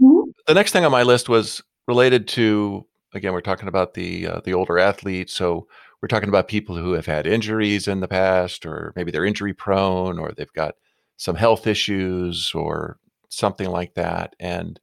Mm-hmm. 0.00 0.30
The 0.46 0.54
next 0.54 0.72
thing 0.72 0.84
on 0.84 0.92
my 0.92 1.02
list 1.02 1.28
was 1.28 1.62
related 1.86 2.28
to 2.28 2.86
again, 3.14 3.32
we're 3.32 3.40
talking 3.40 3.68
about 3.68 3.94
the 3.94 4.26
uh, 4.26 4.40
the 4.44 4.54
older 4.54 4.78
athletes. 4.78 5.32
So 5.32 5.66
we're 6.00 6.08
talking 6.08 6.28
about 6.28 6.48
people 6.48 6.76
who 6.76 6.92
have 6.92 7.06
had 7.06 7.26
injuries 7.26 7.86
in 7.88 8.00
the 8.00 8.08
past, 8.08 8.66
or 8.66 8.92
maybe 8.96 9.10
they're 9.10 9.24
injury 9.24 9.54
prone, 9.54 10.18
or 10.18 10.32
they've 10.32 10.52
got 10.52 10.74
some 11.16 11.36
health 11.36 11.66
issues, 11.66 12.52
or 12.54 12.98
something 13.28 13.70
like 13.70 13.94
that. 13.94 14.34
And 14.40 14.80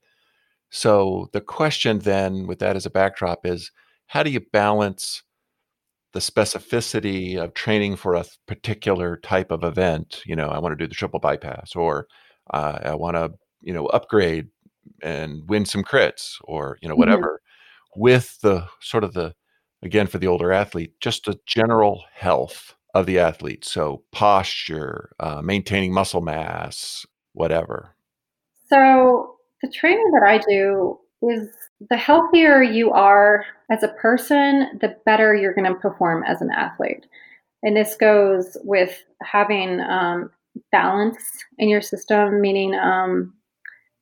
so 0.70 1.30
the 1.34 1.42
question 1.42 2.00
then, 2.00 2.48
with 2.48 2.60
that 2.60 2.76
as 2.76 2.86
a 2.86 2.92
backdrop, 2.92 3.46
is 3.46 3.72
how 4.08 4.24
do 4.24 4.32
you 4.32 4.40
balance 4.40 5.24
the 6.14 6.20
specificity 6.20 7.38
of 7.38 7.54
training 7.54 7.96
for 7.96 8.16
a 8.16 8.26
particular 8.48 9.18
type 9.18 9.52
of 9.52 9.64
event. 9.64 10.22
You 10.26 10.36
know, 10.36 10.50
I 10.50 10.60
want 10.60 10.74
to 10.74 10.84
do 10.84 10.88
the 10.88 10.96
triple 10.96 11.20
bypass, 11.20 11.76
or 11.76 12.08
uh, 12.52 12.80
I 12.84 12.96
want 12.96 13.16
to, 13.16 13.32
you 13.62 13.74
know, 13.74 13.86
upgrade 13.88 14.48
and 15.04 15.48
win 15.48 15.66
some 15.66 15.84
crits, 15.84 16.36
or 16.44 16.78
you 16.82 16.88
know, 16.88 16.94
mm-hmm. 16.94 17.00
whatever. 17.00 17.42
Mm-hmm. 17.42 18.02
With 18.02 18.40
the 18.42 18.68
sort 18.82 19.04
of 19.04 19.14
the, 19.14 19.34
again, 19.82 20.08
for 20.08 20.20
the 20.20 20.28
older 20.28 20.52
athlete, 20.52 20.94
just 21.00 21.26
the 21.26 21.40
general 21.46 22.04
health 22.14 22.76
of 22.94 23.06
the 23.06 23.20
athlete. 23.20 23.66
So 23.66 24.04
posture, 24.12 25.12
uh, 25.20 25.42
maintaining 25.42 25.94
muscle 25.94 26.22
mass, 26.22 27.06
whatever. 27.34 27.96
So 28.68 29.36
the 29.62 29.72
training 29.72 30.12
that 30.12 30.28
I 30.28 30.38
do 30.38 31.00
is 31.22 31.50
the 31.90 31.98
healthier 31.98 32.62
you 32.62 32.92
are 32.92 33.46
as 33.72 33.84
a 33.84 33.90
person, 33.90 34.78
the 34.82 34.96
better 35.06 35.36
you're 35.36 35.54
going 35.54 35.72
to 35.72 35.80
perform 35.80 36.24
as 36.24 36.42
an 36.42 36.52
athlete. 36.52 37.06
And 37.64 37.76
this 37.76 37.96
goes 37.96 38.58
with 38.64 39.02
having 39.22 39.80
um, 39.82 40.32
balance 40.72 41.18
in 41.58 41.70
your 41.70 41.82
system, 41.82 42.42
meaning 42.42 42.76
um, 42.76 43.34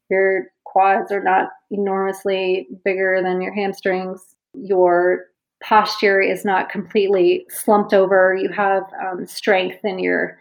your 0.09 0.45
quads 0.65 1.11
are 1.11 1.23
not 1.23 1.49
enormously 1.71 2.67
bigger 2.83 3.21
than 3.21 3.41
your 3.41 3.53
hamstrings. 3.53 4.35
Your 4.53 5.25
posture 5.63 6.21
is 6.21 6.45
not 6.45 6.69
completely 6.69 7.45
slumped 7.49 7.93
over. 7.93 8.35
You 8.35 8.49
have 8.51 8.83
um, 9.05 9.25
strength 9.25 9.83
in 9.83 9.99
your 9.99 10.37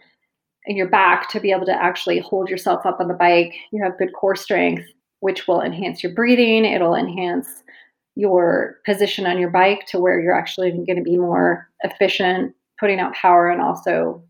in 0.65 0.75
your 0.75 0.89
back 0.89 1.29
to 1.29 1.39
be 1.39 1.51
able 1.51 1.65
to 1.65 1.81
actually 1.81 2.19
hold 2.19 2.49
yourself 2.49 2.85
up 2.85 2.99
on 2.99 3.07
the 3.07 3.13
bike. 3.13 3.53
You 3.71 3.81
have 3.81 3.97
good 3.97 4.11
core 4.13 4.35
strength 4.35 4.83
which 5.19 5.47
will 5.47 5.61
enhance 5.61 6.03
your 6.03 6.13
breathing. 6.13 6.65
It'll 6.65 6.95
enhance 6.95 7.63
your 8.15 8.77
position 8.85 9.27
on 9.27 9.37
your 9.37 9.49
bike 9.49 9.85
to 9.87 9.99
where 9.99 10.19
you're 10.19 10.37
actually 10.37 10.71
going 10.71 10.97
to 10.97 11.03
be 11.03 11.17
more 11.17 11.69
efficient, 11.83 12.55
putting 12.79 12.99
out 12.99 13.13
power, 13.13 13.49
and 13.49 13.61
also 13.61 14.23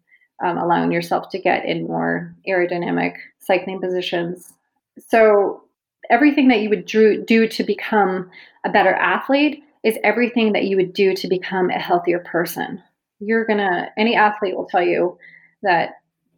um, 0.44 0.58
allowing 0.58 0.92
yourself 0.92 1.30
to 1.30 1.40
get 1.40 1.66
in 1.66 1.88
more 1.88 2.36
aerodynamic 2.48 3.14
cycling 3.40 3.80
positions. 3.80 4.54
So, 5.00 5.64
everything 6.10 6.48
that 6.50 6.62
you 6.62 6.70
would 6.70 6.86
do 6.86 7.48
to 7.48 7.64
become 7.64 8.30
a 8.66 8.70
better 8.70 8.94
athlete 8.94 9.64
is 9.84 9.98
everything 10.04 10.54
that 10.54 10.66
you 10.66 10.76
would 10.76 10.94
do 10.94 11.14
to 11.14 11.28
become 11.28 11.70
a 11.70 11.80
healthier 11.80 12.20
person. 12.20 12.82
You're 13.20 13.46
gonna, 13.46 13.90
any 13.98 14.16
athlete 14.16 14.56
will 14.56 14.68
tell 14.68 14.84
you 14.84 15.18
that, 15.64 15.92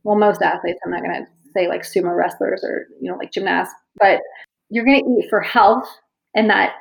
well, 0.03 0.15
most 0.15 0.41
athletes, 0.41 0.79
I'm 0.85 0.91
not 0.91 1.01
gonna 1.01 1.27
say 1.53 1.67
like 1.67 1.81
sumo 1.81 2.15
wrestlers 2.15 2.63
or, 2.63 2.87
you 3.01 3.11
know, 3.11 3.17
like 3.17 3.31
gymnasts, 3.31 3.73
but 3.99 4.21
you're 4.69 4.85
going 4.85 5.03
to 5.03 5.09
eat 5.11 5.29
for 5.29 5.41
health 5.41 5.87
and 6.35 6.49
that 6.49 6.73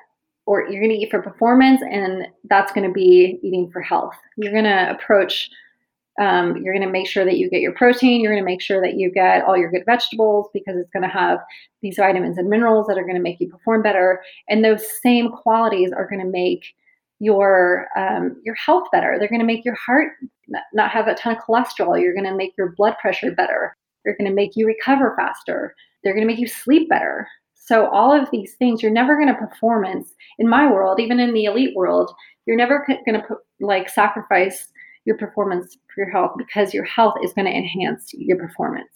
or 0.47 0.63
you're 0.63 0.81
going 0.81 0.91
to 0.91 0.97
eat 0.97 1.11
for 1.11 1.21
performance 1.21 1.83
and 1.83 2.27
that's 2.45 2.73
going 2.73 2.87
to 2.87 2.93
be 2.93 3.39
eating 3.43 3.71
for 3.71 3.83
health. 3.83 4.15
You're 4.37 4.53
going 4.53 4.65
to 4.65 4.91
approach 4.91 5.51
um, 6.21 6.57
you're 6.57 6.75
going 6.75 6.85
to 6.85 6.91
make 6.91 7.07
sure 7.07 7.25
that 7.25 7.39
you 7.39 7.49
get 7.49 7.61
your 7.61 7.75
protein 7.75 8.21
you're 8.21 8.33
going 8.33 8.43
to 8.43 8.51
make 8.51 8.61
sure 8.61 8.81
that 8.81 8.95
you 8.95 9.09
get 9.09 9.45
all 9.45 9.57
your 9.57 9.71
good 9.71 9.85
vegetables 9.87 10.49
because 10.53 10.77
it's 10.77 10.91
going 10.91 11.05
to 11.05 11.09
have 11.09 11.39
these 11.81 11.97
vitamins 11.97 12.39
and 12.39 12.49
minerals 12.49 12.89
that 12.89 12.99
are 12.99 13.05
going 13.05 13.15
to 13.15 13.23
make 13.23 13.39
you 13.41 13.49
perform 13.49 13.83
better. 13.83 14.21
And 14.49 14.65
those 14.65 14.83
same 15.01 15.31
qualities 15.31 15.93
are 15.93 16.09
going 16.09 16.21
to 16.21 16.31
make 16.31 16.75
your 17.21 17.89
um, 17.97 18.41
your 18.45 18.55
health 18.55 18.89
better. 18.93 19.17
They're 19.19 19.29
going 19.29 19.41
to 19.41 19.47
make 19.47 19.65
your 19.65 19.75
heart 19.75 20.13
not 20.73 20.91
have 20.91 21.09
a 21.09 21.15
ton 21.15 21.37
of 21.37 21.43
cholesterol. 21.43 22.01
You're 22.01 22.15
going 22.15 22.25
to 22.27 22.35
make 22.35 22.55
your 22.57 22.73
blood 22.77 22.97
pressure 23.01 23.33
better. 23.33 23.77
They're 24.05 24.17
going 24.17 24.31
to 24.31 24.35
make 24.35 24.53
you 24.55 24.67
recover 24.67 25.15
faster 25.17 25.75
they're 26.09 26.15
going 26.15 26.27
to 26.27 26.33
make 26.33 26.41
you 26.41 26.49
sleep 26.49 26.89
better. 26.89 27.29
So 27.55 27.89
all 27.89 28.19
of 28.19 28.31
these 28.31 28.55
things, 28.55 28.83
you're 28.83 28.93
never 28.93 29.17
going 29.17 29.29
to 29.29 29.35
performance 29.35 30.15
in 30.39 30.49
my 30.49 30.71
world, 30.71 31.01
even 31.01 31.21
in 31.21 31.35
the 31.35 31.45
elite 31.45 31.77
world, 31.77 32.11
you're 32.47 32.57
never 32.57 32.87
going 33.05 33.21
to 33.21 33.37
like 33.61 33.89
sacrifice 33.91 34.69
your 35.05 35.19
performance 35.19 35.77
for 35.95 36.05
your 36.05 36.11
health 36.11 36.33
because 36.39 36.73
your 36.73 36.85
health 36.85 37.15
is 37.23 37.33
going 37.35 37.45
to 37.45 37.53
enhance 37.53 38.11
your 38.15 38.39
performance. 38.39 38.89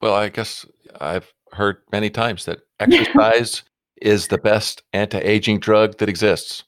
Well, 0.00 0.14
I 0.14 0.28
guess 0.28 0.64
I've 1.00 1.32
heard 1.52 1.78
many 1.90 2.08
times 2.08 2.44
that 2.44 2.60
exercise 2.80 3.64
is 4.00 4.28
the 4.28 4.38
best 4.38 4.82
anti-aging 4.92 5.58
drug 5.58 5.98
that 5.98 6.08
exists. 6.08 6.64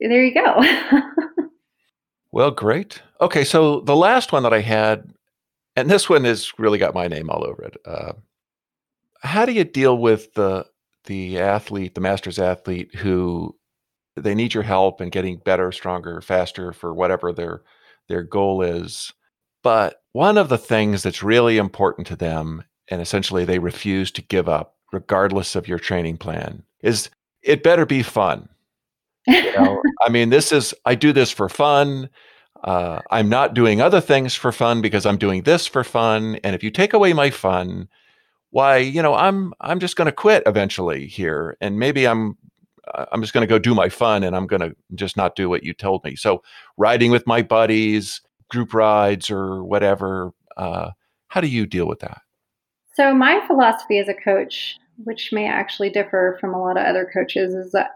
There 0.00 0.24
you 0.24 0.34
go. 0.34 0.62
Well, 2.36 2.50
great. 2.50 3.00
Okay, 3.22 3.44
so 3.44 3.80
the 3.80 3.96
last 3.96 4.30
one 4.30 4.42
that 4.42 4.52
I 4.52 4.60
had, 4.60 5.10
and 5.74 5.88
this 5.88 6.10
one 6.10 6.24
has 6.24 6.52
really 6.58 6.76
got 6.76 6.92
my 6.92 7.08
name 7.08 7.30
all 7.30 7.42
over 7.42 7.62
it. 7.62 7.78
Uh, 7.86 8.12
how 9.22 9.44
do 9.46 9.52
you 9.52 9.64
deal 9.64 9.98
with 9.98 10.32
the 10.34 10.66
the 11.04 11.38
athlete, 11.38 11.94
the 11.94 12.00
masters 12.00 12.38
athlete, 12.38 12.94
who 12.96 13.56
they 14.16 14.34
need 14.34 14.54
your 14.54 14.64
help 14.64 15.00
in 15.00 15.08
getting 15.10 15.36
better, 15.38 15.70
stronger, 15.70 16.20
faster 16.20 16.72
for 16.72 16.92
whatever 16.94 17.32
their 17.32 17.62
their 18.08 18.22
goal 18.22 18.62
is, 18.62 19.12
but 19.62 20.02
one 20.12 20.38
of 20.38 20.48
the 20.48 20.58
things 20.58 21.02
that's 21.02 21.22
really 21.22 21.58
important 21.58 22.06
to 22.06 22.16
them, 22.16 22.62
and 22.88 23.02
essentially 23.02 23.44
they 23.44 23.58
refuse 23.58 24.12
to 24.12 24.22
give 24.22 24.48
up, 24.48 24.76
regardless 24.92 25.56
of 25.56 25.66
your 25.66 25.80
training 25.80 26.18
plan, 26.18 26.62
is 26.82 27.10
it 27.42 27.62
better 27.62 27.84
be 27.84 28.02
fun. 28.02 28.48
You 29.26 29.52
know, 29.56 29.82
I 30.02 30.08
mean, 30.08 30.30
this 30.30 30.52
is 30.52 30.72
I 30.84 30.94
do 30.94 31.12
this 31.12 31.30
for 31.32 31.48
fun. 31.48 32.08
Uh, 32.62 33.00
I'm 33.10 33.28
not 33.28 33.54
doing 33.54 33.80
other 33.80 34.00
things 34.00 34.34
for 34.34 34.52
fun 34.52 34.80
because 34.80 35.04
I'm 35.04 35.18
doing 35.18 35.42
this 35.42 35.66
for 35.66 35.84
fun. 35.84 36.36
And 36.44 36.54
if 36.54 36.62
you 36.62 36.70
take 36.70 36.92
away 36.92 37.12
my 37.12 37.30
fun, 37.30 37.88
why, 38.50 38.78
you 38.78 39.02
know, 39.02 39.14
I'm 39.14 39.52
I'm 39.60 39.80
just 39.80 39.96
going 39.96 40.06
to 40.06 40.12
quit 40.12 40.42
eventually 40.46 41.06
here, 41.06 41.56
and 41.60 41.78
maybe 41.78 42.06
I'm 42.06 42.36
uh, 42.94 43.06
I'm 43.12 43.20
just 43.20 43.32
going 43.32 43.46
to 43.46 43.52
go 43.52 43.58
do 43.58 43.74
my 43.74 43.88
fun, 43.88 44.22
and 44.22 44.36
I'm 44.36 44.46
going 44.46 44.60
to 44.60 44.74
just 44.94 45.16
not 45.16 45.36
do 45.36 45.48
what 45.48 45.64
you 45.64 45.72
told 45.72 46.04
me. 46.04 46.16
So, 46.16 46.42
riding 46.76 47.10
with 47.10 47.26
my 47.26 47.42
buddies, 47.42 48.20
group 48.48 48.72
rides, 48.74 49.30
or 49.30 49.64
whatever. 49.64 50.32
Uh, 50.56 50.90
how 51.28 51.40
do 51.40 51.48
you 51.48 51.66
deal 51.66 51.86
with 51.86 52.00
that? 52.00 52.22
So, 52.94 53.14
my 53.14 53.44
philosophy 53.46 53.98
as 53.98 54.08
a 54.08 54.14
coach, 54.14 54.76
which 55.04 55.32
may 55.32 55.46
actually 55.46 55.90
differ 55.90 56.38
from 56.40 56.54
a 56.54 56.60
lot 56.60 56.78
of 56.78 56.86
other 56.86 57.10
coaches, 57.12 57.54
is 57.54 57.72
that 57.72 57.90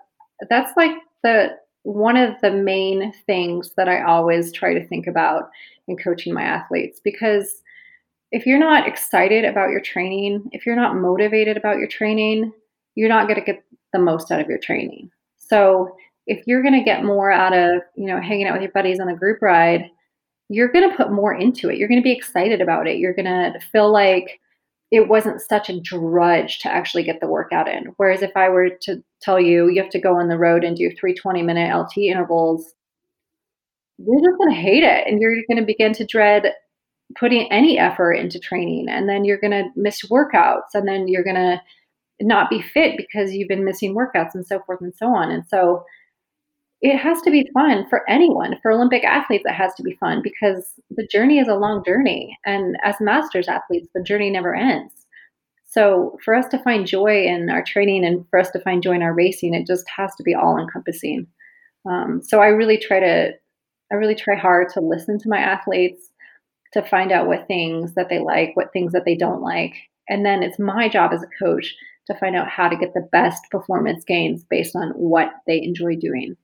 that's 0.49 0.77
like 0.77 0.97
the 1.23 1.57
one 1.83 2.17
of 2.17 2.35
the 2.43 2.51
main 2.51 3.13
things 3.27 3.73
that 3.77 3.89
I 3.89 4.03
always 4.03 4.53
try 4.53 4.75
to 4.75 4.87
think 4.87 5.07
about 5.07 5.51
in 5.89 5.97
coaching 5.97 6.35
my 6.35 6.43
athletes 6.43 7.01
because 7.03 7.60
if 8.33 8.47
you're 8.47 8.59
not 8.59 8.87
excited 8.87 9.45
about 9.45 9.71
your 9.71 9.81
training, 9.81 10.49
if 10.53 10.65
you're 10.65 10.77
not 10.77 10.97
motivated 10.97 11.57
about 11.57 11.79
your 11.79 11.89
training, 11.89 12.53
you're 12.95 13.09
not 13.09 13.27
going 13.27 13.41
to 13.41 13.45
get 13.45 13.65
the 13.93 13.99
most 13.99 14.31
out 14.31 14.41
of 14.41 14.49
your 14.49 14.59
training. 14.59 15.11
So, 15.39 15.97
if 16.27 16.47
you're 16.47 16.63
going 16.63 16.79
to 16.79 16.85
get 16.85 17.03
more 17.03 17.33
out 17.33 17.53
of, 17.53 17.83
you 17.97 18.07
know, 18.07 18.21
hanging 18.21 18.47
out 18.47 18.53
with 18.53 18.63
your 18.63 18.71
buddies 18.71 19.01
on 19.01 19.09
a 19.09 19.17
group 19.17 19.43
ride, 19.43 19.91
you're 20.49 20.71
going 20.71 20.89
to 20.89 20.97
put 20.97 21.11
more 21.11 21.35
into 21.35 21.71
it. 21.71 21.79
You're 21.79 21.89
going 21.89 22.01
to 22.01 22.05
be 22.05 22.13
excited 22.13 22.61
about 22.61 22.87
it. 22.87 22.99
You're 22.99 23.15
going 23.15 23.25
to 23.25 23.59
feel 23.73 23.91
like 23.91 24.39
it 24.91 25.09
wasn't 25.09 25.41
such 25.41 25.71
a 25.71 25.81
drudge 25.81 26.59
to 26.61 26.69
actually 26.69 27.05
get 27.05 27.21
the 27.21 27.29
workout 27.29 27.69
in. 27.69 27.95
Whereas 27.97 28.23
if 28.23 28.33
I 28.37 28.49
were 28.49 28.71
to 28.83 29.03
tell 29.23 29.41
you 29.41 29.69
you 29.69 29.83
have 29.83 29.91
to 29.93 30.01
go 30.01 30.17
on 30.17 30.29
the 30.29 30.39
road 30.39 30.63
and 30.63 30.77
do 30.77 30.91
three 30.91 31.15
20 31.15 31.43
minute 31.43 31.77
LT 31.77 31.99
intervals, 31.99 32.75
you're 33.99 34.21
just 34.21 34.39
going 34.39 34.55
to 34.55 34.61
hate 34.61 34.83
it 34.83 35.07
and 35.07 35.21
you're 35.21 35.37
going 35.49 35.59
to 35.59 35.67
begin 35.67 35.93
to 35.95 36.07
dread 36.07 36.53
putting 37.19 37.51
any 37.51 37.79
effort 37.79 38.15
into 38.15 38.39
training. 38.39 38.89
And 38.89 39.09
then 39.09 39.25
you're 39.25 39.41
going 39.41 39.51
to 39.53 39.69
miss 39.77 40.03
workouts 40.07 40.75
and 40.75 40.87
then 40.87 41.09
you're 41.09 41.25
going 41.25 41.37
to 41.37 41.61
not 42.21 42.51
be 42.51 42.63
fit 42.63 42.97
because 42.97 43.33
you've 43.33 43.49
been 43.49 43.65
missing 43.65 43.95
workouts 43.95 44.35
and 44.35 44.47
so 44.47 44.61
forth 44.61 44.81
and 44.81 44.95
so 44.95 45.07
on. 45.07 45.31
And 45.31 45.45
so 45.47 45.85
it 46.83 46.97
has 46.97 47.21
to 47.23 47.31
be 47.31 47.51
fun 47.53 47.87
for 47.89 48.09
anyone. 48.09 48.57
For 48.63 48.71
Olympic 48.71 49.05
athletes, 49.05 49.45
it 49.47 49.53
has 49.53 49.75
to 49.75 49.83
be 49.83 49.97
fun 50.01 50.23
because 50.23 50.75
the 50.91 51.07
journey 51.07 51.39
is 51.39 51.49
a 51.49 51.55
long 51.55 51.85
journey. 51.85 52.39
And 52.47 52.77
as 52.85 52.97
masters 53.01 53.49
athletes, 53.49 53.89
the 53.95 54.03
journey 54.03 54.31
never 54.31 54.55
ends. 54.55 55.07
So 55.67 56.19
for 56.25 56.35
us 56.35 56.49
to 56.49 56.59
find 56.59 56.87
joy 56.87 57.27
in 57.27 57.49
our 57.51 57.63
training 57.63 58.05
and 58.05 58.27
for 58.29 58.39
us 58.41 58.51
to 58.51 58.61
find 58.61 58.83
joy 58.83 58.93
in 58.93 59.03
our 59.03 59.15
racing, 59.15 59.55
it 59.55 59.67
just 59.67 59.85
has 59.95 60.15
to 60.17 60.23
be 60.23 60.35
all 60.35 60.59
encompassing. 60.59 61.27
Um, 61.89 62.23
so 62.23 62.41
I 62.41 62.47
really 62.49 62.79
try 62.79 62.99
to, 62.99 63.33
I 63.93 63.95
really 63.95 64.15
try 64.15 64.35
hard 64.35 64.69
to 64.71 64.81
listen 64.81 65.19
to 65.19 65.29
my 65.29 65.39
athletes, 65.39 66.10
to 66.73 66.83
find 66.83 67.13
out 67.13 67.27
what 67.27 67.47
things 67.47 67.95
that 67.95 68.09
they 68.09 68.19
like, 68.19 68.53
what 68.55 68.73
things 68.73 68.93
that 68.93 69.05
they 69.05 69.17
don't 69.17 69.43
like. 69.43 69.75
And 70.09 70.25
then 70.25 70.43
it's 70.43 70.59
my 70.59 70.89
job 70.89 71.13
as 71.13 71.23
a 71.23 71.45
coach 71.45 71.75
to 72.07 72.19
find 72.19 72.37
out 72.37 72.49
how 72.49 72.69
to 72.69 72.77
get 72.77 72.95
the 72.95 73.09
best 73.13 73.43
performance 73.51 74.05
gains 74.05 74.45
based 74.45 74.75
on 74.75 74.91
what 74.91 75.31
they 75.47 75.63
enjoy 75.63 75.97
doing. 75.97 76.37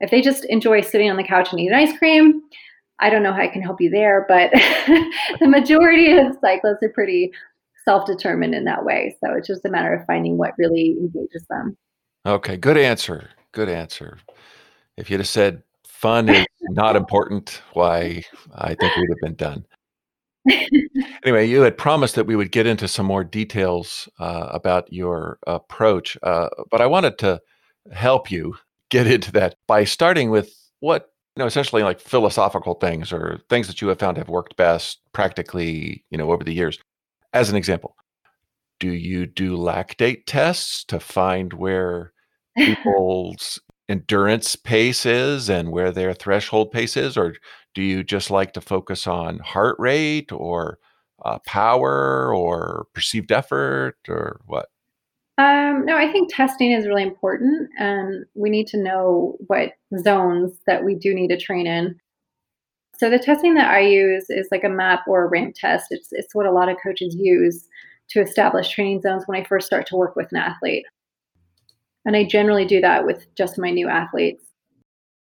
If 0.00 0.10
they 0.10 0.20
just 0.20 0.44
enjoy 0.46 0.80
sitting 0.80 1.10
on 1.10 1.16
the 1.16 1.24
couch 1.24 1.52
and 1.52 1.60
eating 1.60 1.74
ice 1.74 1.96
cream, 1.98 2.42
I 2.98 3.10
don't 3.10 3.22
know 3.22 3.32
how 3.32 3.42
I 3.42 3.48
can 3.48 3.62
help 3.62 3.80
you 3.80 3.90
there, 3.90 4.24
but 4.28 4.50
the 5.40 5.48
majority 5.48 6.12
of 6.12 6.36
cyclists 6.40 6.82
are 6.82 6.92
pretty 6.92 7.32
self 7.84 8.06
determined 8.06 8.54
in 8.54 8.64
that 8.64 8.84
way. 8.84 9.16
So 9.22 9.32
it's 9.34 9.46
just 9.46 9.64
a 9.64 9.70
matter 9.70 9.94
of 9.94 10.06
finding 10.06 10.38
what 10.38 10.54
really 10.58 10.96
engages 10.98 11.44
them. 11.48 11.76
Okay, 12.24 12.56
good 12.56 12.76
answer. 12.76 13.30
Good 13.52 13.68
answer. 13.68 14.18
If 14.96 15.10
you'd 15.10 15.20
have 15.20 15.28
said 15.28 15.62
fun 16.02 16.28
is 16.28 16.46
not 16.62 16.96
important, 16.96 17.62
why, 17.72 18.22
I 18.54 18.74
think 18.74 18.96
we'd 18.96 19.08
have 19.08 19.20
been 19.22 19.36
done. 19.36 19.64
anyway, 21.24 21.46
you 21.46 21.62
had 21.62 21.78
promised 21.78 22.16
that 22.16 22.26
we 22.26 22.36
would 22.36 22.50
get 22.50 22.66
into 22.66 22.88
some 22.88 23.06
more 23.06 23.22
details 23.22 24.08
uh, 24.18 24.48
about 24.50 24.92
your 24.92 25.38
approach, 25.46 26.18
uh, 26.24 26.48
but 26.70 26.80
I 26.80 26.86
wanted 26.86 27.16
to 27.18 27.40
help 27.92 28.30
you 28.30 28.56
get 28.90 29.06
into 29.06 29.32
that 29.32 29.54
by 29.66 29.84
starting 29.84 30.30
with 30.30 30.52
what 30.80 31.10
you 31.34 31.40
know 31.40 31.46
essentially 31.46 31.82
like 31.82 32.00
philosophical 32.00 32.74
things 32.74 33.12
or 33.12 33.40
things 33.48 33.66
that 33.66 33.80
you 33.80 33.88
have 33.88 33.98
found 33.98 34.18
have 34.18 34.28
worked 34.28 34.56
best 34.56 35.00
practically 35.12 36.04
you 36.10 36.18
know 36.18 36.30
over 36.30 36.44
the 36.44 36.52
years 36.52 36.78
as 37.32 37.48
an 37.48 37.56
example 37.56 37.96
do 38.78 38.92
you 38.92 39.26
do 39.26 39.56
lactate 39.56 40.24
tests 40.26 40.84
to 40.84 41.00
find 41.00 41.54
where 41.54 42.12
people's 42.56 43.58
endurance 43.88 44.56
pace 44.56 45.04
is 45.04 45.48
and 45.48 45.70
where 45.70 45.90
their 45.90 46.14
threshold 46.14 46.70
pace 46.70 46.96
is 46.96 47.16
or 47.16 47.34
do 47.74 47.82
you 47.82 48.04
just 48.04 48.30
like 48.30 48.52
to 48.52 48.60
focus 48.60 49.06
on 49.06 49.38
heart 49.40 49.76
rate 49.78 50.30
or 50.32 50.78
uh, 51.24 51.38
power 51.46 52.34
or 52.34 52.86
perceived 52.94 53.32
effort 53.32 53.96
or 54.08 54.40
what 54.46 54.68
um, 55.38 55.86
no, 55.86 55.96
I 55.96 56.12
think 56.12 56.32
testing 56.32 56.72
is 56.72 56.86
really 56.86 57.02
important, 57.02 57.70
and 57.78 58.26
we 58.34 58.50
need 58.50 58.66
to 58.68 58.76
know 58.76 59.36
what 59.46 59.72
zones 59.98 60.52
that 60.66 60.84
we 60.84 60.94
do 60.94 61.14
need 61.14 61.28
to 61.28 61.38
train 61.38 61.66
in. 61.66 61.98
So 62.98 63.08
the 63.08 63.18
testing 63.18 63.54
that 63.54 63.70
I 63.70 63.80
use 63.80 64.26
is 64.28 64.48
like 64.52 64.62
a 64.62 64.68
map 64.68 65.00
or 65.08 65.24
a 65.24 65.28
ramp 65.28 65.54
test. 65.56 65.86
It's 65.90 66.08
it's 66.12 66.34
what 66.34 66.46
a 66.46 66.52
lot 66.52 66.68
of 66.68 66.76
coaches 66.82 67.16
use 67.18 67.66
to 68.10 68.20
establish 68.20 68.70
training 68.70 69.00
zones 69.00 69.24
when 69.26 69.40
I 69.40 69.44
first 69.44 69.66
start 69.66 69.86
to 69.86 69.96
work 69.96 70.16
with 70.16 70.30
an 70.32 70.38
athlete. 70.38 70.84
And 72.04 72.16
I 72.16 72.24
generally 72.24 72.64
do 72.64 72.80
that 72.80 73.06
with 73.06 73.26
just 73.34 73.58
my 73.58 73.70
new 73.70 73.88
athletes. 73.88 74.44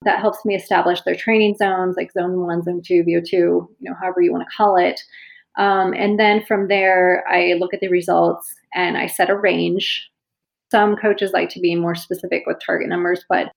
That 0.03 0.19
helps 0.19 0.43
me 0.43 0.55
establish 0.55 1.01
their 1.01 1.15
training 1.15 1.55
zones, 1.57 1.95
like 1.95 2.11
zone 2.11 2.39
one, 2.39 2.63
zone 2.63 2.81
two, 2.85 3.03
VO2, 3.03 3.31
you 3.31 3.67
know, 3.81 3.95
however 3.99 4.21
you 4.21 4.31
want 4.31 4.43
to 4.49 4.55
call 4.55 4.75
it. 4.75 4.99
Um, 5.57 5.93
and 5.93 6.19
then 6.19 6.43
from 6.45 6.67
there, 6.67 7.23
I 7.29 7.53
look 7.53 7.73
at 7.73 7.79
the 7.79 7.87
results 7.89 8.53
and 8.73 8.97
I 8.97 9.07
set 9.07 9.29
a 9.29 9.37
range. 9.37 10.09
Some 10.71 10.95
coaches 10.95 11.31
like 11.31 11.49
to 11.49 11.59
be 11.59 11.75
more 11.75 11.95
specific 11.95 12.43
with 12.47 12.57
target 12.65 12.89
numbers, 12.89 13.23
but 13.29 13.51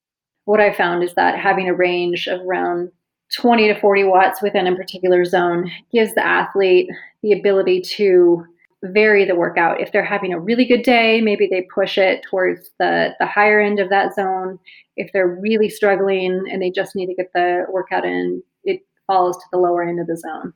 what 0.44 0.60
I 0.60 0.72
found 0.72 1.02
is 1.02 1.14
that 1.14 1.38
having 1.38 1.68
a 1.68 1.74
range 1.74 2.28
of 2.28 2.40
around 2.42 2.92
20 3.34 3.68
to 3.68 3.80
40 3.80 4.04
watts 4.04 4.42
within 4.42 4.66
a 4.66 4.76
particular 4.76 5.24
zone 5.24 5.70
gives 5.92 6.14
the 6.14 6.24
athlete 6.24 6.88
the 7.22 7.32
ability 7.32 7.80
to 7.80 8.44
vary 8.92 9.24
the 9.24 9.34
workout. 9.34 9.80
If 9.80 9.92
they're 9.92 10.04
having 10.04 10.32
a 10.32 10.40
really 10.40 10.64
good 10.64 10.82
day, 10.82 11.20
maybe 11.20 11.46
they 11.50 11.66
push 11.74 11.98
it 11.98 12.22
towards 12.28 12.70
the, 12.78 13.14
the 13.20 13.26
higher 13.26 13.60
end 13.60 13.78
of 13.78 13.88
that 13.90 14.14
zone. 14.14 14.58
If 14.96 15.12
they're 15.12 15.38
really 15.40 15.68
struggling 15.68 16.44
and 16.50 16.60
they 16.60 16.70
just 16.70 16.96
need 16.96 17.06
to 17.06 17.14
get 17.14 17.32
the 17.34 17.66
workout 17.70 18.04
in, 18.04 18.42
it 18.64 18.80
falls 19.06 19.36
to 19.36 19.44
the 19.52 19.58
lower 19.58 19.82
end 19.82 20.00
of 20.00 20.06
the 20.06 20.16
zone. 20.16 20.52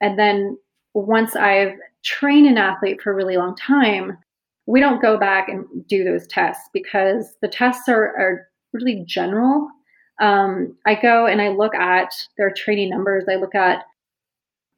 And 0.00 0.18
then 0.18 0.58
once 0.94 1.36
I've 1.36 1.74
trained 2.04 2.46
an 2.46 2.58
athlete 2.58 3.00
for 3.02 3.12
a 3.12 3.14
really 3.14 3.36
long 3.36 3.56
time, 3.56 4.16
we 4.66 4.80
don't 4.80 5.02
go 5.02 5.18
back 5.18 5.48
and 5.48 5.64
do 5.88 6.04
those 6.04 6.26
tests 6.26 6.68
because 6.72 7.36
the 7.42 7.48
tests 7.48 7.88
are, 7.88 8.06
are 8.16 8.48
really 8.72 9.04
general. 9.06 9.68
Um, 10.20 10.76
I 10.86 10.94
go 10.94 11.26
and 11.26 11.40
I 11.40 11.48
look 11.48 11.74
at 11.74 12.10
their 12.36 12.50
training 12.50 12.90
numbers. 12.90 13.24
I 13.28 13.36
look 13.36 13.54
at 13.54 13.84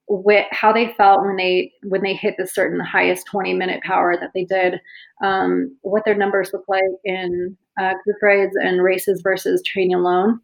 wh- 0.09 0.49
how 0.51 0.73
they 0.73 0.95
felt 0.97 1.23
when 1.23 1.37
they 1.37 1.73
when 1.83 2.03
they 2.03 2.15
hit 2.15 2.35
the 2.39 2.47
certain 2.47 2.81
highest 2.81 3.27
20 3.27 3.55
minute 3.55 3.83
power 3.83 4.17
that 4.19 4.31
they 4.35 4.45
did, 4.45 4.81
um, 5.23 5.77
what 5.83 6.05
their 6.05 6.17
numbers 6.17 6.51
look 6.53 6.65
like 6.69 6.83
in 7.05 7.57
uh, 7.81 7.95
group 8.05 8.17
rides 8.23 8.57
and 8.63 8.83
races 8.83 9.21
versus 9.23 9.63
training 9.63 9.95
alone, 9.95 10.41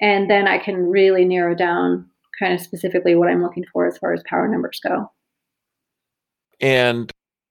and 0.00 0.30
then 0.30 0.46
I 0.46 0.58
can 0.58 0.76
really 0.76 1.24
narrow 1.24 1.54
down 1.54 2.08
kind 2.38 2.54
of 2.54 2.60
specifically 2.60 3.14
what 3.14 3.28
I'm 3.28 3.42
looking 3.42 3.64
for 3.72 3.86
as 3.86 3.98
far 3.98 4.12
as 4.12 4.22
power 4.26 4.48
numbers 4.48 4.80
go. 4.86 5.10
And 6.60 7.10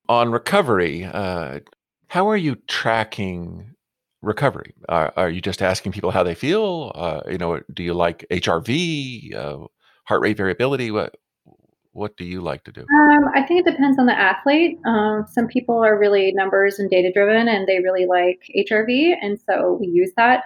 on 0.10 0.32
recovery, 0.32 1.06
uh, 1.06 1.60
how 2.08 2.30
are 2.30 2.38
you 2.38 2.56
tracking 2.68 3.74
recovery? 4.22 4.74
Are, 4.90 5.14
are, 5.18 5.30
you 5.30 5.42
just 5.42 5.62
asking 5.62 5.92
people 5.92 6.12
how 6.12 6.24
they 6.24 6.36
feel? 6.36 6.92
Uh, 6.96 7.22
you 7.30 7.38
know, 7.38 7.62
do 7.74 7.84
you 7.84 7.94
like 7.94 8.26
HRV, 8.32 9.36
uh, 9.36 9.58
heart 10.06 10.22
rate 10.22 10.38
variability? 10.38 10.92
What 10.92 11.16
what 11.98 12.16
do 12.16 12.26
you 12.26 12.42
like 12.42 12.64
to 12.66 12.72
do? 12.72 12.82
Um, 12.82 13.24
I 13.34 13.42
think 13.42 13.66
it 13.66 13.72
depends 13.72 13.98
on 13.98 14.06
the 14.06 14.18
athlete. 14.18 14.78
Um, 14.86 15.26
some 15.28 15.48
people 15.48 15.84
are 15.84 15.98
really 15.98 16.32
numbers 16.32 16.78
and 16.78 16.92
data 16.92 17.12
driven, 17.12 17.48
and 17.48 17.68
they 17.68 17.80
really 17.80 18.06
like 18.06 18.40
HRV, 18.56 19.16
and 19.20 19.40
so 19.40 19.78
we 19.82 19.88
use 19.88 20.12
that. 20.16 20.44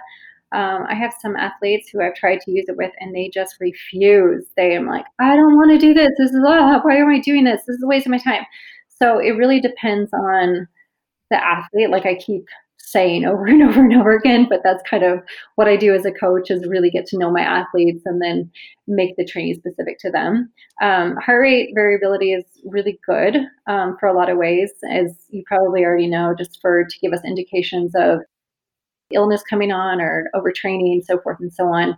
Um, 0.52 0.86
I 0.88 0.94
have 0.94 1.14
some 1.20 1.36
athletes 1.36 1.90
who 1.90 2.00
I've 2.00 2.14
tried 2.14 2.40
to 2.40 2.50
use 2.50 2.64
it 2.68 2.76
with, 2.78 2.92
and 3.00 3.14
they 3.14 3.30
just 3.32 3.56
refuse. 3.60 4.46
They 4.56 4.74
am 4.74 4.86
like, 4.86 5.04
I 5.20 5.36
don't 5.36 5.56
want 5.56 5.70
to 5.72 5.78
do 5.78 5.92
this. 5.92 6.10
This 6.16 6.30
is 6.30 6.42
uh, 6.42 6.80
why 6.80 6.96
am 6.96 7.10
I 7.10 7.20
doing 7.20 7.44
this? 7.44 7.60
This 7.66 7.76
is 7.76 7.82
a 7.82 7.86
waste 7.86 8.06
of 8.06 8.12
my 8.12 8.18
time. 8.18 8.44
So 8.88 9.18
it 9.18 9.32
really 9.32 9.60
depends 9.60 10.10
on 10.14 10.66
the 11.30 11.36
athlete. 11.36 11.90
Like 11.90 12.06
I 12.06 12.14
keep 12.14 12.46
saying 12.82 13.24
over 13.24 13.46
and 13.46 13.62
over 13.68 13.80
and 13.80 13.94
over 13.94 14.12
again, 14.12 14.46
but 14.48 14.60
that's 14.62 14.82
kind 14.88 15.02
of 15.02 15.22
what 15.54 15.68
I 15.68 15.76
do 15.76 15.94
as 15.94 16.04
a 16.04 16.12
coach 16.12 16.50
is 16.50 16.66
really 16.66 16.90
get 16.90 17.06
to 17.06 17.18
know 17.18 17.30
my 17.30 17.40
athletes 17.40 18.02
and 18.04 18.20
then 18.20 18.50
make 18.86 19.16
the 19.16 19.24
training 19.24 19.54
specific 19.54 19.98
to 20.00 20.10
them. 20.10 20.52
Um, 20.82 21.16
heart 21.16 21.40
rate 21.40 21.70
variability 21.74 22.32
is 22.32 22.44
really 22.64 22.98
good 23.06 23.38
um, 23.66 23.96
for 23.98 24.08
a 24.08 24.12
lot 24.12 24.28
of 24.28 24.36
ways, 24.36 24.70
as 24.90 25.26
you 25.30 25.42
probably 25.46 25.84
already 25.84 26.08
know, 26.08 26.34
just 26.36 26.60
for 26.60 26.84
to 26.84 26.98
give 27.00 27.12
us 27.12 27.24
indications 27.24 27.92
of 27.94 28.20
illness 29.12 29.42
coming 29.48 29.72
on 29.72 30.00
or 30.00 30.28
overtraining, 30.34 31.04
so 31.04 31.18
forth 31.20 31.38
and 31.40 31.52
so 31.52 31.66
on. 31.66 31.96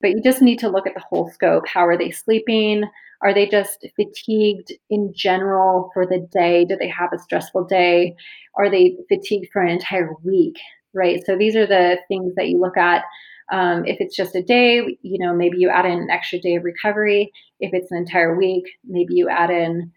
But 0.00 0.10
you 0.10 0.22
just 0.22 0.42
need 0.42 0.58
to 0.60 0.68
look 0.68 0.86
at 0.86 0.94
the 0.94 1.04
whole 1.08 1.30
scope. 1.30 1.66
How 1.66 1.86
are 1.86 1.96
they 1.96 2.10
sleeping? 2.10 2.84
Are 3.22 3.34
they 3.34 3.46
just 3.46 3.86
fatigued 3.96 4.72
in 4.90 5.12
general 5.14 5.90
for 5.94 6.06
the 6.06 6.26
day? 6.32 6.64
Do 6.64 6.76
they 6.76 6.88
have 6.88 7.12
a 7.12 7.18
stressful 7.18 7.64
day? 7.64 8.14
Are 8.56 8.70
they 8.70 8.96
fatigued 9.08 9.48
for 9.52 9.62
an 9.62 9.70
entire 9.70 10.12
week? 10.22 10.58
Right. 10.94 11.24
So 11.24 11.36
these 11.36 11.56
are 11.56 11.66
the 11.66 11.98
things 12.08 12.34
that 12.36 12.48
you 12.48 12.60
look 12.60 12.76
at. 12.76 13.04
Um, 13.52 13.84
if 13.86 13.98
it's 14.00 14.16
just 14.16 14.34
a 14.34 14.42
day, 14.42 14.98
you 15.02 15.18
know, 15.18 15.34
maybe 15.34 15.58
you 15.58 15.68
add 15.70 15.86
in 15.86 15.98
an 15.98 16.10
extra 16.10 16.38
day 16.38 16.56
of 16.56 16.64
recovery. 16.64 17.32
If 17.60 17.72
it's 17.72 17.90
an 17.90 17.98
entire 17.98 18.36
week, 18.36 18.64
maybe 18.84 19.14
you 19.14 19.28
add 19.28 19.50
in 19.50 19.92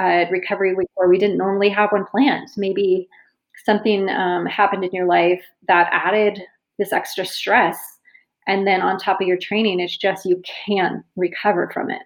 a 0.00 0.26
recovery 0.30 0.74
week 0.74 0.88
where 0.94 1.08
we 1.08 1.18
didn't 1.18 1.38
normally 1.38 1.70
have 1.70 1.92
one 1.92 2.04
planned. 2.04 2.48
Maybe 2.56 3.08
something 3.64 4.08
um, 4.10 4.46
happened 4.46 4.84
in 4.84 4.92
your 4.92 5.06
life 5.06 5.42
that 5.68 5.88
added 5.92 6.42
this 6.78 6.92
extra 6.92 7.24
stress. 7.24 7.78
And 8.46 8.66
then 8.66 8.82
on 8.82 8.98
top 8.98 9.20
of 9.20 9.26
your 9.26 9.38
training, 9.38 9.80
it's 9.80 9.96
just 9.96 10.26
you 10.26 10.42
can't 10.66 11.04
recover 11.16 11.70
from 11.72 11.90
it. 11.90 12.02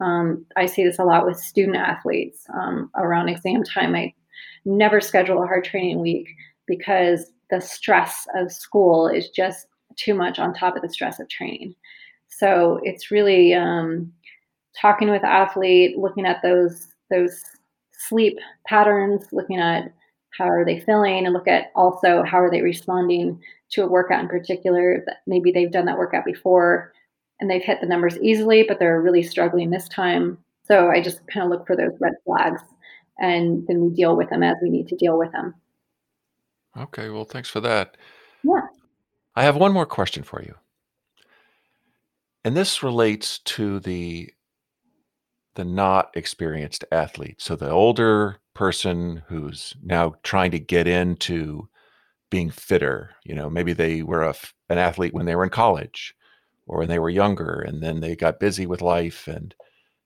Um, 0.00 0.46
I 0.56 0.66
see 0.66 0.84
this 0.84 0.98
a 0.98 1.04
lot 1.04 1.26
with 1.26 1.38
student 1.38 1.76
athletes 1.76 2.46
um, 2.54 2.90
around 2.96 3.28
exam 3.28 3.62
time. 3.64 3.94
I 3.94 4.14
never 4.64 5.00
schedule 5.00 5.42
a 5.42 5.46
hard 5.46 5.64
training 5.64 6.00
week 6.00 6.28
because 6.66 7.32
the 7.50 7.60
stress 7.60 8.26
of 8.34 8.52
school 8.52 9.08
is 9.08 9.28
just 9.30 9.66
too 9.96 10.14
much 10.14 10.38
on 10.38 10.54
top 10.54 10.76
of 10.76 10.82
the 10.82 10.88
stress 10.88 11.20
of 11.20 11.28
training. 11.28 11.74
So 12.28 12.80
it's 12.84 13.10
really 13.10 13.54
um, 13.54 14.12
talking 14.80 15.10
with 15.10 15.24
athlete, 15.24 15.98
looking 15.98 16.26
at 16.26 16.42
those 16.42 16.88
those 17.10 17.42
sleep 17.92 18.38
patterns, 18.66 19.26
looking 19.32 19.58
at 19.58 19.92
how 20.38 20.48
are 20.48 20.64
they 20.64 20.80
feeling, 20.80 21.26
and 21.26 21.34
look 21.34 21.48
at 21.48 21.72
also 21.74 22.22
how 22.22 22.38
are 22.38 22.50
they 22.50 22.62
responding 22.62 23.40
to 23.70 23.82
a 23.82 23.88
workout 23.88 24.20
in 24.20 24.28
particular. 24.28 25.02
That 25.06 25.18
maybe 25.26 25.50
they've 25.50 25.72
done 25.72 25.86
that 25.86 25.98
workout 25.98 26.24
before 26.24 26.92
and 27.40 27.50
they've 27.50 27.62
hit 27.62 27.80
the 27.80 27.86
numbers 27.86 28.18
easily, 28.18 28.64
but 28.66 28.78
they're 28.78 29.00
really 29.00 29.22
struggling 29.22 29.70
this 29.70 29.88
time. 29.88 30.38
So 30.64 30.90
I 30.90 31.00
just 31.00 31.26
kind 31.26 31.44
of 31.44 31.50
look 31.50 31.66
for 31.66 31.74
those 31.74 31.92
red 32.00 32.12
flags 32.24 32.62
and 33.18 33.66
then 33.66 33.80
we 33.80 33.90
deal 33.90 34.16
with 34.16 34.30
them 34.30 34.42
as 34.42 34.56
we 34.62 34.70
need 34.70 34.88
to 34.88 34.96
deal 34.96 35.18
with 35.18 35.32
them. 35.32 35.54
Okay, 36.78 37.10
well, 37.10 37.24
thanks 37.24 37.48
for 37.48 37.60
that. 37.60 37.96
Yeah. 38.42 38.66
I 39.34 39.42
have 39.42 39.56
one 39.56 39.72
more 39.72 39.86
question 39.86 40.22
for 40.22 40.42
you. 40.42 40.54
And 42.44 42.56
this 42.56 42.82
relates 42.82 43.38
to 43.40 43.80
the 43.80 44.30
the 45.56 45.64
not 45.64 46.10
experienced 46.14 46.84
athlete. 46.92 47.42
So 47.42 47.56
the 47.56 47.70
older 47.70 48.36
person 48.54 49.24
who's 49.26 49.74
now 49.82 50.14
trying 50.22 50.52
to 50.52 50.60
get 50.60 50.86
into 50.86 51.68
being 52.30 52.50
fitter, 52.50 53.10
you 53.24 53.34
know, 53.34 53.50
maybe 53.50 53.72
they 53.72 54.02
were 54.02 54.22
a, 54.22 54.34
an 54.68 54.78
athlete 54.78 55.12
when 55.12 55.26
they 55.26 55.34
were 55.34 55.42
in 55.42 55.50
college 55.50 56.14
or 56.70 56.78
when 56.78 56.88
they 56.88 56.98
were 57.00 57.10
younger 57.10 57.60
and 57.60 57.82
then 57.82 58.00
they 58.00 58.14
got 58.16 58.40
busy 58.40 58.64
with 58.64 58.80
life 58.80 59.26
and 59.26 59.54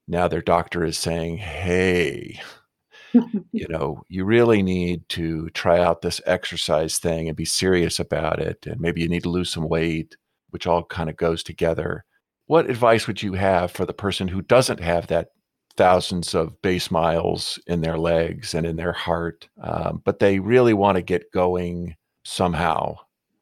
now 0.08 0.28
their 0.28 0.42
doctor 0.42 0.84
is 0.84 0.98
saying, 0.98 1.38
"Hey, 1.38 2.40
you 3.52 3.66
know, 3.68 4.02
you 4.08 4.24
really 4.24 4.62
need 4.62 5.08
to 5.10 5.48
try 5.50 5.80
out 5.80 6.02
this 6.02 6.20
exercise 6.26 6.98
thing 6.98 7.28
and 7.28 7.36
be 7.36 7.44
serious 7.44 7.98
about 7.98 8.40
it. 8.40 8.66
And 8.66 8.80
maybe 8.80 9.02
you 9.02 9.08
need 9.08 9.22
to 9.22 9.30
lose 9.30 9.50
some 9.52 9.68
weight, 9.68 10.16
which 10.50 10.66
all 10.66 10.84
kind 10.84 11.08
of 11.08 11.16
goes 11.16 11.42
together. 11.42 12.04
What 12.46 12.68
advice 12.68 13.06
would 13.06 13.22
you 13.22 13.34
have 13.34 13.70
for 13.70 13.86
the 13.86 13.94
person 13.94 14.28
who 14.28 14.42
doesn't 14.42 14.80
have 14.80 15.06
that 15.08 15.28
thousands 15.76 16.34
of 16.34 16.60
base 16.62 16.90
miles 16.90 17.58
in 17.66 17.80
their 17.80 17.98
legs 17.98 18.54
and 18.54 18.66
in 18.66 18.76
their 18.76 18.92
heart, 18.92 19.48
um, 19.62 20.02
but 20.04 20.18
they 20.18 20.38
really 20.40 20.74
want 20.74 20.96
to 20.96 21.02
get 21.02 21.32
going 21.32 21.96
somehow? 22.24 22.96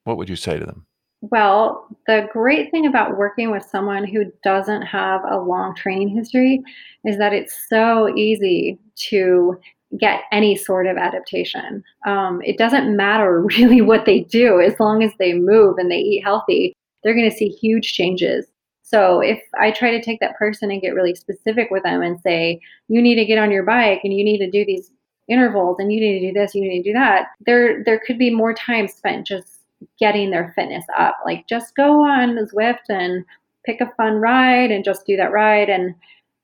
What 0.05 0.16
would 0.18 0.29
you 0.29 0.37
say 0.37 0.59
to 0.59 0.66
them? 0.66 0.87
Well, 1.23 1.87
the 2.09 2.29
great 2.33 2.73
thing 2.73 2.85
about 2.87 3.16
working 3.16 3.53
with 3.53 3.62
someone 3.62 4.05
who 4.05 4.25
doesn't 4.43 4.83
have 4.83 5.23
a 5.25 5.39
long 5.39 5.75
training 5.77 6.09
history 6.09 6.62
is 7.05 7.16
that 7.18 7.33
it's 7.33 7.68
so 7.68 8.12
easy 8.16 8.79
to 9.11 9.57
get 9.99 10.23
any 10.33 10.57
sort 10.57 10.87
of 10.89 10.97
adaptation. 10.97 11.85
Um, 12.07 12.43
it 12.45 12.59
doesn't 12.59 12.97
matter 12.97 13.41
really 13.59 13.81
what 13.81 14.05
they 14.05 14.20
do 14.20 14.61
as 14.61 14.79
long 14.81 15.03
as 15.05 15.12
they 15.18 15.33
move 15.33 15.79
and 15.79 15.91
they 15.91 15.99
eat 15.99 16.23
healthy, 16.23 16.75
they're 17.03 17.14
going 17.14 17.31
to 17.31 17.37
see 17.37 17.49
huge 17.49 17.93
changes. 17.93 18.47
So 18.83 19.20
if 19.20 19.41
I 19.59 19.70
try 19.70 19.93
to 19.93 20.03
take 20.03 20.18
that 20.20 20.37
person 20.37 20.70
and 20.73 20.83
get 20.83 20.95
really 20.95 21.14
specific 21.14 21.70
with 21.70 21.85
them 21.85 22.03
and 22.03 22.20
say, 22.20 22.61
you 22.89 23.01
need 23.01 23.14
to 23.14 23.25
get 23.25 23.39
on 23.39 23.53
your 23.53 23.62
bike 23.62 24.01
and 24.03 24.12
you 24.12 24.25
need 24.25 24.39
to 24.39 24.51
do 24.51 24.64
these 24.66 24.91
intervals 25.29 25.77
and 25.79 25.93
you 25.93 26.01
need 26.01 26.18
to 26.18 26.27
do 26.27 26.33
this, 26.33 26.55
you 26.55 26.62
need 26.62 26.83
to 26.83 26.91
do 26.91 26.93
that, 26.95 27.29
there 27.47 27.83
there 27.85 28.01
could 28.05 28.18
be 28.18 28.35
more 28.35 28.53
time 28.53 28.89
spent 28.89 29.27
just 29.27 29.51
getting 29.99 30.30
their 30.30 30.53
fitness 30.55 30.85
up. 30.99 31.16
Like 31.24 31.47
just 31.49 31.74
go 31.74 32.05
on 32.05 32.39
Zwift 32.47 32.89
and 32.89 33.24
pick 33.64 33.80
a 33.80 33.93
fun 33.97 34.14
ride 34.14 34.70
and 34.70 34.85
just 34.85 35.07
do 35.07 35.16
that 35.16 35.33
ride 35.33 35.68
and 35.68 35.95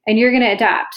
and 0.06 0.18
you're 0.18 0.30
going 0.30 0.42
to 0.42 0.52
adapt. 0.52 0.96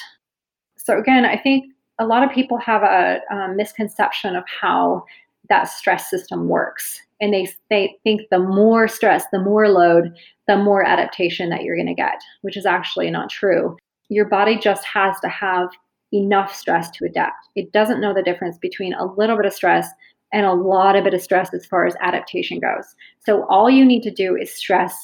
So 0.78 0.98
again, 0.98 1.26
I 1.26 1.38
think 1.38 1.66
a 2.00 2.06
lot 2.06 2.24
of 2.24 2.32
people 2.32 2.58
have 2.58 2.82
a, 2.82 3.20
a 3.30 3.54
misconception 3.54 4.36
of 4.36 4.44
how 4.48 5.04
that 5.50 5.66
stress 5.66 6.10
system 6.10 6.48
works. 6.48 7.02
And 7.20 7.34
they, 7.34 7.50
they 7.70 7.96
think 8.04 8.22
the 8.32 8.40
more 8.40 8.88
stress, 8.88 9.26
the 9.32 9.42
more 9.42 9.68
load, 9.68 10.16
the 10.48 10.58
more 10.58 10.84
adaptation 10.84 11.50
that 11.50 11.64
you're 11.64 11.76
going 11.76 11.88
to 11.88 11.94
get, 11.94 12.16
which 12.42 12.56
is 12.56 12.66
actually 12.66 13.12
not 13.12 13.30
true. 13.30 13.78
Your 14.08 14.26
body 14.26 14.58
just 14.58 14.86
has 14.86 15.20
to 15.20 15.28
have 15.28 15.70
enough 16.14 16.56
stress 16.56 16.90
to 16.92 17.06
adapt. 17.06 17.50
It 17.56 17.72
doesn't 17.74 18.02
know 18.02 18.14
the 18.14 18.24
difference 18.24 18.58
between 18.58 18.94
a 18.94 19.14
little 19.14 19.36
bit 19.36 19.46
of 19.46 19.54
stress 19.54 19.88
and 20.34 20.46
a 20.46 20.54
lot 20.54 20.96
of 20.96 21.04
bit 21.04 21.14
of 21.14 21.22
stress 21.22 21.54
as 21.54 21.66
far 21.66 21.86
as 21.86 21.96
adaptation 22.02 22.60
goes. 22.60 22.96
So 23.20 23.46
all 23.50 23.70
you 23.70 23.86
need 23.86 24.04
to 24.04 24.12
do 24.12 24.36
is 24.36 24.54
stress 24.54 24.96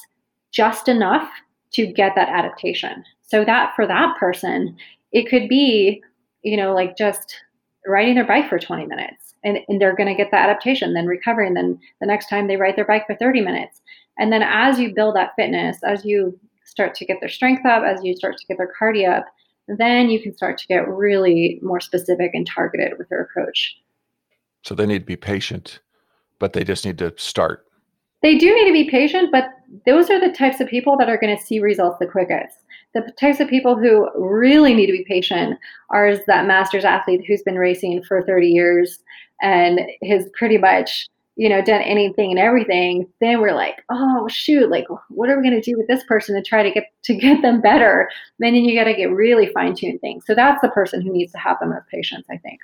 just 0.52 0.88
enough 0.88 1.28
to 1.72 1.86
get 1.86 2.14
that 2.14 2.28
adaptation. 2.28 3.04
So 3.22 3.44
that 3.44 3.74
for 3.76 3.86
that 3.86 4.16
person, 4.18 4.76
it 5.12 5.28
could 5.28 5.48
be, 5.48 6.02
you 6.42 6.56
know, 6.56 6.74
like 6.74 6.96
just 6.96 7.36
riding 7.86 8.14
their 8.14 8.26
bike 8.26 8.48
for 8.48 8.58
20 8.58 8.86
minutes 8.86 9.34
and, 9.44 9.58
and 9.68 9.80
they're 9.80 9.96
going 9.96 10.08
to 10.08 10.14
get 10.14 10.30
the 10.30 10.38
adaptation, 10.38 10.94
then 10.94 11.06
recovering. 11.06 11.54
Then 11.54 11.78
the 12.00 12.06
next 12.06 12.28
time 12.28 12.48
they 12.48 12.56
ride 12.56 12.76
their 12.76 12.86
bike 12.86 13.06
for 13.06 13.14
30 13.14 13.42
minutes. 13.42 13.80
And 14.18 14.32
then 14.32 14.42
as 14.42 14.78
you 14.78 14.94
build 14.94 15.14
that 15.16 15.32
fitness, 15.36 15.78
as 15.84 16.04
you 16.04 16.38
start 16.64 16.94
to 16.96 17.04
get 17.04 17.18
their 17.20 17.28
strength 17.28 17.64
up, 17.64 17.82
as 17.84 18.02
you 18.02 18.16
start 18.16 18.36
to 18.38 18.46
get 18.46 18.58
their 18.58 18.72
cardio 18.80 19.18
up, 19.18 19.26
then 19.68 20.08
you 20.08 20.20
can 20.20 20.34
start 20.34 20.58
to 20.58 20.66
get 20.66 20.88
really 20.88 21.58
more 21.62 21.80
specific 21.80 22.30
and 22.34 22.46
targeted 22.46 22.98
with 22.98 23.08
your 23.10 23.20
approach. 23.20 23.76
So 24.68 24.74
they 24.74 24.84
need 24.84 24.98
to 24.98 25.06
be 25.06 25.16
patient, 25.16 25.80
but 26.38 26.52
they 26.52 26.62
just 26.62 26.84
need 26.84 26.98
to 26.98 27.14
start. 27.16 27.64
They 28.20 28.36
do 28.36 28.54
need 28.54 28.66
to 28.66 28.72
be 28.74 28.90
patient, 28.90 29.30
but 29.32 29.48
those 29.86 30.10
are 30.10 30.20
the 30.20 30.30
types 30.30 30.60
of 30.60 30.68
people 30.68 30.94
that 30.98 31.08
are 31.08 31.16
going 31.16 31.34
to 31.34 31.42
see 31.42 31.58
results 31.58 31.96
the 31.98 32.06
quickest. 32.06 32.54
The 32.92 33.10
types 33.18 33.40
of 33.40 33.48
people 33.48 33.76
who 33.76 34.10
really 34.14 34.74
need 34.74 34.84
to 34.84 34.92
be 34.92 35.06
patient 35.08 35.58
are 35.88 36.18
that 36.26 36.46
masters 36.46 36.84
athlete 36.84 37.24
who's 37.26 37.40
been 37.40 37.56
racing 37.56 38.02
for 38.02 38.22
30 38.22 38.48
years 38.48 38.98
and 39.40 39.80
has 40.06 40.28
pretty 40.38 40.58
much 40.58 41.06
you 41.36 41.48
know 41.48 41.62
done 41.62 41.80
anything 41.80 42.30
and 42.30 42.38
everything 42.40 43.06
then 43.20 43.40
we're 43.40 43.54
like 43.54 43.84
oh 43.90 44.26
shoot 44.28 44.68
like 44.70 44.86
what 45.08 45.30
are 45.30 45.36
we 45.36 45.48
going 45.48 45.54
to 45.54 45.70
do 45.70 45.78
with 45.78 45.86
this 45.86 46.02
person 46.02 46.34
to 46.34 46.42
try 46.42 46.64
to 46.64 46.70
get 46.72 46.86
to 47.04 47.14
get 47.14 47.40
them 47.42 47.60
better 47.60 48.10
and 48.40 48.56
then 48.56 48.56
you 48.56 48.76
got 48.76 48.90
to 48.90 48.94
get 48.94 49.12
really 49.12 49.46
fine-tuned 49.52 50.00
things 50.00 50.24
so 50.26 50.34
that's 50.34 50.60
the 50.62 50.68
person 50.70 51.00
who 51.00 51.12
needs 51.12 51.30
to 51.30 51.38
have 51.38 51.56
the 51.60 51.66
most 51.66 51.86
patience 51.92 52.26
i 52.28 52.36
think 52.38 52.58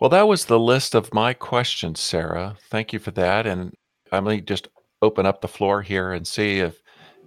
well, 0.00 0.10
that 0.10 0.26
was 0.26 0.46
the 0.46 0.58
list 0.58 0.94
of 0.94 1.12
my 1.12 1.34
questions, 1.34 2.00
Sarah. 2.00 2.56
Thank 2.70 2.92
you 2.94 2.98
for 2.98 3.10
that. 3.12 3.46
And 3.46 3.74
I'm 4.10 4.24
going 4.24 4.40
to 4.40 4.44
just 4.44 4.68
open 5.02 5.26
up 5.26 5.42
the 5.42 5.48
floor 5.48 5.82
here 5.82 6.12
and 6.12 6.26
see 6.26 6.58
if 6.58 6.82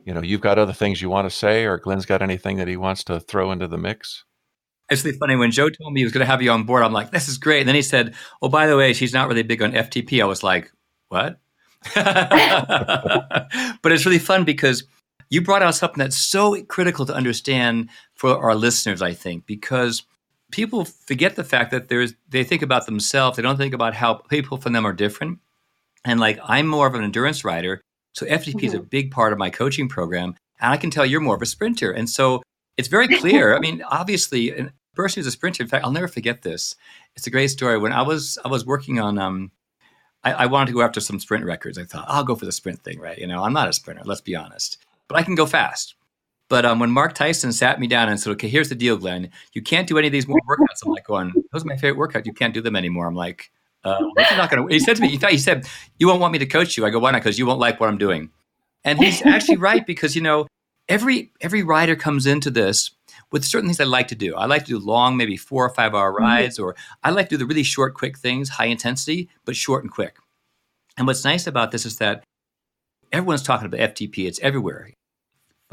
you 0.06 0.14
know 0.14 0.22
you've 0.22 0.42
got 0.42 0.60
other 0.60 0.74
things 0.74 1.02
you 1.02 1.10
want 1.10 1.30
to 1.30 1.36
say, 1.36 1.66
or 1.66 1.78
Glenn's 1.78 2.06
got 2.06 2.22
anything 2.22 2.58
that 2.58 2.68
he 2.68 2.76
wants 2.76 3.04
to 3.06 3.20
throw 3.20 3.52
into 3.52 3.68
the 3.68 3.78
mix. 3.78 4.26
It's 4.90 5.06
really 5.06 5.18
funny 5.18 5.36
when 5.36 5.52
Joe 5.52 5.70
told 5.70 5.94
me 5.94 6.02
he 6.02 6.04
was 6.04 6.12
going 6.12 6.26
to 6.26 6.32
have 6.32 6.42
you 6.42 6.52
on 6.52 6.64
board. 6.64 6.84
I'm 6.84 6.92
like, 6.92 7.12
this 7.12 7.30
is 7.30 7.38
great. 7.38 7.60
And 7.60 7.68
then 7.68 7.76
he 7.76 7.82
said, 7.82 8.16
"Oh, 8.42 8.50
by 8.50 8.68
the 8.68 8.76
way, 8.76 8.92
she's 8.94 9.14
not 9.14 9.30
really 9.30 9.44
big 9.44 9.62
on 9.62 9.72
FTP." 9.72 10.22
I 10.22 10.26
was 10.26 10.44
like, 10.44 10.72
"What?" 11.10 11.40
but 11.96 13.92
it's 13.92 14.06
really 14.06 14.20
fun 14.20 14.46
because 14.46 14.84
you 15.30 15.42
brought 15.42 15.62
out 15.62 15.76
something 15.76 16.00
that's 16.00 16.18
so 16.18 16.62
critical 16.64 17.06
to 17.06 17.14
understand 17.14 17.90
for 18.16 18.38
our 18.44 18.56
listeners. 18.56 19.02
I 19.02 19.14
think 19.14 19.46
because 19.46 20.04
people 20.54 20.86
forget 20.86 21.36
the 21.36 21.44
fact 21.44 21.72
that 21.72 21.90
there's 21.90 22.14
they 22.30 22.44
think 22.44 22.62
about 22.62 22.86
themselves. 22.86 23.36
They 23.36 23.44
don't 23.44 23.58
think 23.58 23.74
about 23.74 23.96
how 23.96 24.14
people 24.14 24.58
from 24.58 24.74
them 24.74 24.86
are 24.86 24.94
different. 24.94 25.40
And 26.06 26.20
like 26.20 26.40
I'm 26.44 26.68
more 26.68 26.88
of 26.88 26.94
an 26.94 27.04
endurance 27.04 27.44
rider, 27.44 27.82
So 28.14 28.26
FTP 28.26 28.54
mm-hmm. 28.54 28.66
is 28.66 28.74
a 28.74 28.78
mm-hmm. 28.78 28.88
big 28.88 29.12
part 29.12 29.34
of 29.34 29.40
my 29.40 29.50
coaching 29.50 29.90
program. 29.90 30.36
And 30.62 30.72
I 30.72 30.78
can 30.78 30.92
tell 30.92 31.06
you're 31.06 31.22
more 31.22 31.36
of 31.36 31.42
a 31.42 31.48
sprinter. 31.48 31.92
And 31.92 32.10
so 32.10 32.44
it's 32.78 32.88
very 32.88 33.08
clear. 33.20 33.56
I 33.56 33.60
mean, 33.60 33.84
obviously, 33.90 34.52
a 34.52 34.72
person 34.94 35.20
who's 35.20 35.28
a 35.28 35.32
sprinter, 35.32 35.64
in 35.64 35.70
fact, 35.70 35.84
I'll 35.84 35.92
never 35.92 36.08
forget 36.08 36.44
this. 36.44 36.76
It's 37.16 37.28
a 37.28 37.32
great 37.32 37.50
story. 37.50 37.78
When 37.80 37.92
I 37.92 38.04
was 38.04 38.38
I 38.46 38.48
was 38.48 38.66
working 38.66 39.00
on 39.00 39.18
um 39.18 39.52
I, 40.24 40.34
I 40.34 40.46
wanted 40.46 40.68
to 40.68 40.74
go 40.74 40.84
after 40.84 41.02
some 41.02 41.20
sprint 41.20 41.46
records. 41.46 41.80
I 41.80 41.84
thought, 41.84 42.06
I'll 42.08 42.24
go 42.24 42.36
for 42.36 42.46
the 42.46 42.52
sprint 42.52 42.84
thing, 42.84 43.00
right? 43.00 43.18
You 43.18 43.28
know, 43.28 43.44
I'm 43.44 43.54
not 43.54 43.68
a 43.68 43.74
sprinter, 43.74 44.04
let's 44.06 44.22
be 44.22 44.36
honest. 44.36 44.78
But 45.08 45.18
I 45.18 45.24
can 45.24 45.36
go 45.36 45.46
fast. 45.46 45.96
But 46.54 46.66
um, 46.66 46.78
when 46.78 46.92
Mark 46.92 47.16
Tyson 47.16 47.52
sat 47.52 47.80
me 47.80 47.88
down 47.88 48.10
and 48.10 48.20
said, 48.20 48.30
"Okay, 48.34 48.48
here's 48.48 48.70
the 48.70 48.76
deal, 48.76 48.96
Glenn. 48.96 49.32
You 49.54 49.64
can't 49.64 49.88
do 49.88 49.98
any 49.98 50.06
of 50.06 50.12
these 50.12 50.28
more 50.28 50.40
workouts." 50.48 50.86
I'm 50.86 50.92
like, 50.92 51.08
"Going, 51.08 51.34
those 51.52 51.64
are 51.64 51.68
my 51.68 51.78
favorite 51.78 51.98
workouts. 51.98 52.28
You 52.28 52.34
can't 52.34 52.54
do 52.54 52.62
them 52.62 52.76
anymore." 52.76 53.08
I'm 53.08 53.16
like, 53.16 53.52
uh, 53.84 53.98
not 54.16 54.52
going 54.52 54.68
to." 54.68 54.72
He 54.72 54.80
said 54.80 54.98
to 54.98 55.02
me, 55.02 55.08
"He 55.08 55.18
thought 55.18 55.32
he 55.32 55.40
said 55.40 55.68
you 55.98 56.06
won't 56.06 56.22
want 56.22 56.32
me 56.32 56.38
to 56.38 56.46
coach 56.46 56.78
you." 56.78 56.86
I 56.86 56.92
go, 56.92 57.00
"Why 57.00 57.10
not?" 57.10 57.24
Because 57.24 57.40
you 57.40 57.48
won't 57.48 57.60
like 57.60 57.80
what 57.80 57.90
I'm 57.90 57.98
doing. 57.98 58.30
And 58.84 59.00
he's 59.00 59.26
actually 59.26 59.58
right 59.58 59.84
because 59.84 60.16
you 60.16 60.22
know 60.22 60.46
every 60.88 61.32
every 61.42 61.64
rider 61.64 61.96
comes 61.96 62.28
into 62.28 62.52
this 62.52 62.92
with 63.32 63.44
certain 63.44 63.68
things 63.68 63.80
I 63.80 63.86
like 63.86 64.10
to 64.10 64.16
do. 64.16 64.36
I 64.36 64.46
like 64.46 64.66
to 64.66 64.78
do 64.78 64.78
long, 64.78 65.18
maybe 65.18 65.38
four 65.38 65.66
or 65.66 65.74
five 65.74 65.96
hour 65.96 66.14
mm-hmm. 66.14 66.24
rides, 66.24 66.58
mm-hmm. 66.58 66.66
or 66.66 66.76
I 67.04 67.10
like 67.10 67.30
to 67.30 67.36
do 67.36 67.40
the 67.40 67.48
really 67.48 67.64
short, 67.64 67.96
quick 67.96 68.20
things, 68.20 68.50
high 68.50 68.68
intensity, 68.68 69.28
but 69.44 69.56
short 69.56 69.84
and 69.84 69.92
quick. 69.92 70.18
And 70.98 71.08
what's 71.08 71.26
nice 71.26 71.48
about 71.48 71.72
this 71.72 71.84
is 71.84 71.98
that 71.98 72.24
everyone's 73.12 73.42
talking 73.42 73.66
about 73.66 73.96
FTP. 73.96 74.28
It's 74.28 74.40
everywhere 74.42 74.92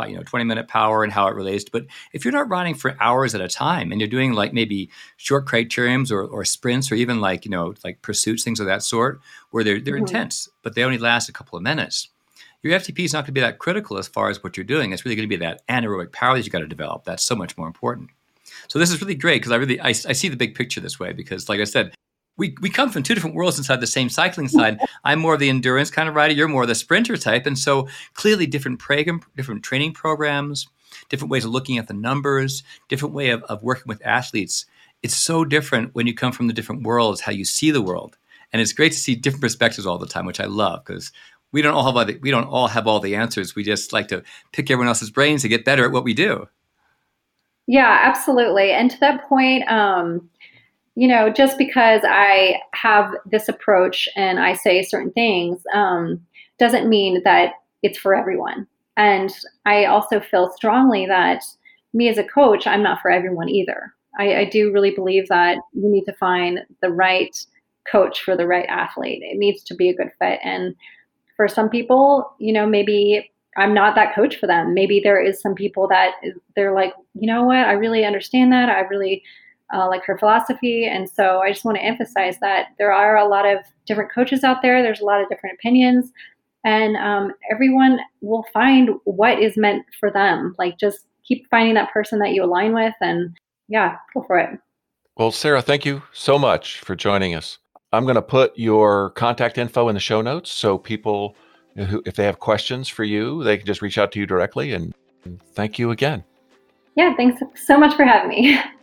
you 0.08 0.16
know 0.16 0.22
20 0.22 0.44
minute 0.44 0.68
power 0.68 1.02
and 1.04 1.12
how 1.12 1.26
it 1.26 1.34
relates 1.34 1.64
but 1.68 1.84
if 2.12 2.24
you're 2.24 2.32
not 2.32 2.48
running 2.48 2.74
for 2.74 2.96
hours 3.00 3.34
at 3.34 3.40
a 3.40 3.48
time 3.48 3.92
and 3.92 4.00
you're 4.00 4.08
doing 4.08 4.32
like 4.32 4.52
maybe 4.52 4.90
short 5.16 5.46
criteriums 5.46 6.10
or, 6.10 6.22
or 6.22 6.44
sprints 6.44 6.90
or 6.90 6.94
even 6.94 7.20
like 7.20 7.44
you 7.44 7.50
know 7.50 7.74
like 7.84 8.00
pursuits 8.02 8.44
things 8.44 8.60
of 8.60 8.66
that 8.66 8.82
sort 8.82 9.20
where 9.50 9.64
they're, 9.64 9.80
they're 9.80 9.94
mm-hmm. 9.94 10.04
intense 10.04 10.48
but 10.62 10.74
they 10.74 10.84
only 10.84 10.98
last 10.98 11.28
a 11.28 11.32
couple 11.32 11.56
of 11.56 11.62
minutes 11.62 12.08
your 12.62 12.78
ftp 12.78 13.00
is 13.00 13.12
not 13.12 13.20
going 13.20 13.26
to 13.26 13.32
be 13.32 13.40
that 13.40 13.58
critical 13.58 13.98
as 13.98 14.06
far 14.06 14.28
as 14.28 14.42
what 14.42 14.56
you're 14.56 14.64
doing. 14.64 14.92
It's 14.92 15.04
really 15.04 15.16
going 15.16 15.28
to 15.28 15.34
be 15.34 15.42
that 15.42 15.66
anaerobic 15.68 16.12
power 16.12 16.36
that 16.36 16.44
you've 16.44 16.52
got 16.52 16.58
to 16.58 16.66
develop. 16.66 17.04
That's 17.04 17.24
so 17.24 17.34
much 17.34 17.56
more 17.56 17.66
important. 17.66 18.10
So 18.68 18.78
this 18.78 18.90
is 18.90 19.00
really 19.00 19.14
great 19.14 19.40
because 19.40 19.52
i 19.52 19.56
really 19.56 19.80
I, 19.80 19.88
I 19.88 19.92
see 19.92 20.28
the 20.28 20.36
big 20.36 20.54
picture 20.54 20.80
this 20.80 20.98
way 20.98 21.12
because 21.12 21.48
like 21.48 21.60
i 21.60 21.64
said 21.64 21.94
we, 22.40 22.56
we 22.62 22.70
come 22.70 22.88
from 22.88 23.02
two 23.02 23.14
different 23.14 23.36
worlds 23.36 23.58
inside 23.58 23.82
the 23.82 23.86
same 23.86 24.08
cycling 24.08 24.48
side. 24.48 24.80
I'm 25.04 25.20
more 25.20 25.34
of 25.34 25.40
the 25.40 25.50
endurance 25.50 25.90
kind 25.90 26.08
of 26.08 26.14
rider. 26.14 26.32
You're 26.32 26.48
more 26.48 26.62
of 26.62 26.68
the 26.68 26.74
sprinter 26.74 27.18
type. 27.18 27.44
And 27.44 27.58
so 27.58 27.86
clearly 28.14 28.46
different 28.46 28.78
program, 28.78 29.20
different 29.36 29.62
training 29.62 29.92
programs, 29.92 30.66
different 31.10 31.30
ways 31.30 31.44
of 31.44 31.50
looking 31.50 31.76
at 31.76 31.86
the 31.86 31.92
numbers, 31.94 32.62
different 32.88 33.14
way 33.14 33.28
of, 33.28 33.42
of 33.44 33.62
working 33.62 33.84
with 33.86 34.04
athletes. 34.06 34.64
It's 35.02 35.14
so 35.14 35.44
different 35.44 35.94
when 35.94 36.06
you 36.06 36.14
come 36.14 36.32
from 36.32 36.46
the 36.46 36.54
different 36.54 36.82
worlds, 36.82 37.20
how 37.20 37.32
you 37.32 37.44
see 37.44 37.70
the 37.70 37.82
world. 37.82 38.16
And 38.54 38.62
it's 38.62 38.72
great 38.72 38.92
to 38.92 38.98
see 38.98 39.14
different 39.14 39.42
perspectives 39.42 39.86
all 39.86 39.98
the 39.98 40.06
time, 40.06 40.24
which 40.24 40.40
I 40.40 40.46
love 40.46 40.82
because 40.86 41.12
we 41.52 41.60
don't 41.60 41.74
all 41.74 41.84
have 41.84 41.96
all 41.96 42.06
the, 42.06 42.18
we 42.22 42.30
don't 42.30 42.44
all 42.44 42.68
have 42.68 42.86
all 42.86 43.00
the 43.00 43.16
answers. 43.16 43.54
We 43.54 43.64
just 43.64 43.92
like 43.92 44.08
to 44.08 44.22
pick 44.52 44.70
everyone 44.70 44.88
else's 44.88 45.10
brains 45.10 45.42
to 45.42 45.48
get 45.48 45.66
better 45.66 45.84
at 45.84 45.92
what 45.92 46.04
we 46.04 46.14
do. 46.14 46.48
Yeah, 47.66 48.00
absolutely. 48.02 48.72
And 48.72 48.90
to 48.90 48.98
that 49.00 49.28
point, 49.28 49.70
um, 49.70 50.28
you 50.96 51.08
know, 51.08 51.30
just 51.30 51.56
because 51.56 52.02
I 52.04 52.60
have 52.74 53.12
this 53.30 53.48
approach 53.48 54.08
and 54.16 54.38
I 54.40 54.54
say 54.54 54.82
certain 54.82 55.12
things 55.12 55.62
um, 55.74 56.20
doesn't 56.58 56.88
mean 56.88 57.22
that 57.24 57.52
it's 57.82 57.98
for 57.98 58.14
everyone. 58.14 58.66
And 58.96 59.32
I 59.64 59.86
also 59.86 60.20
feel 60.20 60.50
strongly 60.50 61.06
that 61.06 61.42
me 61.94 62.08
as 62.08 62.18
a 62.18 62.24
coach, 62.24 62.66
I'm 62.66 62.82
not 62.82 63.00
for 63.00 63.10
everyone 63.10 63.48
either. 63.48 63.94
I, 64.18 64.40
I 64.40 64.44
do 64.44 64.72
really 64.72 64.90
believe 64.90 65.28
that 65.28 65.58
you 65.72 65.88
need 65.88 66.04
to 66.04 66.12
find 66.14 66.60
the 66.82 66.90
right 66.90 67.36
coach 67.90 68.22
for 68.22 68.36
the 68.36 68.46
right 68.46 68.66
athlete. 68.68 69.22
It 69.22 69.38
needs 69.38 69.62
to 69.64 69.74
be 69.74 69.88
a 69.88 69.96
good 69.96 70.10
fit. 70.18 70.40
And 70.44 70.74
for 71.36 71.48
some 71.48 71.70
people, 71.70 72.30
you 72.38 72.52
know, 72.52 72.66
maybe 72.66 73.30
I'm 73.56 73.74
not 73.74 73.94
that 73.94 74.14
coach 74.14 74.36
for 74.36 74.46
them. 74.46 74.74
Maybe 74.74 75.00
there 75.00 75.20
is 75.22 75.40
some 75.40 75.54
people 75.54 75.88
that 75.88 76.12
they're 76.54 76.74
like, 76.74 76.92
you 77.14 77.26
know 77.26 77.44
what, 77.44 77.56
I 77.56 77.72
really 77.72 78.04
understand 78.04 78.52
that. 78.52 78.68
I 78.68 78.80
really 78.80 79.22
uh, 79.74 79.88
like 79.88 80.04
her 80.04 80.18
philosophy. 80.18 80.86
And 80.86 81.08
so 81.08 81.40
I 81.40 81.50
just 81.50 81.64
want 81.64 81.76
to 81.76 81.84
emphasize 81.84 82.38
that 82.40 82.68
there 82.78 82.92
are 82.92 83.16
a 83.16 83.28
lot 83.28 83.46
of 83.46 83.58
different 83.86 84.12
coaches 84.12 84.44
out 84.44 84.62
there, 84.62 84.82
there's 84.82 85.00
a 85.00 85.04
lot 85.04 85.20
of 85.20 85.28
different 85.28 85.56
opinions, 85.58 86.12
and 86.64 86.96
um, 86.96 87.32
everyone 87.50 88.00
will 88.20 88.44
find 88.52 88.90
what 89.04 89.38
is 89.38 89.56
meant 89.56 89.84
for 89.98 90.10
them. 90.10 90.54
Like 90.58 90.78
just 90.78 91.06
keep 91.24 91.48
finding 91.50 91.74
that 91.74 91.92
person 91.92 92.18
that 92.20 92.32
you 92.32 92.44
align 92.44 92.74
with, 92.74 92.94
and 93.00 93.36
yeah, 93.68 93.96
go 94.14 94.24
for 94.26 94.38
it. 94.38 94.58
Well, 95.16 95.30
Sarah, 95.30 95.62
thank 95.62 95.84
you 95.84 96.02
so 96.12 96.38
much 96.38 96.80
for 96.80 96.96
joining 96.96 97.34
us. 97.34 97.58
I'm 97.92 98.04
going 98.04 98.14
to 98.14 98.22
put 98.22 98.56
your 98.56 99.10
contact 99.10 99.58
info 99.58 99.88
in 99.88 99.94
the 99.94 100.00
show 100.00 100.22
notes 100.22 100.50
so 100.50 100.78
people 100.78 101.36
who, 101.76 102.02
if 102.06 102.14
they 102.14 102.24
have 102.24 102.38
questions 102.38 102.88
for 102.88 103.04
you, 103.04 103.42
they 103.42 103.56
can 103.56 103.66
just 103.66 103.82
reach 103.82 103.98
out 103.98 104.12
to 104.12 104.20
you 104.20 104.26
directly. 104.26 104.72
And 104.72 104.94
thank 105.54 105.78
you 105.78 105.90
again. 105.90 106.24
Yeah, 106.96 107.14
thanks 107.16 107.42
so 107.54 107.78
much 107.78 107.94
for 107.96 108.04
having 108.04 108.28
me. 108.28 108.60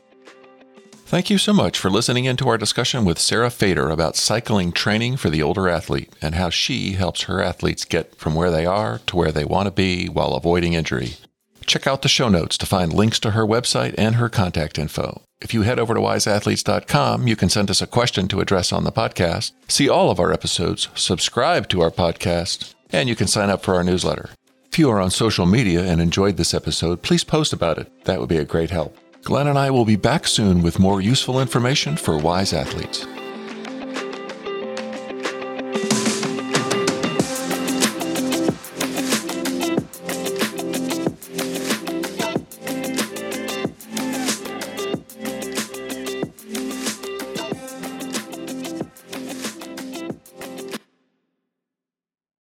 Thank 1.08 1.30
you 1.30 1.38
so 1.38 1.53
much 1.53 1.80
for 1.80 1.89
listening 1.89 2.26
into 2.26 2.49
our 2.49 2.58
discussion 2.58 3.05
with 3.05 3.18
Sarah 3.18 3.49
Fader 3.49 3.89
about 3.89 4.18
cycling 4.18 4.74
training 4.74 5.16
for 5.16 5.30
the 5.30 5.41
older 5.41 5.70
athlete 5.70 6.14
and 6.22 6.36
how 6.36 6.49
she 6.49 6.91
helps 6.91 7.24
her 7.24 7.41
athletes 7.41 7.86
get 7.86 8.14
from 8.16 8.36
where 8.36 8.51
they 8.51 8.66
are 8.66 8.99
to 9.08 9.16
where 9.16 9.32
they 9.32 9.45
want 9.45 9.68
to 9.68 9.72
be 9.72 10.10
while 10.10 10.34
avoiding 10.34 10.74
injury. 10.74 11.16
Check 11.66 11.88
out 11.88 12.01
the 12.01 12.10
show 12.10 12.28
notes 12.28 12.58
to 12.58 12.66
find 12.66 12.91
links 12.91 13.22
to 13.22 13.32
her 13.32 13.45
website 13.45 13.95
and 13.97 14.16
her 14.16 14.28
contact 14.28 14.78
info. 14.78 15.22
If 15.39 15.53
you 15.53 15.62
head 15.62 15.80
over 15.80 15.93
to 15.93 16.01
wiseathletes.com, 16.01 17.26
you 17.26 17.38
can 17.38 17.47
send 17.47 17.72
us 17.72 17.82
a 17.82 17.88
question 17.88 18.28
to 18.28 18.41
address 18.41 18.74
on 18.74 18.84
the 18.84 18.91
podcast, 18.91 19.53
see 19.70 19.88
all 19.88 20.12
of 20.12 20.20
our 20.20 20.34
episodes, 20.34 20.89
subscribe 20.93 21.70
to 21.70 21.80
our 21.80 21.91
podcast, 21.91 22.74
and 22.91 23.08
you 23.08 23.16
can 23.16 23.28
sign 23.28 23.49
up 23.49 23.64
for 23.64 23.76
our 23.76 23.84
newsletter. 23.84 24.32
If 24.70 24.78
you 24.78 24.89
are 24.89 24.99
on 24.99 25.12
social 25.12 25.45
media 25.45 25.84
and 25.84 26.01
enjoyed 26.01 26.36
this 26.36 26.53
episode, 26.53 27.01
please 27.01 27.24
post 27.24 27.53
about 27.53 27.78
it. 27.78 28.03
That 28.03 28.20
would 28.20 28.28
be 28.28 28.38
a 28.39 28.43
great 28.43 28.72
help. 28.72 28.97
Glenn 29.24 29.47
and 29.47 29.57
I 29.57 29.70
will 29.72 29.86
be 29.86 29.95
back 29.95 30.28
soon 30.28 30.61
with 30.61 30.80
more 30.80 31.01
useful 31.01 31.39
information 31.39 31.97
for 31.97 32.18
wise 32.18 32.53
athletes. 32.53 33.05